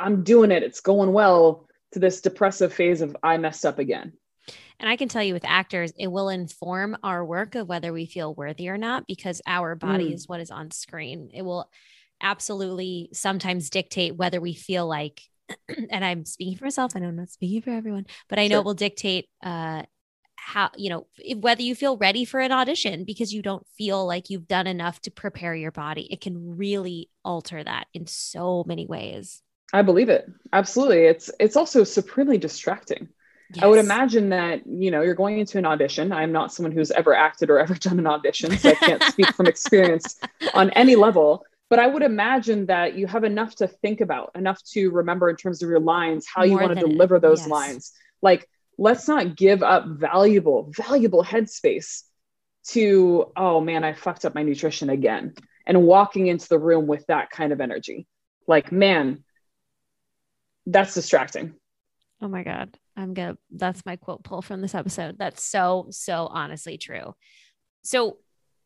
i'm 0.00 0.22
doing 0.22 0.50
it 0.50 0.62
it's 0.62 0.80
going 0.80 1.12
well 1.12 1.66
to 1.92 1.98
this 1.98 2.20
depressive 2.20 2.72
phase 2.72 3.00
of 3.00 3.16
i 3.22 3.36
messed 3.36 3.64
up 3.64 3.78
again 3.78 4.12
and 4.78 4.88
I 4.88 4.96
can 4.96 5.08
tell 5.08 5.22
you 5.22 5.34
with 5.34 5.44
actors, 5.44 5.92
it 5.98 6.08
will 6.08 6.28
inform 6.28 6.96
our 7.02 7.24
work 7.24 7.54
of 7.54 7.68
whether 7.68 7.92
we 7.92 8.06
feel 8.06 8.34
worthy 8.34 8.68
or 8.68 8.78
not 8.78 9.06
because 9.06 9.40
our 9.46 9.74
body 9.74 10.10
mm. 10.10 10.14
is 10.14 10.28
what 10.28 10.40
is 10.40 10.50
on 10.50 10.70
screen. 10.70 11.30
It 11.32 11.42
will 11.42 11.70
absolutely 12.20 13.10
sometimes 13.12 13.70
dictate 13.70 14.16
whether 14.16 14.40
we 14.40 14.54
feel 14.54 14.86
like, 14.86 15.22
and 15.90 16.04
I'm 16.04 16.24
speaking 16.24 16.56
for 16.56 16.64
myself, 16.64 16.92
I 16.94 17.00
know 17.00 17.08
I'm 17.08 17.16
not 17.16 17.30
speaking 17.30 17.62
for 17.62 17.70
everyone, 17.70 18.06
but 18.28 18.38
I 18.38 18.48
know 18.48 18.56
sure. 18.56 18.60
it 18.60 18.64
will 18.64 18.74
dictate 18.74 19.28
uh, 19.42 19.82
how 20.44 20.70
you 20.76 20.90
know 20.90 21.06
whether 21.36 21.62
you 21.62 21.74
feel 21.74 21.96
ready 21.96 22.26
for 22.26 22.38
an 22.38 22.52
audition 22.52 23.04
because 23.04 23.32
you 23.32 23.40
don't 23.40 23.66
feel 23.78 24.04
like 24.06 24.28
you've 24.28 24.46
done 24.46 24.66
enough 24.66 25.00
to 25.00 25.10
prepare 25.10 25.54
your 25.54 25.70
body 25.70 26.06
it 26.12 26.20
can 26.20 26.58
really 26.58 27.08
alter 27.24 27.64
that 27.64 27.86
in 27.94 28.06
so 28.06 28.62
many 28.66 28.86
ways 28.86 29.40
i 29.72 29.80
believe 29.80 30.10
it 30.10 30.30
absolutely 30.52 31.04
it's 31.06 31.30
it's 31.40 31.56
also 31.56 31.82
supremely 31.82 32.36
distracting 32.36 33.08
yes. 33.52 33.64
i 33.64 33.66
would 33.66 33.78
imagine 33.78 34.30
that 34.30 34.66
you 34.66 34.90
know 34.90 35.02
you're 35.02 35.14
going 35.14 35.38
into 35.38 35.58
an 35.58 35.66
audition 35.66 36.12
i'm 36.12 36.32
not 36.32 36.52
someone 36.52 36.72
who's 36.72 36.90
ever 36.92 37.14
acted 37.14 37.50
or 37.50 37.58
ever 37.64 37.74
done 37.74 37.98
an 37.98 38.06
audition 38.06 38.56
so 38.56 38.70
i 38.70 38.74
can't 38.74 39.02
speak 39.04 39.32
from 39.34 39.46
experience 39.46 40.18
on 40.54 40.70
any 40.70 40.96
level 40.96 41.44
but 41.70 41.78
i 41.78 41.86
would 41.86 42.02
imagine 42.02 42.66
that 42.66 42.94
you 42.94 43.06
have 43.06 43.24
enough 43.24 43.54
to 43.54 43.66
think 43.66 44.00
about 44.00 44.30
enough 44.34 44.62
to 44.64 44.90
remember 44.90 45.28
in 45.28 45.36
terms 45.36 45.62
of 45.62 45.68
your 45.68 45.80
lines 45.80 46.26
how 46.32 46.42
More 46.42 46.48
you 46.48 46.56
want 46.56 46.78
to 46.78 46.86
deliver 46.86 47.18
those 47.18 47.40
yes. 47.40 47.48
lines 47.48 47.92
like 48.22 48.48
let's 48.78 49.08
not 49.08 49.36
give 49.36 49.62
up 49.62 49.86
valuable, 49.86 50.70
valuable 50.76 51.24
headspace 51.24 52.02
to, 52.68 53.30
oh 53.36 53.60
man, 53.60 53.84
I 53.84 53.92
fucked 53.92 54.24
up 54.24 54.34
my 54.34 54.42
nutrition 54.42 54.90
again. 54.90 55.34
And 55.66 55.82
walking 55.82 56.26
into 56.26 56.48
the 56.48 56.58
room 56.58 56.86
with 56.86 57.06
that 57.06 57.30
kind 57.30 57.50
of 57.52 57.60
energy. 57.60 58.06
Like, 58.46 58.70
man, 58.70 59.24
that's 60.66 60.92
distracting. 60.92 61.54
Oh 62.20 62.28
my 62.28 62.42
God. 62.42 62.76
I'm 62.96 63.14
gonna, 63.14 63.36
that's 63.50 63.84
my 63.84 63.96
quote 63.96 64.22
pull 64.24 64.42
from 64.42 64.60
this 64.60 64.74
episode. 64.74 65.16
That's 65.18 65.44
so, 65.44 65.88
so 65.90 66.28
honestly 66.30 66.78
true. 66.78 67.14
So, 67.82 68.18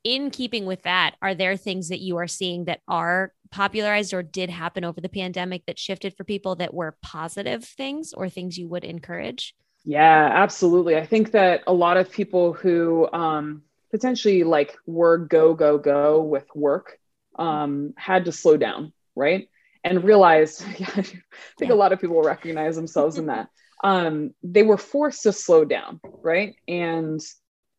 in 0.04 0.30
keeping 0.30 0.64
with 0.64 0.82
that, 0.82 1.16
are 1.20 1.34
there 1.34 1.56
things 1.56 1.88
that 1.88 2.00
you 2.00 2.18
are 2.18 2.28
seeing 2.28 2.66
that 2.66 2.80
are 2.86 3.32
popularized 3.50 4.14
or 4.14 4.22
did 4.22 4.48
happen 4.48 4.84
over 4.84 5.00
the 5.00 5.08
pandemic 5.08 5.66
that 5.66 5.78
shifted 5.78 6.14
for 6.16 6.24
people 6.24 6.54
that 6.56 6.72
were 6.72 6.96
positive 7.02 7.64
things 7.64 8.12
or 8.12 8.28
things 8.28 8.56
you 8.56 8.68
would 8.68 8.84
encourage? 8.84 9.54
Yeah, 9.84 10.30
absolutely. 10.32 10.96
I 10.96 11.04
think 11.04 11.32
that 11.32 11.62
a 11.66 11.72
lot 11.72 11.96
of 11.96 12.10
people 12.10 12.52
who 12.52 13.08
um, 13.12 13.62
potentially 13.90 14.44
like 14.44 14.76
were 14.86 15.18
go, 15.18 15.54
go, 15.54 15.78
go 15.78 16.22
with 16.22 16.46
work 16.54 16.98
um, 17.38 17.94
had 17.96 18.24
to 18.26 18.32
slow 18.32 18.56
down, 18.56 18.92
right? 19.16 19.48
And 19.84 20.04
realize, 20.04 20.64
yeah, 20.78 20.90
I 20.94 21.02
think 21.02 21.22
yeah. 21.60 21.72
a 21.72 21.74
lot 21.74 21.92
of 21.92 22.00
people 22.00 22.22
recognize 22.22 22.76
themselves 22.76 23.18
in 23.18 23.26
that. 23.26 23.48
Um, 23.82 24.34
they 24.42 24.62
were 24.62 24.78
forced 24.78 25.22
to 25.22 25.32
slow 25.32 25.64
down, 25.64 26.00
right? 26.04 26.56
And 26.66 27.20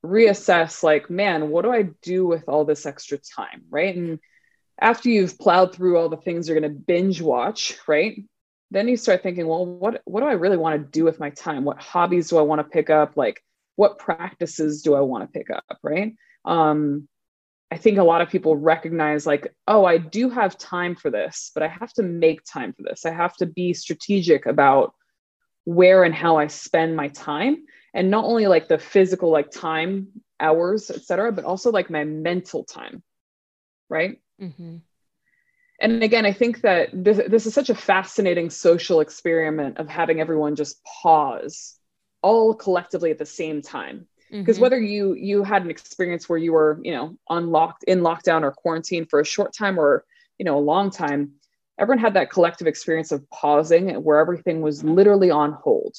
reassess, 0.04 0.82
like, 0.82 1.10
man, 1.10 1.50
what 1.50 1.64
do 1.64 1.72
I 1.72 1.90
do 2.02 2.26
with 2.26 2.48
all 2.48 2.66
this 2.66 2.86
extra 2.86 3.18
time, 3.18 3.64
right? 3.70 3.96
And 3.96 4.20
after 4.80 5.10
you've 5.10 5.38
plowed 5.38 5.76
through 5.76 5.98
all 5.98 6.10
the 6.10 6.18
things 6.18 6.48
you're 6.48 6.60
going 6.60 6.74
to 6.74 6.80
binge 6.80 7.22
watch, 7.22 7.78
right? 7.88 8.24
then 8.72 8.88
you 8.88 8.98
start 8.98 9.24
thinking, 9.24 9.48
well, 9.48 9.66
what 9.66 10.02
what 10.06 10.22
do 10.22 10.28
I 10.28 10.34
really 10.34 10.58
want 10.58 10.80
to 10.80 11.00
do 11.00 11.04
with 11.04 11.20
my 11.20 11.30
time? 11.32 11.64
What 11.64 11.82
hobbies 11.82 12.30
do 12.30 12.38
I 12.38 12.44
want 12.44 12.60
to 12.60 12.64
pick 12.64 12.90
up? 12.90 13.18
Like, 13.18 13.44
what 13.76 13.98
practices 13.98 14.82
do 14.82 14.96
I 14.96 15.02
want 15.02 15.24
to 15.24 15.40
pick 15.40 15.50
up? 15.50 15.66
Right. 15.82 16.16
Um, 16.46 17.08
I 17.72 17.78
think 17.78 17.98
a 17.98 18.04
lot 18.04 18.22
of 18.22 18.30
people 18.30 18.56
recognize, 18.56 19.28
like, 19.28 19.54
oh, 19.68 19.86
I 19.86 19.98
do 19.98 20.30
have 20.30 20.58
time 20.58 20.96
for 20.96 21.12
this, 21.12 21.52
but 21.54 21.62
I 21.62 21.68
have 21.68 21.94
to 21.94 22.04
make 22.04 22.44
time 22.44 22.74
for 22.74 22.84
this. 22.84 23.06
I 23.06 23.12
have 23.12 23.36
to 23.38 23.46
be 23.46 23.74
strategic 23.74 24.46
about 24.46 24.94
where 25.70 26.04
and 26.04 26.16
how 26.16 26.38
I 26.38 26.48
spend 26.48 26.96
my 26.96 27.10
time. 27.10 27.66
And 27.94 28.12
not 28.12 28.26
only 28.26 28.48
like 28.48 28.68
the 28.68 28.78
physical, 28.78 29.32
like 29.32 29.52
time, 29.52 30.08
hours, 30.40 30.90
etc., 30.92 31.32
but 31.32 31.46
also 31.46 31.72
like 31.72 31.90
my 31.90 32.04
mental 32.04 32.64
time. 32.64 33.04
Right. 33.90 34.20
Mm-hmm 34.42 34.78
and 35.80 36.04
again 36.04 36.26
i 36.26 36.34
think 36.34 36.62
that 36.62 36.90
this, 36.94 37.20
this 37.28 37.46
is 37.46 37.54
such 37.54 37.70
a 37.70 37.76
fascinating 37.76 38.50
social 38.50 39.00
experiment 39.00 39.78
of 39.78 39.88
having 39.88 40.20
everyone 40.20 40.56
just 40.56 40.82
pause 40.84 41.78
all 42.22 42.54
collectively 42.54 43.12
at 43.12 43.18
the 43.18 43.26
same 43.26 43.62
time 43.62 44.06
because 44.30 44.58
mm-hmm. 44.58 44.64
whether 44.64 44.80
you 44.80 45.14
you 45.14 45.44
had 45.44 45.64
an 45.64 45.72
experience 45.72 46.28
where 46.28 46.38
you 46.38 46.54
were 46.54 46.80
you 46.84 46.92
know 46.92 47.18
unlocked 47.30 47.84
in 47.84 48.02
lockdown 48.02 48.44
or 48.44 48.52
quarantine 48.52 49.06
for 49.06 49.20
a 49.20 49.26
short 49.26 49.54
time 49.54 49.80
or 49.80 50.04
you 50.38 50.46
know 50.46 50.58
a 50.58 50.60
long 50.60 50.90
time 50.90 51.32
everyone 51.80 52.02
had 52.02 52.14
that 52.14 52.30
collective 52.30 52.68
experience 52.68 53.12
of 53.12 53.28
pausing 53.30 53.90
where 54.04 54.20
everything 54.20 54.62
was 54.62 54.84
literally 54.84 55.32
on 55.32 55.54
hold. 55.54 55.96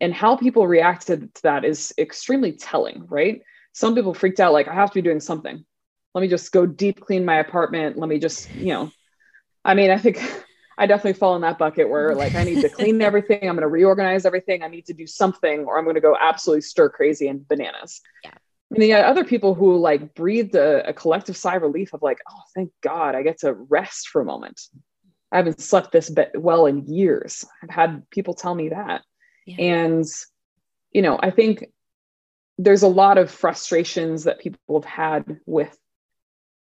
And 0.00 0.14
how 0.14 0.36
people 0.36 0.66
reacted 0.66 1.34
to 1.34 1.42
that 1.42 1.64
is 1.64 1.92
extremely 1.98 2.52
telling 2.52 3.06
right? 3.08 3.42
Some 3.72 3.94
people 3.94 4.14
freaked 4.14 4.40
out 4.40 4.52
like 4.52 4.68
i 4.68 4.74
have 4.74 4.90
to 4.90 4.94
be 4.94 5.02
doing 5.02 5.20
something. 5.20 5.64
Let 6.14 6.20
me 6.20 6.28
just 6.28 6.52
go 6.52 6.66
deep 6.66 7.00
clean 7.00 7.24
my 7.24 7.36
apartment. 7.36 7.96
Let 7.98 8.08
me 8.08 8.18
just 8.18 8.54
you 8.54 8.72
know. 8.74 8.90
I 9.64 9.74
mean 9.74 9.90
i 9.90 9.98
think 9.98 10.22
i 10.78 10.86
definitely 10.86 11.18
fall 11.18 11.36
in 11.36 11.42
that 11.42 11.58
bucket 11.58 11.88
where 11.88 12.14
like 12.14 12.34
i 12.34 12.44
need 12.44 12.62
to 12.62 12.68
clean 12.68 13.02
everything 13.10 13.40
i'm 13.42 13.56
going 13.56 13.58
to 13.58 13.68
reorganize 13.68 14.24
everything 14.24 14.62
i 14.62 14.68
need 14.68 14.86
to 14.86 14.94
do 14.94 15.06
something 15.06 15.64
or 15.66 15.76
i'm 15.76 15.84
going 15.84 15.94
to 15.94 16.00
go 16.00 16.16
absolutely 16.18 16.62
stir 16.62 16.88
crazy 16.88 17.28
and 17.28 17.46
bananas. 17.46 18.00
Yeah. 18.24 18.30
And 18.70 18.80
then 18.80 18.88
you 18.88 18.94
other 18.94 19.24
people 19.24 19.54
who 19.54 19.76
like 19.76 20.14
breathed 20.14 20.54
a, 20.54 20.88
a 20.88 20.92
collective 20.92 21.36
sigh 21.36 21.56
of 21.56 21.62
relief 21.62 21.92
of 21.92 22.02
like 22.02 22.18
oh 22.30 22.42
thank 22.54 22.70
god 22.80 23.14
i 23.14 23.22
get 23.22 23.40
to 23.40 23.52
rest 23.52 24.08
for 24.08 24.22
a 24.22 24.24
moment 24.24 24.60
i 25.32 25.36
haven't 25.36 25.60
slept 25.60 25.92
this 25.92 26.10
well 26.34 26.66
in 26.66 26.86
years. 26.86 27.44
I've 27.62 27.70
had 27.70 28.08
people 28.10 28.34
tell 28.34 28.54
me 28.54 28.70
that. 28.70 29.02
Yeah. 29.46 29.56
and 29.58 30.04
you 30.92 31.02
know 31.02 31.18
i 31.22 31.30
think 31.30 31.64
there's 32.58 32.82
a 32.82 32.88
lot 32.88 33.16
of 33.16 33.30
frustrations 33.30 34.24
that 34.24 34.38
people 34.38 34.80
have 34.80 34.84
had 34.84 35.40
with 35.46 35.76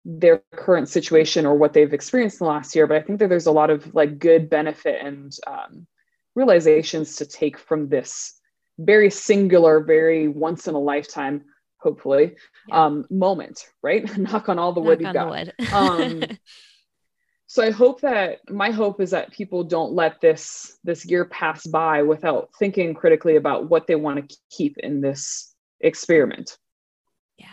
their 0.05 0.43
current 0.53 0.89
situation 0.89 1.47
or 1.47 1.55
what 1.55 1.73
they've 1.73 1.95
experienced 1.95 2.41
in 2.41 2.45
the 2.45 2.53
last 2.53 2.77
year 2.77 2.87
but 2.87 2.99
i 2.99 3.03
think 3.03 3.19
that 3.19 3.29
there's 3.29 3.47
a 3.47 3.53
lot 3.53 3.71
of 3.71 3.95
like 3.95 4.19
good 4.19 4.51
benefit 4.51 5.01
and 5.03 5.33
um, 5.47 5.87
realizations 6.35 7.17
to 7.17 7.27
take 7.27 7.59
from 7.59 7.89
this 7.89 8.39
very 8.79 9.11
singular 9.11 9.81
very 9.81 10.29
once 10.29 10.69
in 10.69 10.75
a 10.75 10.79
lifetime 10.79 11.43
hopefully 11.79 12.37
yeah. 12.69 12.85
um, 12.85 13.07
moment 13.11 13.67
right? 13.83 14.17
Knock 14.19 14.49
on 14.49 14.59
all 14.59 14.73
the 14.73 14.81
wood 14.81 15.01
you've 15.01 15.13
got. 15.13 15.49
um, 15.73 16.23
so 17.49 17.63
i 17.63 17.71
hope 17.71 18.01
that 18.03 18.39
my 18.51 18.71
hope 18.71 19.01
is 19.01 19.11
that 19.11 19.33
people 19.33 19.65
don't 19.65 19.93
let 19.93 20.21
this 20.21 20.79
this 20.85 21.05
year 21.05 21.25
pass 21.25 21.67
by 21.67 22.03
without 22.03 22.51
thinking 22.59 22.95
critically 22.95 23.35
about 23.37 23.69
what 23.69 23.87
they 23.89 23.97
want 23.97 24.17
to 24.31 24.37
keep 24.51 24.79
in 24.79 25.01
this 25.01 25.55
experiment 25.81 26.59
Yeah. 27.37 27.47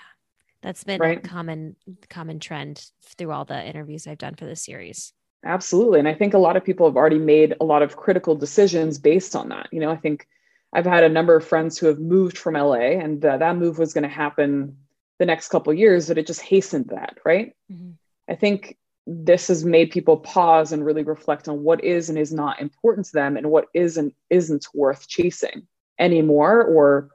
that's 0.62 0.84
been 0.84 1.02
right? 1.02 1.18
a 1.18 1.28
common 1.28 1.76
common 2.10 2.40
trend 2.40 2.86
through 3.18 3.32
all 3.32 3.46
the 3.46 3.66
interviews 3.66 4.06
I've 4.06 4.18
done 4.18 4.36
for 4.36 4.46
this 4.46 4.64
series. 4.64 5.14
Absolutely. 5.46 6.00
And 6.00 6.08
I 6.08 6.16
think 6.16 6.34
a 6.34 6.40
lot 6.40 6.58
of 6.58 6.64
people 6.64 6.88
have 6.88 6.96
already 6.98 7.20
made 7.20 7.54
a 7.62 7.64
lot 7.64 7.84
of 7.84 7.96
critical 7.96 8.36
decisions 8.36 8.98
based 8.98 9.36
on 9.36 9.50
that. 9.50 9.68
You 9.72 9.80
know, 9.80 9.92
I 9.92 9.96
think 9.96 10.28
I've 10.74 10.88
had 10.88 11.04
a 11.04 11.10
number 11.18 11.36
of 11.36 11.46
friends 11.46 11.78
who 11.78 11.86
have 11.86 12.00
moved 12.00 12.36
from 12.36 12.56
LA 12.56 12.98
and 12.98 13.24
uh, 13.24 13.38
that 13.38 13.56
move 13.56 13.78
was 13.78 13.94
going 13.94 14.10
to 14.10 14.10
happen 14.10 14.76
the 15.20 15.26
next 15.28 15.50
couple 15.50 15.72
years, 15.72 16.08
but 16.08 16.18
it 16.18 16.26
just 16.26 16.42
hastened 16.42 16.88
that, 16.90 17.20
right? 17.24 17.56
Mm-hmm. 17.72 17.92
I 18.28 18.34
think 18.34 18.76
this 19.08 19.50
has 19.50 19.64
made 19.64 19.92
people 19.92 20.18
pause 20.18 20.72
and 20.72 20.84
really 20.84 21.04
reflect 21.04 21.48
on 21.48 21.64
what 21.64 21.84
is 21.84 22.10
and 22.10 22.18
is 22.18 22.34
not 22.34 22.60
important 22.60 23.06
to 23.06 23.14
them 23.14 23.38
and 23.38 23.50
what 23.50 23.68
is 23.74 23.98
and 23.98 24.12
isn't 24.30 24.68
worth 24.74 25.08
chasing 25.08 25.68
anymore 26.00 26.64
or 26.64 27.10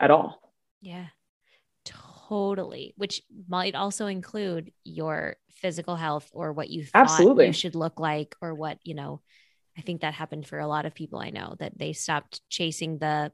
at 0.00 0.10
all. 0.10 0.52
Yeah. 0.80 1.06
Totally, 1.84 2.94
which 2.96 3.22
might 3.48 3.74
also 3.74 4.06
include 4.06 4.72
your 4.84 5.36
physical 5.50 5.96
health 5.96 6.28
or 6.32 6.52
what 6.52 6.70
you 6.70 6.84
thought 6.84 7.02
Absolutely. 7.02 7.46
you 7.46 7.52
should 7.52 7.74
look 7.74 8.00
like 8.00 8.34
or 8.40 8.54
what, 8.54 8.78
you 8.82 8.94
know, 8.94 9.20
I 9.76 9.82
think 9.82 10.00
that 10.00 10.14
happened 10.14 10.46
for 10.46 10.58
a 10.58 10.66
lot 10.66 10.86
of 10.86 10.94
people 10.94 11.18
I 11.18 11.30
know 11.30 11.56
that 11.58 11.78
they 11.78 11.92
stopped 11.92 12.40
chasing 12.48 12.98
the 12.98 13.32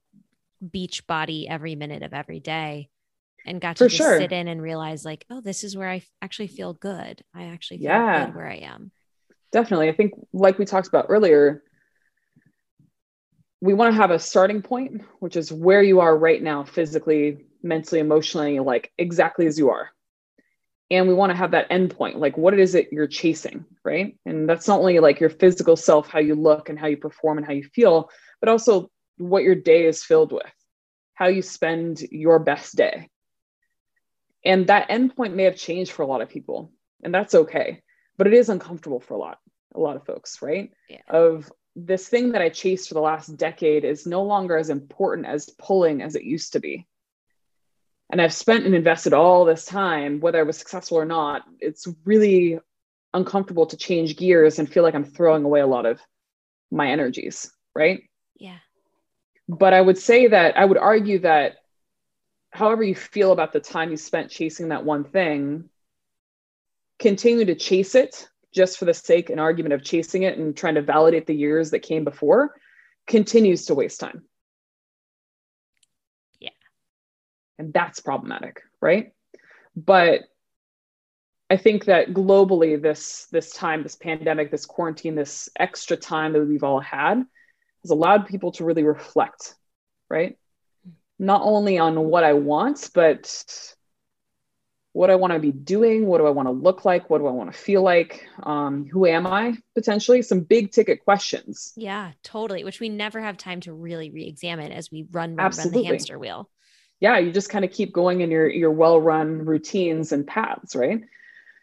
beach 0.71 1.07
body 1.07 1.49
every 1.49 1.77
minute 1.77 2.03
of 2.03 2.13
every 2.13 2.41
day 2.41 2.91
and 3.47 3.61
got 3.61 3.77
to 3.77 3.85
for 3.85 3.89
just 3.89 3.97
sure. 3.97 4.19
sit 4.19 4.33
in 4.33 4.49
and 4.49 4.61
realize 4.61 5.05
like, 5.05 5.25
oh, 5.31 5.41
this 5.41 5.65
is 5.65 5.77
where 5.77 5.89
I 5.89 6.03
actually 6.23 6.49
feel 6.49 6.75
good. 6.75 7.23
I 7.35 7.45
actually 7.45 7.79
feel 7.79 7.87
yeah. 7.87 8.27
good 8.27 8.35
where 8.35 8.49
I 8.49 8.57
am. 8.57 8.91
Definitely. 9.53 9.89
I 9.89 9.93
think 9.93 10.13
like 10.33 10.59
we 10.59 10.65
talked 10.65 10.89
about 10.89 11.07
earlier, 11.09 11.63
we 13.61 13.75
want 13.75 13.93
to 13.93 14.01
have 14.01 14.11
a 14.11 14.19
starting 14.19 14.63
point, 14.63 15.03
which 15.21 15.37
is 15.37 15.53
where 15.53 15.83
you 15.83 16.01
are 16.01 16.17
right 16.17 16.43
now, 16.43 16.65
physically, 16.65 17.47
mentally, 17.63 18.01
emotionally, 18.01 18.61
like 18.61 18.93
exactly 18.99 19.47
as 19.47 19.59
you 19.59 19.71
are. 19.71 19.91
And 20.91 21.07
we 21.07 21.15
want 21.15 21.31
to 21.31 21.37
have 21.37 21.51
that 21.51 21.67
end 21.71 21.95
point, 21.95 22.19
like 22.19 22.39
what 22.39 22.59
is 22.59 22.75
it 22.75 22.93
you're 22.93 23.07
chasing, 23.07 23.65
right? 23.85 24.17
And 24.25 24.49
that's 24.49 24.69
not 24.69 24.81
only 24.81 24.99
like 25.01 25.21
your 25.21 25.29
physical 25.29 25.77
self, 25.77 26.09
how 26.09 26.19
you 26.19 26.35
look 26.35 26.71
and 26.71 26.79
how 26.79 26.87
you 26.87 26.97
perform 26.97 27.39
and 27.39 27.47
how 27.47 27.53
you 27.53 27.65
feel, 27.75 28.11
but 28.41 28.49
also 28.49 28.91
what 29.19 29.43
your 29.43 29.55
day 29.55 29.87
is 29.87 30.03
filled 30.03 30.33
with, 30.33 30.51
how 31.15 31.27
you 31.27 31.43
spend 31.43 32.01
your 32.11 32.39
best 32.39 32.77
day. 32.77 33.09
And 34.45 34.67
that 34.69 34.89
endpoint 34.89 35.35
may 35.35 35.45
have 35.45 35.57
changed 35.57 35.93
for 35.93 36.03
a 36.03 36.07
lot 36.07 36.21
of 36.21 36.29
people, 36.29 36.73
and 37.03 37.13
that's 37.13 37.35
okay. 37.35 37.83
But 38.17 38.27
it 38.27 38.35
is 38.35 38.49
uncomfortable 38.49 39.01
for 39.01 39.15
a 39.15 39.19
lot, 39.19 39.39
a 39.75 39.81
lot 39.81 39.97
of 39.97 40.07
folks, 40.07 40.41
right? 40.43 40.71
Yeah. 40.89 41.01
Of 41.09 41.51
this 41.77 42.09
thing 42.09 42.33
that 42.33 42.43
I 42.43 42.49
chased 42.49 42.89
for 42.89 42.95
the 42.95 43.01
last 43.01 43.37
decade 43.37 43.85
is 43.85 44.07
no 44.07 44.23
longer 44.23 44.57
as 44.57 44.71
important 44.71 45.27
as 45.27 45.51
pulling 45.59 46.03
as 46.03 46.17
it 46.17 46.25
used 46.25 46.53
to 46.55 46.61
be 46.61 46.87
and 48.11 48.23
I've 48.23 48.33
spent 48.33 48.65
and 48.65 48.75
invested 48.75 49.13
all 49.13 49.45
this 49.45 49.67
time, 49.67 50.21
whether 50.21 50.39
I 50.39 50.45
was 50.45 50.59
successful 50.59 50.99
or 50.99 51.05
not, 51.05 51.43
it's 51.61 51.87
really 52.05 52.59
uncomfortable 53.13 53.67
to 53.67 53.77
change 53.77 54.17
gears 54.17 54.59
and 54.59 54.69
feel 54.69 54.83
like 54.83 54.95
I'm 54.95 55.05
throwing 55.05 55.45
away 55.45 55.61
a 55.61 55.67
lot 55.67 55.87
of 55.87 56.01
my 56.71 56.89
energies, 56.89 57.53
right? 57.75 58.03
Yeah. 58.39 58.59
But 59.49 59.75
I 59.75 59.81
would 59.81 59.99
say 59.99 60.29
that 60.29 60.57
I 60.57 60.65
would 60.65 60.79
argue 60.79 61.21
that 61.21 61.57
however 62.51 62.83
you 62.83 62.95
feel 62.95 63.33
about 63.33 63.53
the 63.53 63.61
time 63.61 63.91
you 63.91 63.97
spent 63.97 64.31
chasing 64.31 64.69
that 64.69 64.85
one 64.85 65.05
thing, 65.05 65.69
continue 66.99 67.45
to 67.45 67.55
chase 67.55 67.95
it 67.95 68.29
just 68.55 68.79
for 68.79 68.87
the 68.87 68.95
sake 68.95 69.31
and 69.31 69.39
argument 69.39 69.75
of 69.75 69.85
chasing 69.85 70.23
it 70.23 70.39
and 70.39 70.57
trying 70.57 70.75
to 70.75 70.83
validate 70.83 71.27
the 71.27 71.35
years 71.35 71.71
that 71.71 71.81
came 71.81 72.05
before 72.05 72.55
continues 73.07 73.67
to 73.67 73.75
waste 73.75 74.01
time. 74.01 74.23
Yeah. 76.41 76.51
And 77.59 77.73
that's 77.73 78.01
problematic, 78.01 78.63
right? 78.81 79.13
But 79.75 80.23
I 81.51 81.57
think 81.57 81.87
that 81.87 82.09
globally, 82.09 82.81
this 82.81 83.27
this 83.33 83.53
time, 83.53 83.83
this 83.83 83.97
pandemic, 83.97 84.51
this 84.51 84.67
quarantine, 84.67 85.15
this 85.15 85.49
extra 85.59 85.97
time 85.97 86.35
that 86.35 86.45
we've 86.45 86.65
all 86.65 86.81
had 86.81 87.25
has 87.83 87.91
allowed 87.91 88.27
people 88.27 88.53
to 88.53 88.65
really 88.65 88.83
reflect, 88.83 89.55
right? 90.11 90.37
Not 91.19 91.43
only 91.43 91.79
on 91.79 91.99
what 92.05 92.25
I 92.25 92.35
want, 92.35 92.91
but 92.95 93.75
what 94.93 95.11
I 95.11 95.17
want 95.17 95.33
to 95.33 95.39
be 95.39 95.53
doing, 95.53 96.07
what 96.07 96.19
do 96.19 96.27
I 96.27 96.31
want 96.31 96.49
to 96.49 96.53
look 96.53 96.85
like, 96.85 97.11
what 97.11 97.19
do 97.19 97.27
I 97.27 97.33
want 97.33 97.53
to 97.53 97.59
feel 97.59 97.83
like, 97.83 98.27
um, 98.43 98.87
who 98.87 99.07
am 99.07 99.27
I 99.27 99.57
potentially? 99.75 100.23
Some 100.23 100.41
big 100.41 100.73
ticket 100.73 101.05
questions. 101.05 101.73
Yeah, 101.77 102.13
totally. 102.23 102.65
Which 102.65 102.81
we 102.81 102.89
never 102.89 103.21
have 103.21 103.37
time 103.37 103.61
to 103.63 103.73
really 103.73 104.11
re-examine 104.11 104.73
as 104.73 104.91
we 104.91 105.07
run 105.11 105.37
run, 105.37 105.51
run 105.51 105.71
the 105.71 105.85
hamster 105.85 106.19
wheel 106.19 106.49
yeah, 107.01 107.19
you 107.19 107.33
just 107.33 107.51
kind 107.51 107.65
of 107.65 107.71
keep 107.71 107.93
going 107.93 108.21
in 108.21 108.31
your 108.31 108.49
your 108.49 108.71
well-run 108.71 109.45
routines 109.45 110.13
and 110.13 110.27
paths, 110.27 110.75
right? 110.75 111.03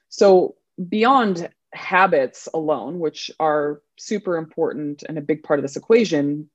So 0.09 0.55
beyond 0.89 1.49
habits 1.73 2.47
alone, 2.53 2.99
which 2.99 3.31
are 3.39 3.81
super 3.97 4.37
important 4.37 5.03
and 5.07 5.17
a 5.17 5.21
big 5.21 5.43
part 5.43 5.59
of 5.59 5.63
this 5.63 5.75
equation, 5.75 6.49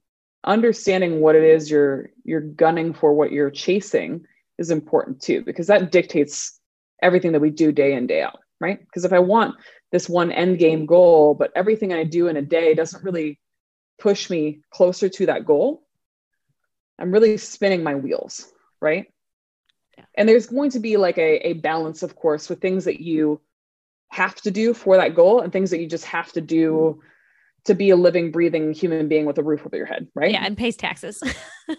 understanding 0.45 1.21
what 1.21 1.35
it 1.35 1.45
is 1.45 1.71
you're 1.71 2.11
you're 2.25 2.41
gunning 2.41 2.95
for, 2.95 3.13
what 3.13 3.33
you're 3.33 3.51
chasing 3.51 4.25
is 4.59 4.71
important 4.71 5.21
too, 5.21 5.43
because 5.43 5.67
that 5.67 5.91
dictates 5.93 6.59
everything 7.03 7.33
that 7.33 7.41
we 7.41 7.51
do 7.51 7.73
day 7.73 7.95
in, 7.95 8.07
day 8.07 8.23
out, 8.23 8.41
right? 8.61 8.79
Because 8.81 9.05
if 9.05 9.13
I 9.13 9.19
want 9.19 9.57
this 9.93 10.09
one 10.09 10.31
end 10.31 10.59
game 10.59 10.87
goal, 10.87 11.35
but 11.35 11.53
everything 11.55 11.93
I 11.93 12.05
do 12.05 12.29
in 12.29 12.37
a 12.37 12.43
day 12.43 12.75
doesn't 12.75 13.05
really 13.05 13.39
push 13.99 14.31
me 14.31 14.61
closer 14.71 15.09
to 15.09 15.27
that 15.27 15.45
goal, 15.45 15.83
I'm 16.99 17.11
really 17.11 17.37
spinning 17.37 17.83
my 17.83 17.95
wheels, 17.95 18.47
right? 18.81 19.07
Yeah. 19.97 20.05
And 20.15 20.29
there's 20.29 20.47
going 20.47 20.71
to 20.73 20.81
be 20.81 20.97
like 20.97 21.19
a, 21.19 21.49
a 21.49 21.53
balance, 21.55 22.03
of 22.03 22.15
course, 22.15 22.49
with 22.49 22.61
things 22.61 22.85
that 22.85 23.01
you 23.01 23.41
have 24.09 24.35
to 24.43 24.51
do 24.51 24.75
for 24.75 24.97
that 24.97 25.15
goal 25.15 25.41
and 25.41 25.53
things 25.53 25.71
that 25.71 25.81
you 25.81 25.87
just 25.87 26.05
have 26.05 26.33
to 26.33 26.41
do 26.41 27.01
to 27.65 27.75
be 27.75 27.91
a 27.91 27.97
living, 27.97 28.31
breathing 28.31 28.73
human 28.73 29.09
being 29.09 29.27
with 29.27 29.39
a 29.39 29.43
roof 29.43 29.67
over 29.67 29.77
your 29.77 29.87
head, 29.87 30.09
right? 30.15 30.33
Yeah, 30.33 30.45
and 30.45 30.57
pays 30.57 30.77
taxes. 30.77 31.23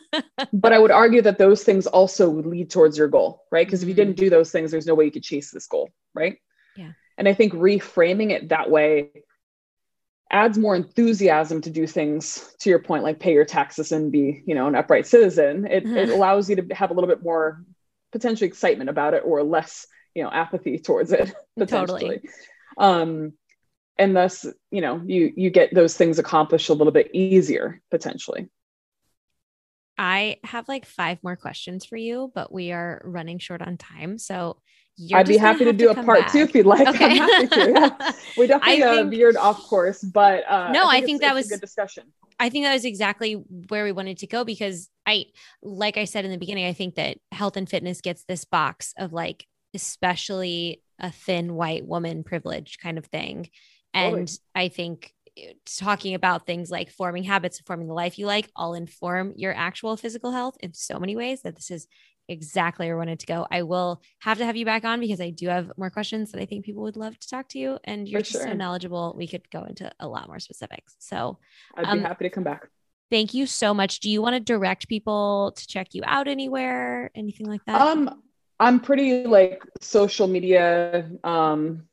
but 0.53 0.73
I 0.73 0.79
would 0.79 0.91
argue 0.91 1.21
that 1.23 1.38
those 1.38 1.63
things 1.63 1.88
also 1.88 2.29
lead 2.29 2.69
towards 2.69 2.97
your 2.97 3.07
goal, 3.07 3.43
right? 3.51 3.65
Because 3.65 3.84
if 3.84 3.89
you 3.89 3.95
didn't 3.95 4.15
mm-hmm. 4.15 4.25
do 4.25 4.29
those 4.29 4.51
things, 4.51 4.71
there's 4.71 4.86
no 4.86 4.95
way 4.95 5.05
you 5.05 5.11
could 5.11 5.23
chase 5.23 5.51
this 5.51 5.67
goal, 5.67 5.89
right? 6.13 6.38
Yeah. 6.75 6.91
And 7.17 7.27
I 7.27 7.34
think 7.34 7.53
reframing 7.53 8.32
it 8.32 8.49
that 8.49 8.69
way 8.69 9.09
adds 10.32 10.57
more 10.57 10.75
enthusiasm 10.75 11.61
to 11.61 11.69
do 11.69 11.86
things 11.86 12.53
to 12.59 12.69
your 12.69 12.79
point 12.79 13.03
like 13.03 13.19
pay 13.19 13.34
your 13.34 13.45
taxes 13.45 13.91
and 13.91 14.11
be 14.11 14.41
you 14.45 14.55
know 14.55 14.67
an 14.67 14.75
upright 14.75 15.05
citizen 15.05 15.67
it, 15.67 15.86
it 15.86 16.09
allows 16.15 16.49
you 16.49 16.55
to 16.55 16.73
have 16.73 16.89
a 16.89 16.93
little 16.93 17.09
bit 17.09 17.21
more 17.21 17.63
potential 18.13 18.47
excitement 18.47 18.89
about 18.89 19.13
it 19.13 19.23
or 19.25 19.43
less 19.43 19.86
you 20.15 20.23
know 20.23 20.32
apathy 20.32 20.79
towards 20.79 21.11
it 21.11 21.34
potentially 21.57 21.99
totally. 21.99 22.21
um 22.77 23.34
and 23.97 24.15
thus 24.15 24.45
you 24.71 24.81
know 24.81 25.01
you 25.05 25.33
you 25.35 25.49
get 25.49 25.73
those 25.73 25.95
things 25.95 26.19
accomplished 26.19 26.69
a 26.69 26.73
little 26.73 26.93
bit 26.93 27.09
easier 27.13 27.81
potentially 27.91 28.49
i 29.97 30.37
have 30.43 30.67
like 30.67 30.85
five 30.85 31.17
more 31.23 31.35
questions 31.35 31.85
for 31.85 31.97
you 31.97 32.31
but 32.33 32.51
we 32.51 32.71
are 32.71 33.01
running 33.05 33.39
short 33.39 33.61
on 33.61 33.77
time 33.77 34.17
so 34.17 34.57
I'd 35.13 35.27
be 35.27 35.37
happy 35.37 35.65
to 35.65 35.73
do 35.73 35.89
a 35.89 35.95
part 35.95 36.19
back. 36.19 36.31
two 36.31 36.39
if 36.39 36.53
you'd 36.53 36.65
like. 36.65 36.87
Okay. 36.87 37.05
I'm 37.05 37.17
happy 37.17 37.47
to. 37.47 37.71
Yeah. 37.71 38.11
We 38.37 38.47
definitely 38.47 38.83
uh, 38.83 39.03
veered 39.05 39.35
off 39.35 39.61
course, 39.63 40.01
but 40.01 40.49
uh, 40.49 40.71
no, 40.71 40.87
I 40.87 40.95
think, 40.95 41.03
I 41.03 41.05
think 41.05 41.21
that 41.21 41.33
was 41.33 41.47
a 41.47 41.49
good 41.55 41.61
discussion. 41.61 42.11
I 42.39 42.49
think 42.49 42.65
that 42.65 42.73
was 42.73 42.85
exactly 42.85 43.33
where 43.33 43.83
we 43.83 43.91
wanted 43.91 44.17
to 44.19 44.27
go 44.27 44.43
because 44.43 44.89
I, 45.05 45.25
like 45.61 45.97
I 45.97 46.05
said 46.05 46.25
in 46.25 46.31
the 46.31 46.37
beginning, 46.37 46.65
I 46.65 46.73
think 46.73 46.95
that 46.95 47.17
health 47.31 47.57
and 47.57 47.69
fitness 47.69 48.01
gets 48.01 48.23
this 48.23 48.45
box 48.45 48.93
of 48.97 49.11
like, 49.11 49.45
especially 49.73 50.81
a 50.97 51.11
thin 51.11 51.55
white 51.55 51.85
woman 51.85 52.23
privilege 52.23 52.77
kind 52.81 52.97
of 52.97 53.05
thing. 53.05 53.49
And 53.93 54.27
totally. 54.27 54.27
I 54.55 54.67
think 54.69 55.13
eh, 55.37 55.53
talking 55.65 56.13
about 56.13 56.45
things 56.45 56.71
like 56.71 56.91
forming 56.91 57.23
habits, 57.23 57.57
and 57.57 57.65
forming 57.65 57.87
the 57.87 57.93
life 57.93 58.17
you 58.17 58.25
like, 58.25 58.49
all 58.55 58.73
inform 58.73 59.33
your 59.35 59.53
actual 59.53 59.97
physical 59.97 60.31
health 60.31 60.57
in 60.61 60.73
so 60.73 60.99
many 60.99 61.15
ways 61.15 61.41
that 61.41 61.55
this 61.55 61.71
is 61.71 61.87
exactly 62.27 62.87
where 62.87 62.95
I 62.95 62.97
wanted 62.97 63.19
to 63.19 63.25
go. 63.25 63.45
I 63.51 63.63
will 63.63 64.01
have 64.19 64.37
to 64.37 64.45
have 64.45 64.55
you 64.55 64.65
back 64.65 64.85
on 64.85 64.99
because 64.99 65.19
I 65.19 65.31
do 65.31 65.47
have 65.47 65.71
more 65.77 65.89
questions 65.89 66.31
that 66.31 66.41
I 66.41 66.45
think 66.45 66.65
people 66.65 66.83
would 66.83 66.95
love 66.97 67.19
to 67.19 67.27
talk 67.27 67.49
to 67.49 67.59
you. 67.59 67.77
And 67.83 68.07
you're 68.07 68.21
just 68.21 68.43
so 68.43 68.53
knowledgeable. 68.53 69.13
We 69.17 69.27
could 69.27 69.49
go 69.51 69.63
into 69.63 69.91
a 69.99 70.07
lot 70.07 70.27
more 70.27 70.39
specifics. 70.39 70.95
So 70.99 71.39
I'd 71.75 71.83
be 71.83 71.89
um, 71.89 71.99
happy 72.01 72.25
to 72.25 72.29
come 72.29 72.43
back. 72.43 72.69
Thank 73.09 73.33
you 73.33 73.45
so 73.45 73.73
much. 73.73 73.99
Do 73.99 74.09
you 74.09 74.21
want 74.21 74.35
to 74.35 74.39
direct 74.39 74.87
people 74.87 75.51
to 75.57 75.67
check 75.67 75.93
you 75.93 76.03
out 76.05 76.29
anywhere? 76.29 77.11
Anything 77.13 77.47
like 77.47 77.61
that? 77.65 77.81
Um, 77.81 78.21
I'm 78.59 78.79
pretty 78.79 79.25
like 79.25 79.63
social 79.81 80.27
media 80.27 81.09
um 81.23 81.87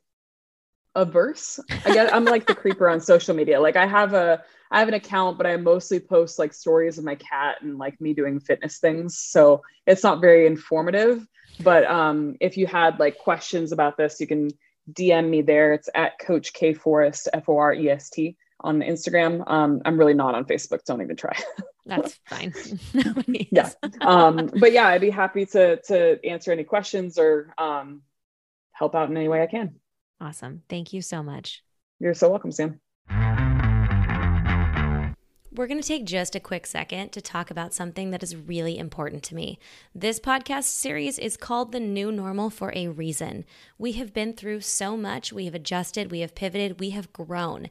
averse. 0.95 1.61
I 1.85 1.95
guess 1.95 2.11
I'm 2.13 2.25
like 2.25 2.47
the 2.47 2.55
creeper 2.55 2.89
on 2.89 3.01
social 3.01 3.35
media. 3.35 3.61
Like 3.61 3.77
I 3.77 3.87
have 3.87 4.15
a 4.15 4.43
I 4.71 4.81
have 4.81 4.89
an 4.89 4.95
account, 4.95 5.39
but 5.39 5.47
I 5.47 5.57
mostly 5.57 6.01
post 6.01 6.39
like 6.39 6.53
stories 6.53 6.99
of 6.99 7.05
my 7.05 7.15
cat 7.15 7.57
and 7.63 7.79
like 7.79 8.01
me 8.01 8.13
doing 8.13 8.41
fitness 8.41 8.79
things. 8.79 9.19
So 9.19 9.63
it's 9.87 10.03
not 10.03 10.21
very 10.21 10.47
informative. 10.47 11.27
But 11.61 11.85
um, 11.87 12.37
if 12.41 12.57
you 12.57 12.67
had 12.67 12.99
like 12.99 13.19
questions 13.19 13.73
about 13.73 13.97
this, 13.97 14.21
you 14.21 14.27
can 14.27 14.51
DM 14.93 15.29
me 15.29 15.43
there. 15.43 15.73
It's 15.73 15.89
at 15.95 16.19
Coach 16.19 16.53
K 16.53 16.75
Forest, 16.75 17.29
F 17.33 17.49
O 17.49 17.57
R 17.57 17.73
E 17.73 17.91
S 17.91 18.11
T 18.11 18.37
on 18.61 18.81
Instagram. 18.81 19.49
Um, 19.49 19.83
I'm 19.85 19.99
really 19.99 20.15
not 20.15 20.35
on 20.35 20.45
Facebook. 20.45 20.85
Don't 20.85 21.03
even 21.03 21.17
try. 21.17 21.37
That's 21.87 22.19
fine. 22.27 22.53
yeah. 23.27 23.71
Um, 24.01 24.51
but 24.59 24.73
yeah, 24.73 24.89
I'd 24.89 25.01
be 25.01 25.11
happy 25.11 25.47
to 25.47 25.81
to 25.83 26.25
answer 26.25 26.53
any 26.53 26.65
questions 26.65 27.19
or 27.19 27.55
um, 27.57 28.03
help 28.73 28.95
out 28.95 29.11
in 29.11 29.17
any 29.17 29.29
way 29.29 29.43
I 29.43 29.47
can. 29.47 29.77
Awesome. 30.21 30.63
Thank 30.69 30.93
you 30.93 31.03
so 31.03 31.23
much. 31.23 31.63
You're 32.01 32.15
so 32.15 32.29
welcome, 32.29 32.53
Sam. 32.53 32.81
We're 35.59 35.67
going 35.67 35.81
to 35.81 35.89
take 35.89 36.05
just 36.05 36.37
a 36.37 36.41
quick 36.41 36.67
second 36.67 37.11
to 37.11 37.21
talk 37.21 37.51
about 37.51 37.75
something 37.75 38.11
that 38.11 38.23
is 38.23 38.37
really 38.37 38.79
important 38.79 39.25
to 39.25 39.35
me. 39.35 39.59
This 39.93 40.21
podcast 40.21 40.65
series 40.65 41.19
is 41.19 41.37
called 41.37 41.73
The 41.73 41.81
New 41.81 42.13
Normal 42.13 42.49
for 42.51 42.73
a 42.77 42.87
reason. 42.87 43.45
We 43.77 43.93
have 43.93 44.15
been 44.15 44.35
through 44.35 44.61
so 44.61 44.97
much, 44.97 45.33
we 45.33 45.47
have 45.47 45.57
adjusted, 45.57 46.13
we 46.13 46.21
have 46.21 46.37
pivoted, 46.37 46.79
we 46.79 46.91
have 46.91 47.13
grown. 47.13 47.71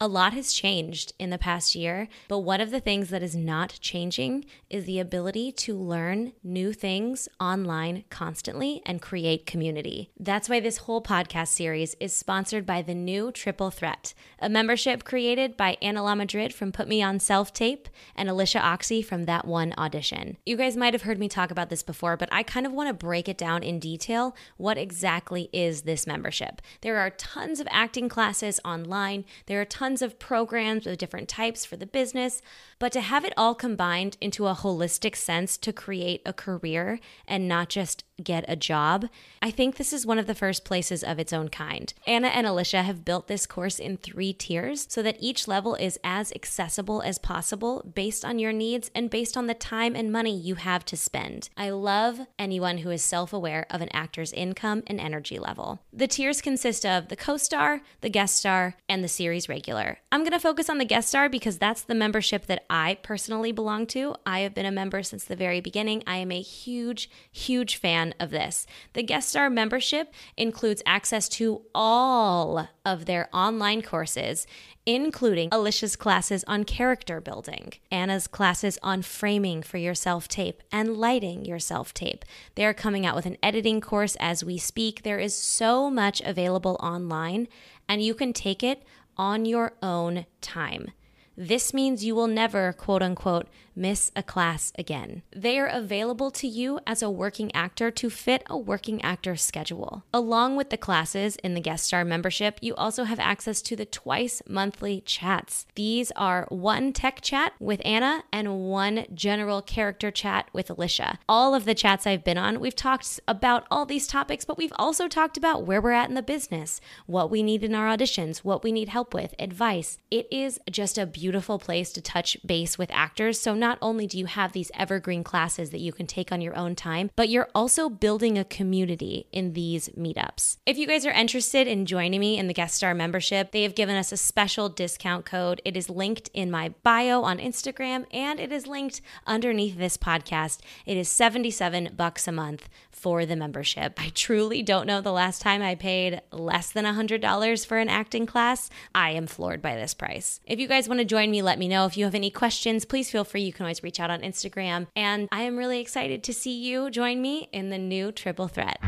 A 0.00 0.08
lot 0.08 0.32
has 0.32 0.52
changed 0.52 1.12
in 1.20 1.30
the 1.30 1.38
past 1.38 1.76
year, 1.76 2.08
but 2.26 2.40
one 2.40 2.60
of 2.60 2.72
the 2.72 2.80
things 2.80 3.10
that 3.10 3.22
is 3.22 3.36
not 3.36 3.78
changing 3.80 4.44
is 4.68 4.86
the 4.86 4.98
ability 4.98 5.52
to 5.52 5.78
learn 5.78 6.32
new 6.42 6.72
things 6.72 7.28
online 7.38 8.02
constantly 8.10 8.82
and 8.84 9.00
create 9.00 9.46
community. 9.46 10.10
That's 10.18 10.48
why 10.48 10.58
this 10.58 10.78
whole 10.78 11.00
podcast 11.00 11.48
series 11.48 11.94
is 12.00 12.12
sponsored 12.12 12.66
by 12.66 12.82
the 12.82 12.94
new 12.94 13.30
Triple 13.30 13.70
Threat, 13.70 14.14
a 14.40 14.48
membership 14.48 15.04
created 15.04 15.56
by 15.56 15.76
Anna 15.80 16.02
La 16.02 16.16
Madrid 16.16 16.52
from 16.52 16.72
Put 16.72 16.88
Me 16.88 17.00
On 17.00 17.20
Self 17.20 17.52
Tape 17.52 17.88
and 18.16 18.28
Alicia 18.28 18.58
Oxy 18.58 19.00
from 19.00 19.24
That 19.24 19.46
One 19.46 19.72
Audition. 19.78 20.38
You 20.44 20.56
guys 20.56 20.76
might 20.76 20.94
have 20.94 21.02
heard 21.02 21.20
me 21.20 21.28
talk 21.28 21.52
about 21.52 21.70
this 21.70 21.84
before, 21.84 22.16
but 22.16 22.28
I 22.32 22.42
kind 22.42 22.66
of 22.66 22.72
want 22.72 22.88
to 22.88 22.94
break 22.94 23.28
it 23.28 23.38
down 23.38 23.62
in 23.62 23.78
detail. 23.78 24.34
What 24.56 24.76
exactly 24.76 25.48
is 25.52 25.82
this 25.82 26.04
membership? 26.04 26.60
There 26.80 26.98
are 26.98 27.10
tons 27.10 27.60
of 27.60 27.68
acting 27.70 28.08
classes 28.08 28.58
online. 28.64 29.24
There 29.46 29.60
are 29.60 29.64
tons 29.64 29.83
tons 29.84 30.00
of 30.00 30.18
programs 30.18 30.86
of 30.86 30.96
different 30.96 31.28
types 31.28 31.66
for 31.66 31.76
the 31.76 31.86
business, 31.86 32.40
but 32.78 32.92
to 32.92 33.00
have 33.00 33.24
it 33.24 33.32
all 33.36 33.54
combined 33.54 34.16
into 34.20 34.46
a 34.46 34.54
holistic 34.54 35.16
sense 35.16 35.56
to 35.58 35.72
create 35.72 36.22
a 36.24 36.32
career 36.32 37.00
and 37.26 37.48
not 37.48 37.68
just 37.68 38.04
get 38.22 38.44
a 38.46 38.56
job, 38.56 39.08
I 39.42 39.50
think 39.50 39.76
this 39.76 39.92
is 39.92 40.06
one 40.06 40.18
of 40.18 40.26
the 40.26 40.34
first 40.34 40.64
places 40.64 41.02
of 41.02 41.18
its 41.18 41.32
own 41.32 41.48
kind. 41.48 41.92
Anna 42.06 42.28
and 42.28 42.46
Alicia 42.46 42.82
have 42.82 43.04
built 43.04 43.26
this 43.26 43.46
course 43.46 43.78
in 43.78 43.96
three 43.96 44.32
tiers 44.32 44.86
so 44.88 45.02
that 45.02 45.16
each 45.18 45.48
level 45.48 45.74
is 45.74 45.98
as 46.04 46.32
accessible 46.32 47.02
as 47.02 47.18
possible 47.18 47.90
based 47.94 48.24
on 48.24 48.38
your 48.38 48.52
needs 48.52 48.90
and 48.94 49.10
based 49.10 49.36
on 49.36 49.46
the 49.46 49.54
time 49.54 49.96
and 49.96 50.12
money 50.12 50.36
you 50.36 50.54
have 50.56 50.84
to 50.86 50.96
spend. 50.96 51.48
I 51.56 51.70
love 51.70 52.20
anyone 52.38 52.78
who 52.78 52.90
is 52.90 53.02
self 53.02 53.32
aware 53.32 53.66
of 53.70 53.80
an 53.80 53.88
actor's 53.92 54.32
income 54.32 54.82
and 54.86 55.00
energy 55.00 55.38
level. 55.38 55.80
The 55.92 56.06
tiers 56.06 56.40
consist 56.40 56.86
of 56.86 57.08
the 57.08 57.16
co 57.16 57.36
star, 57.36 57.82
the 58.00 58.10
guest 58.10 58.36
star, 58.36 58.76
and 58.88 59.02
the 59.02 59.08
series 59.08 59.48
regular. 59.48 59.98
I'm 60.12 60.20
going 60.20 60.32
to 60.32 60.40
focus 60.40 60.70
on 60.70 60.78
the 60.78 60.84
guest 60.84 61.08
star 61.08 61.28
because 61.28 61.58
that's 61.58 61.82
the 61.82 61.94
membership 61.94 62.46
that 62.46 62.63
I 62.68 62.98
personally 63.02 63.52
belong 63.52 63.86
to. 63.88 64.14
I 64.26 64.40
have 64.40 64.54
been 64.54 64.66
a 64.66 64.72
member 64.72 65.02
since 65.02 65.24
the 65.24 65.36
very 65.36 65.60
beginning. 65.60 66.02
I 66.06 66.16
am 66.16 66.32
a 66.32 66.40
huge, 66.40 67.10
huge 67.30 67.76
fan 67.76 68.14
of 68.18 68.30
this. 68.30 68.66
The 68.92 69.02
guest 69.02 69.28
star 69.30 69.50
membership 69.50 70.12
includes 70.36 70.82
access 70.86 71.28
to 71.30 71.62
all 71.74 72.68
of 72.84 73.06
their 73.06 73.28
online 73.32 73.82
courses, 73.82 74.46
including 74.86 75.48
Alicia's 75.52 75.96
classes 75.96 76.44
on 76.46 76.64
character 76.64 77.20
building, 77.20 77.74
Anna's 77.90 78.26
classes 78.26 78.78
on 78.82 79.02
framing 79.02 79.62
for 79.62 79.78
your 79.78 79.94
self 79.94 80.28
tape, 80.28 80.62
and 80.70 80.96
lighting 80.96 81.44
your 81.44 81.58
self 81.58 81.94
tape. 81.94 82.24
They 82.54 82.64
are 82.64 82.74
coming 82.74 83.06
out 83.06 83.16
with 83.16 83.26
an 83.26 83.38
editing 83.42 83.80
course 83.80 84.16
as 84.20 84.44
we 84.44 84.58
speak. 84.58 85.02
There 85.02 85.18
is 85.18 85.34
so 85.34 85.90
much 85.90 86.20
available 86.22 86.76
online, 86.80 87.48
and 87.88 88.02
you 88.02 88.14
can 88.14 88.32
take 88.32 88.62
it 88.62 88.82
on 89.16 89.44
your 89.44 89.74
own 89.82 90.26
time. 90.40 90.90
This 91.36 91.74
means 91.74 92.04
you 92.04 92.14
will 92.14 92.28
never, 92.28 92.72
quote 92.72 93.02
unquote, 93.02 93.48
miss 93.76 94.10
a 94.14 94.22
class 94.22 94.72
again. 94.78 95.22
They 95.34 95.58
are 95.58 95.66
available 95.66 96.30
to 96.32 96.46
you 96.46 96.80
as 96.86 97.02
a 97.02 97.10
working 97.10 97.54
actor 97.54 97.90
to 97.90 98.10
fit 98.10 98.42
a 98.48 98.56
working 98.56 99.02
actor 99.02 99.36
schedule. 99.36 100.04
Along 100.12 100.56
with 100.56 100.70
the 100.70 100.76
classes 100.76 101.36
in 101.36 101.54
the 101.54 101.60
guest 101.60 101.84
star 101.84 102.04
membership, 102.04 102.58
you 102.60 102.74
also 102.74 103.04
have 103.04 103.18
access 103.18 103.62
to 103.62 103.76
the 103.76 103.84
twice 103.84 104.42
monthly 104.48 105.00
chats. 105.00 105.66
These 105.74 106.10
are 106.12 106.46
one 106.48 106.92
tech 106.92 107.20
chat 107.20 107.54
with 107.58 107.80
Anna 107.84 108.24
and 108.32 108.60
one 108.60 109.06
general 109.14 109.62
character 109.62 110.10
chat 110.10 110.48
with 110.52 110.70
Alicia. 110.70 111.18
All 111.28 111.54
of 111.54 111.64
the 111.64 111.74
chats 111.74 112.06
I've 112.06 112.24
been 112.24 112.38
on, 112.38 112.60
we've 112.60 112.76
talked 112.76 113.20
about 113.26 113.66
all 113.70 113.86
these 113.86 114.06
topics, 114.06 114.44
but 114.44 114.58
we've 114.58 114.72
also 114.76 115.08
talked 115.08 115.36
about 115.36 115.64
where 115.66 115.80
we're 115.80 115.92
at 115.92 116.08
in 116.08 116.14
the 116.14 116.22
business, 116.22 116.80
what 117.06 117.30
we 117.30 117.42
need 117.42 117.64
in 117.64 117.74
our 117.74 117.94
auditions, 117.96 118.38
what 118.38 118.62
we 118.62 118.72
need 118.72 118.88
help 118.88 119.14
with, 119.14 119.34
advice. 119.38 119.98
It 120.10 120.26
is 120.30 120.60
just 120.70 120.98
a 120.98 121.06
beautiful 121.06 121.58
place 121.58 121.92
to 121.92 122.00
touch 122.00 122.36
base 122.46 122.78
with 122.78 122.90
actors. 122.92 123.40
So 123.40 123.54
not 123.64 123.78
only 123.80 124.06
do 124.06 124.18
you 124.18 124.26
have 124.26 124.52
these 124.52 124.70
evergreen 124.74 125.24
classes 125.24 125.70
that 125.70 125.80
you 125.80 125.90
can 125.90 126.06
take 126.06 126.30
on 126.30 126.42
your 126.42 126.54
own 126.54 126.74
time, 126.74 127.10
but 127.16 127.30
you're 127.30 127.48
also 127.54 127.88
building 127.88 128.36
a 128.36 128.44
community 128.44 129.26
in 129.32 129.54
these 129.54 129.88
meetups. 129.98 130.58
If 130.66 130.76
you 130.76 130.86
guys 130.86 131.06
are 131.06 131.10
interested 131.10 131.66
in 131.66 131.86
joining 131.86 132.20
me 132.20 132.36
in 132.36 132.46
the 132.46 132.52
guest 132.52 132.74
star 132.74 132.92
membership, 132.92 133.52
they 133.52 133.62
have 133.62 133.74
given 133.74 133.96
us 133.96 134.12
a 134.12 134.18
special 134.18 134.68
discount 134.68 135.24
code. 135.24 135.62
It 135.64 135.78
is 135.78 135.88
linked 135.88 136.28
in 136.34 136.50
my 136.50 136.74
bio 136.82 137.22
on 137.22 137.38
Instagram 137.38 138.04
and 138.12 138.38
it 138.38 138.52
is 138.52 138.66
linked 138.66 139.00
underneath 139.26 139.78
this 139.78 139.96
podcast. 139.96 140.58
It 140.84 140.98
is 140.98 141.08
77 141.08 141.94
bucks 141.96 142.28
a 142.28 142.32
month 142.32 142.68
for 142.90 143.24
the 143.24 143.36
membership. 143.36 143.98
I 143.98 144.10
truly 144.14 144.62
don't 144.62 144.86
know 144.86 145.00
the 145.00 145.10
last 145.10 145.40
time 145.40 145.62
I 145.62 145.74
paid 145.74 146.20
less 146.32 146.70
than 146.70 146.84
$100 146.84 147.66
for 147.66 147.78
an 147.78 147.88
acting 147.88 148.26
class. 148.26 148.68
I 148.94 149.12
am 149.12 149.26
floored 149.26 149.62
by 149.62 149.76
this 149.76 149.94
price. 149.94 150.40
If 150.44 150.58
you 150.58 150.68
guys 150.68 150.86
want 150.86 151.00
to 151.00 151.06
join 151.06 151.30
me, 151.30 151.40
let 151.40 151.58
me 151.58 151.66
know. 151.66 151.86
If 151.86 151.96
you 151.96 152.04
have 152.04 152.14
any 152.14 152.30
questions, 152.30 152.84
please 152.84 153.10
feel 153.10 153.24
free. 153.24 153.53
You 153.54 153.58
can 153.58 153.66
always 153.66 153.84
reach 153.84 154.00
out 154.00 154.10
on 154.10 154.20
Instagram. 154.22 154.88
And 154.96 155.28
I 155.30 155.42
am 155.42 155.56
really 155.56 155.78
excited 155.78 156.24
to 156.24 156.32
see 156.32 156.50
you 156.52 156.90
join 156.90 157.22
me 157.22 157.48
in 157.52 157.70
the 157.70 157.78
new 157.78 158.10
Triple 158.10 158.48
Threat. 158.48 158.80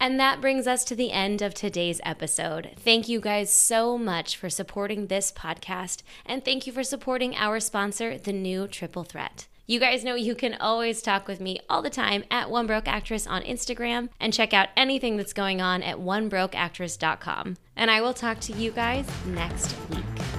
And 0.00 0.18
that 0.18 0.40
brings 0.40 0.66
us 0.66 0.82
to 0.84 0.94
the 0.94 1.12
end 1.12 1.42
of 1.42 1.52
today's 1.52 2.00
episode. 2.02 2.70
Thank 2.78 3.10
you 3.10 3.20
guys 3.20 3.52
so 3.52 3.98
much 3.98 4.38
for 4.38 4.48
supporting 4.48 5.08
this 5.08 5.30
podcast, 5.30 6.02
and 6.24 6.42
thank 6.42 6.66
you 6.66 6.72
for 6.72 6.82
supporting 6.82 7.36
our 7.36 7.60
sponsor, 7.60 8.16
the 8.16 8.32
new 8.32 8.66
Triple 8.66 9.04
Threat. 9.04 9.48
You 9.66 9.78
guys 9.78 10.02
know 10.02 10.14
you 10.14 10.34
can 10.34 10.54
always 10.54 11.02
talk 11.02 11.28
with 11.28 11.40
me 11.40 11.60
all 11.68 11.82
the 11.82 11.90
time 11.90 12.24
at 12.30 12.50
One 12.50 12.66
Broke 12.66 12.88
Actress 12.88 13.26
on 13.26 13.42
Instagram 13.42 14.08
and 14.18 14.32
check 14.32 14.54
out 14.54 14.68
anything 14.78 15.18
that's 15.18 15.34
going 15.34 15.60
on 15.60 15.82
at 15.82 15.98
onebrokeactress.com. 15.98 17.56
And 17.76 17.90
I 17.90 18.00
will 18.00 18.14
talk 18.14 18.40
to 18.40 18.54
you 18.54 18.70
guys 18.70 19.06
next 19.26 19.76
week. 19.90 20.35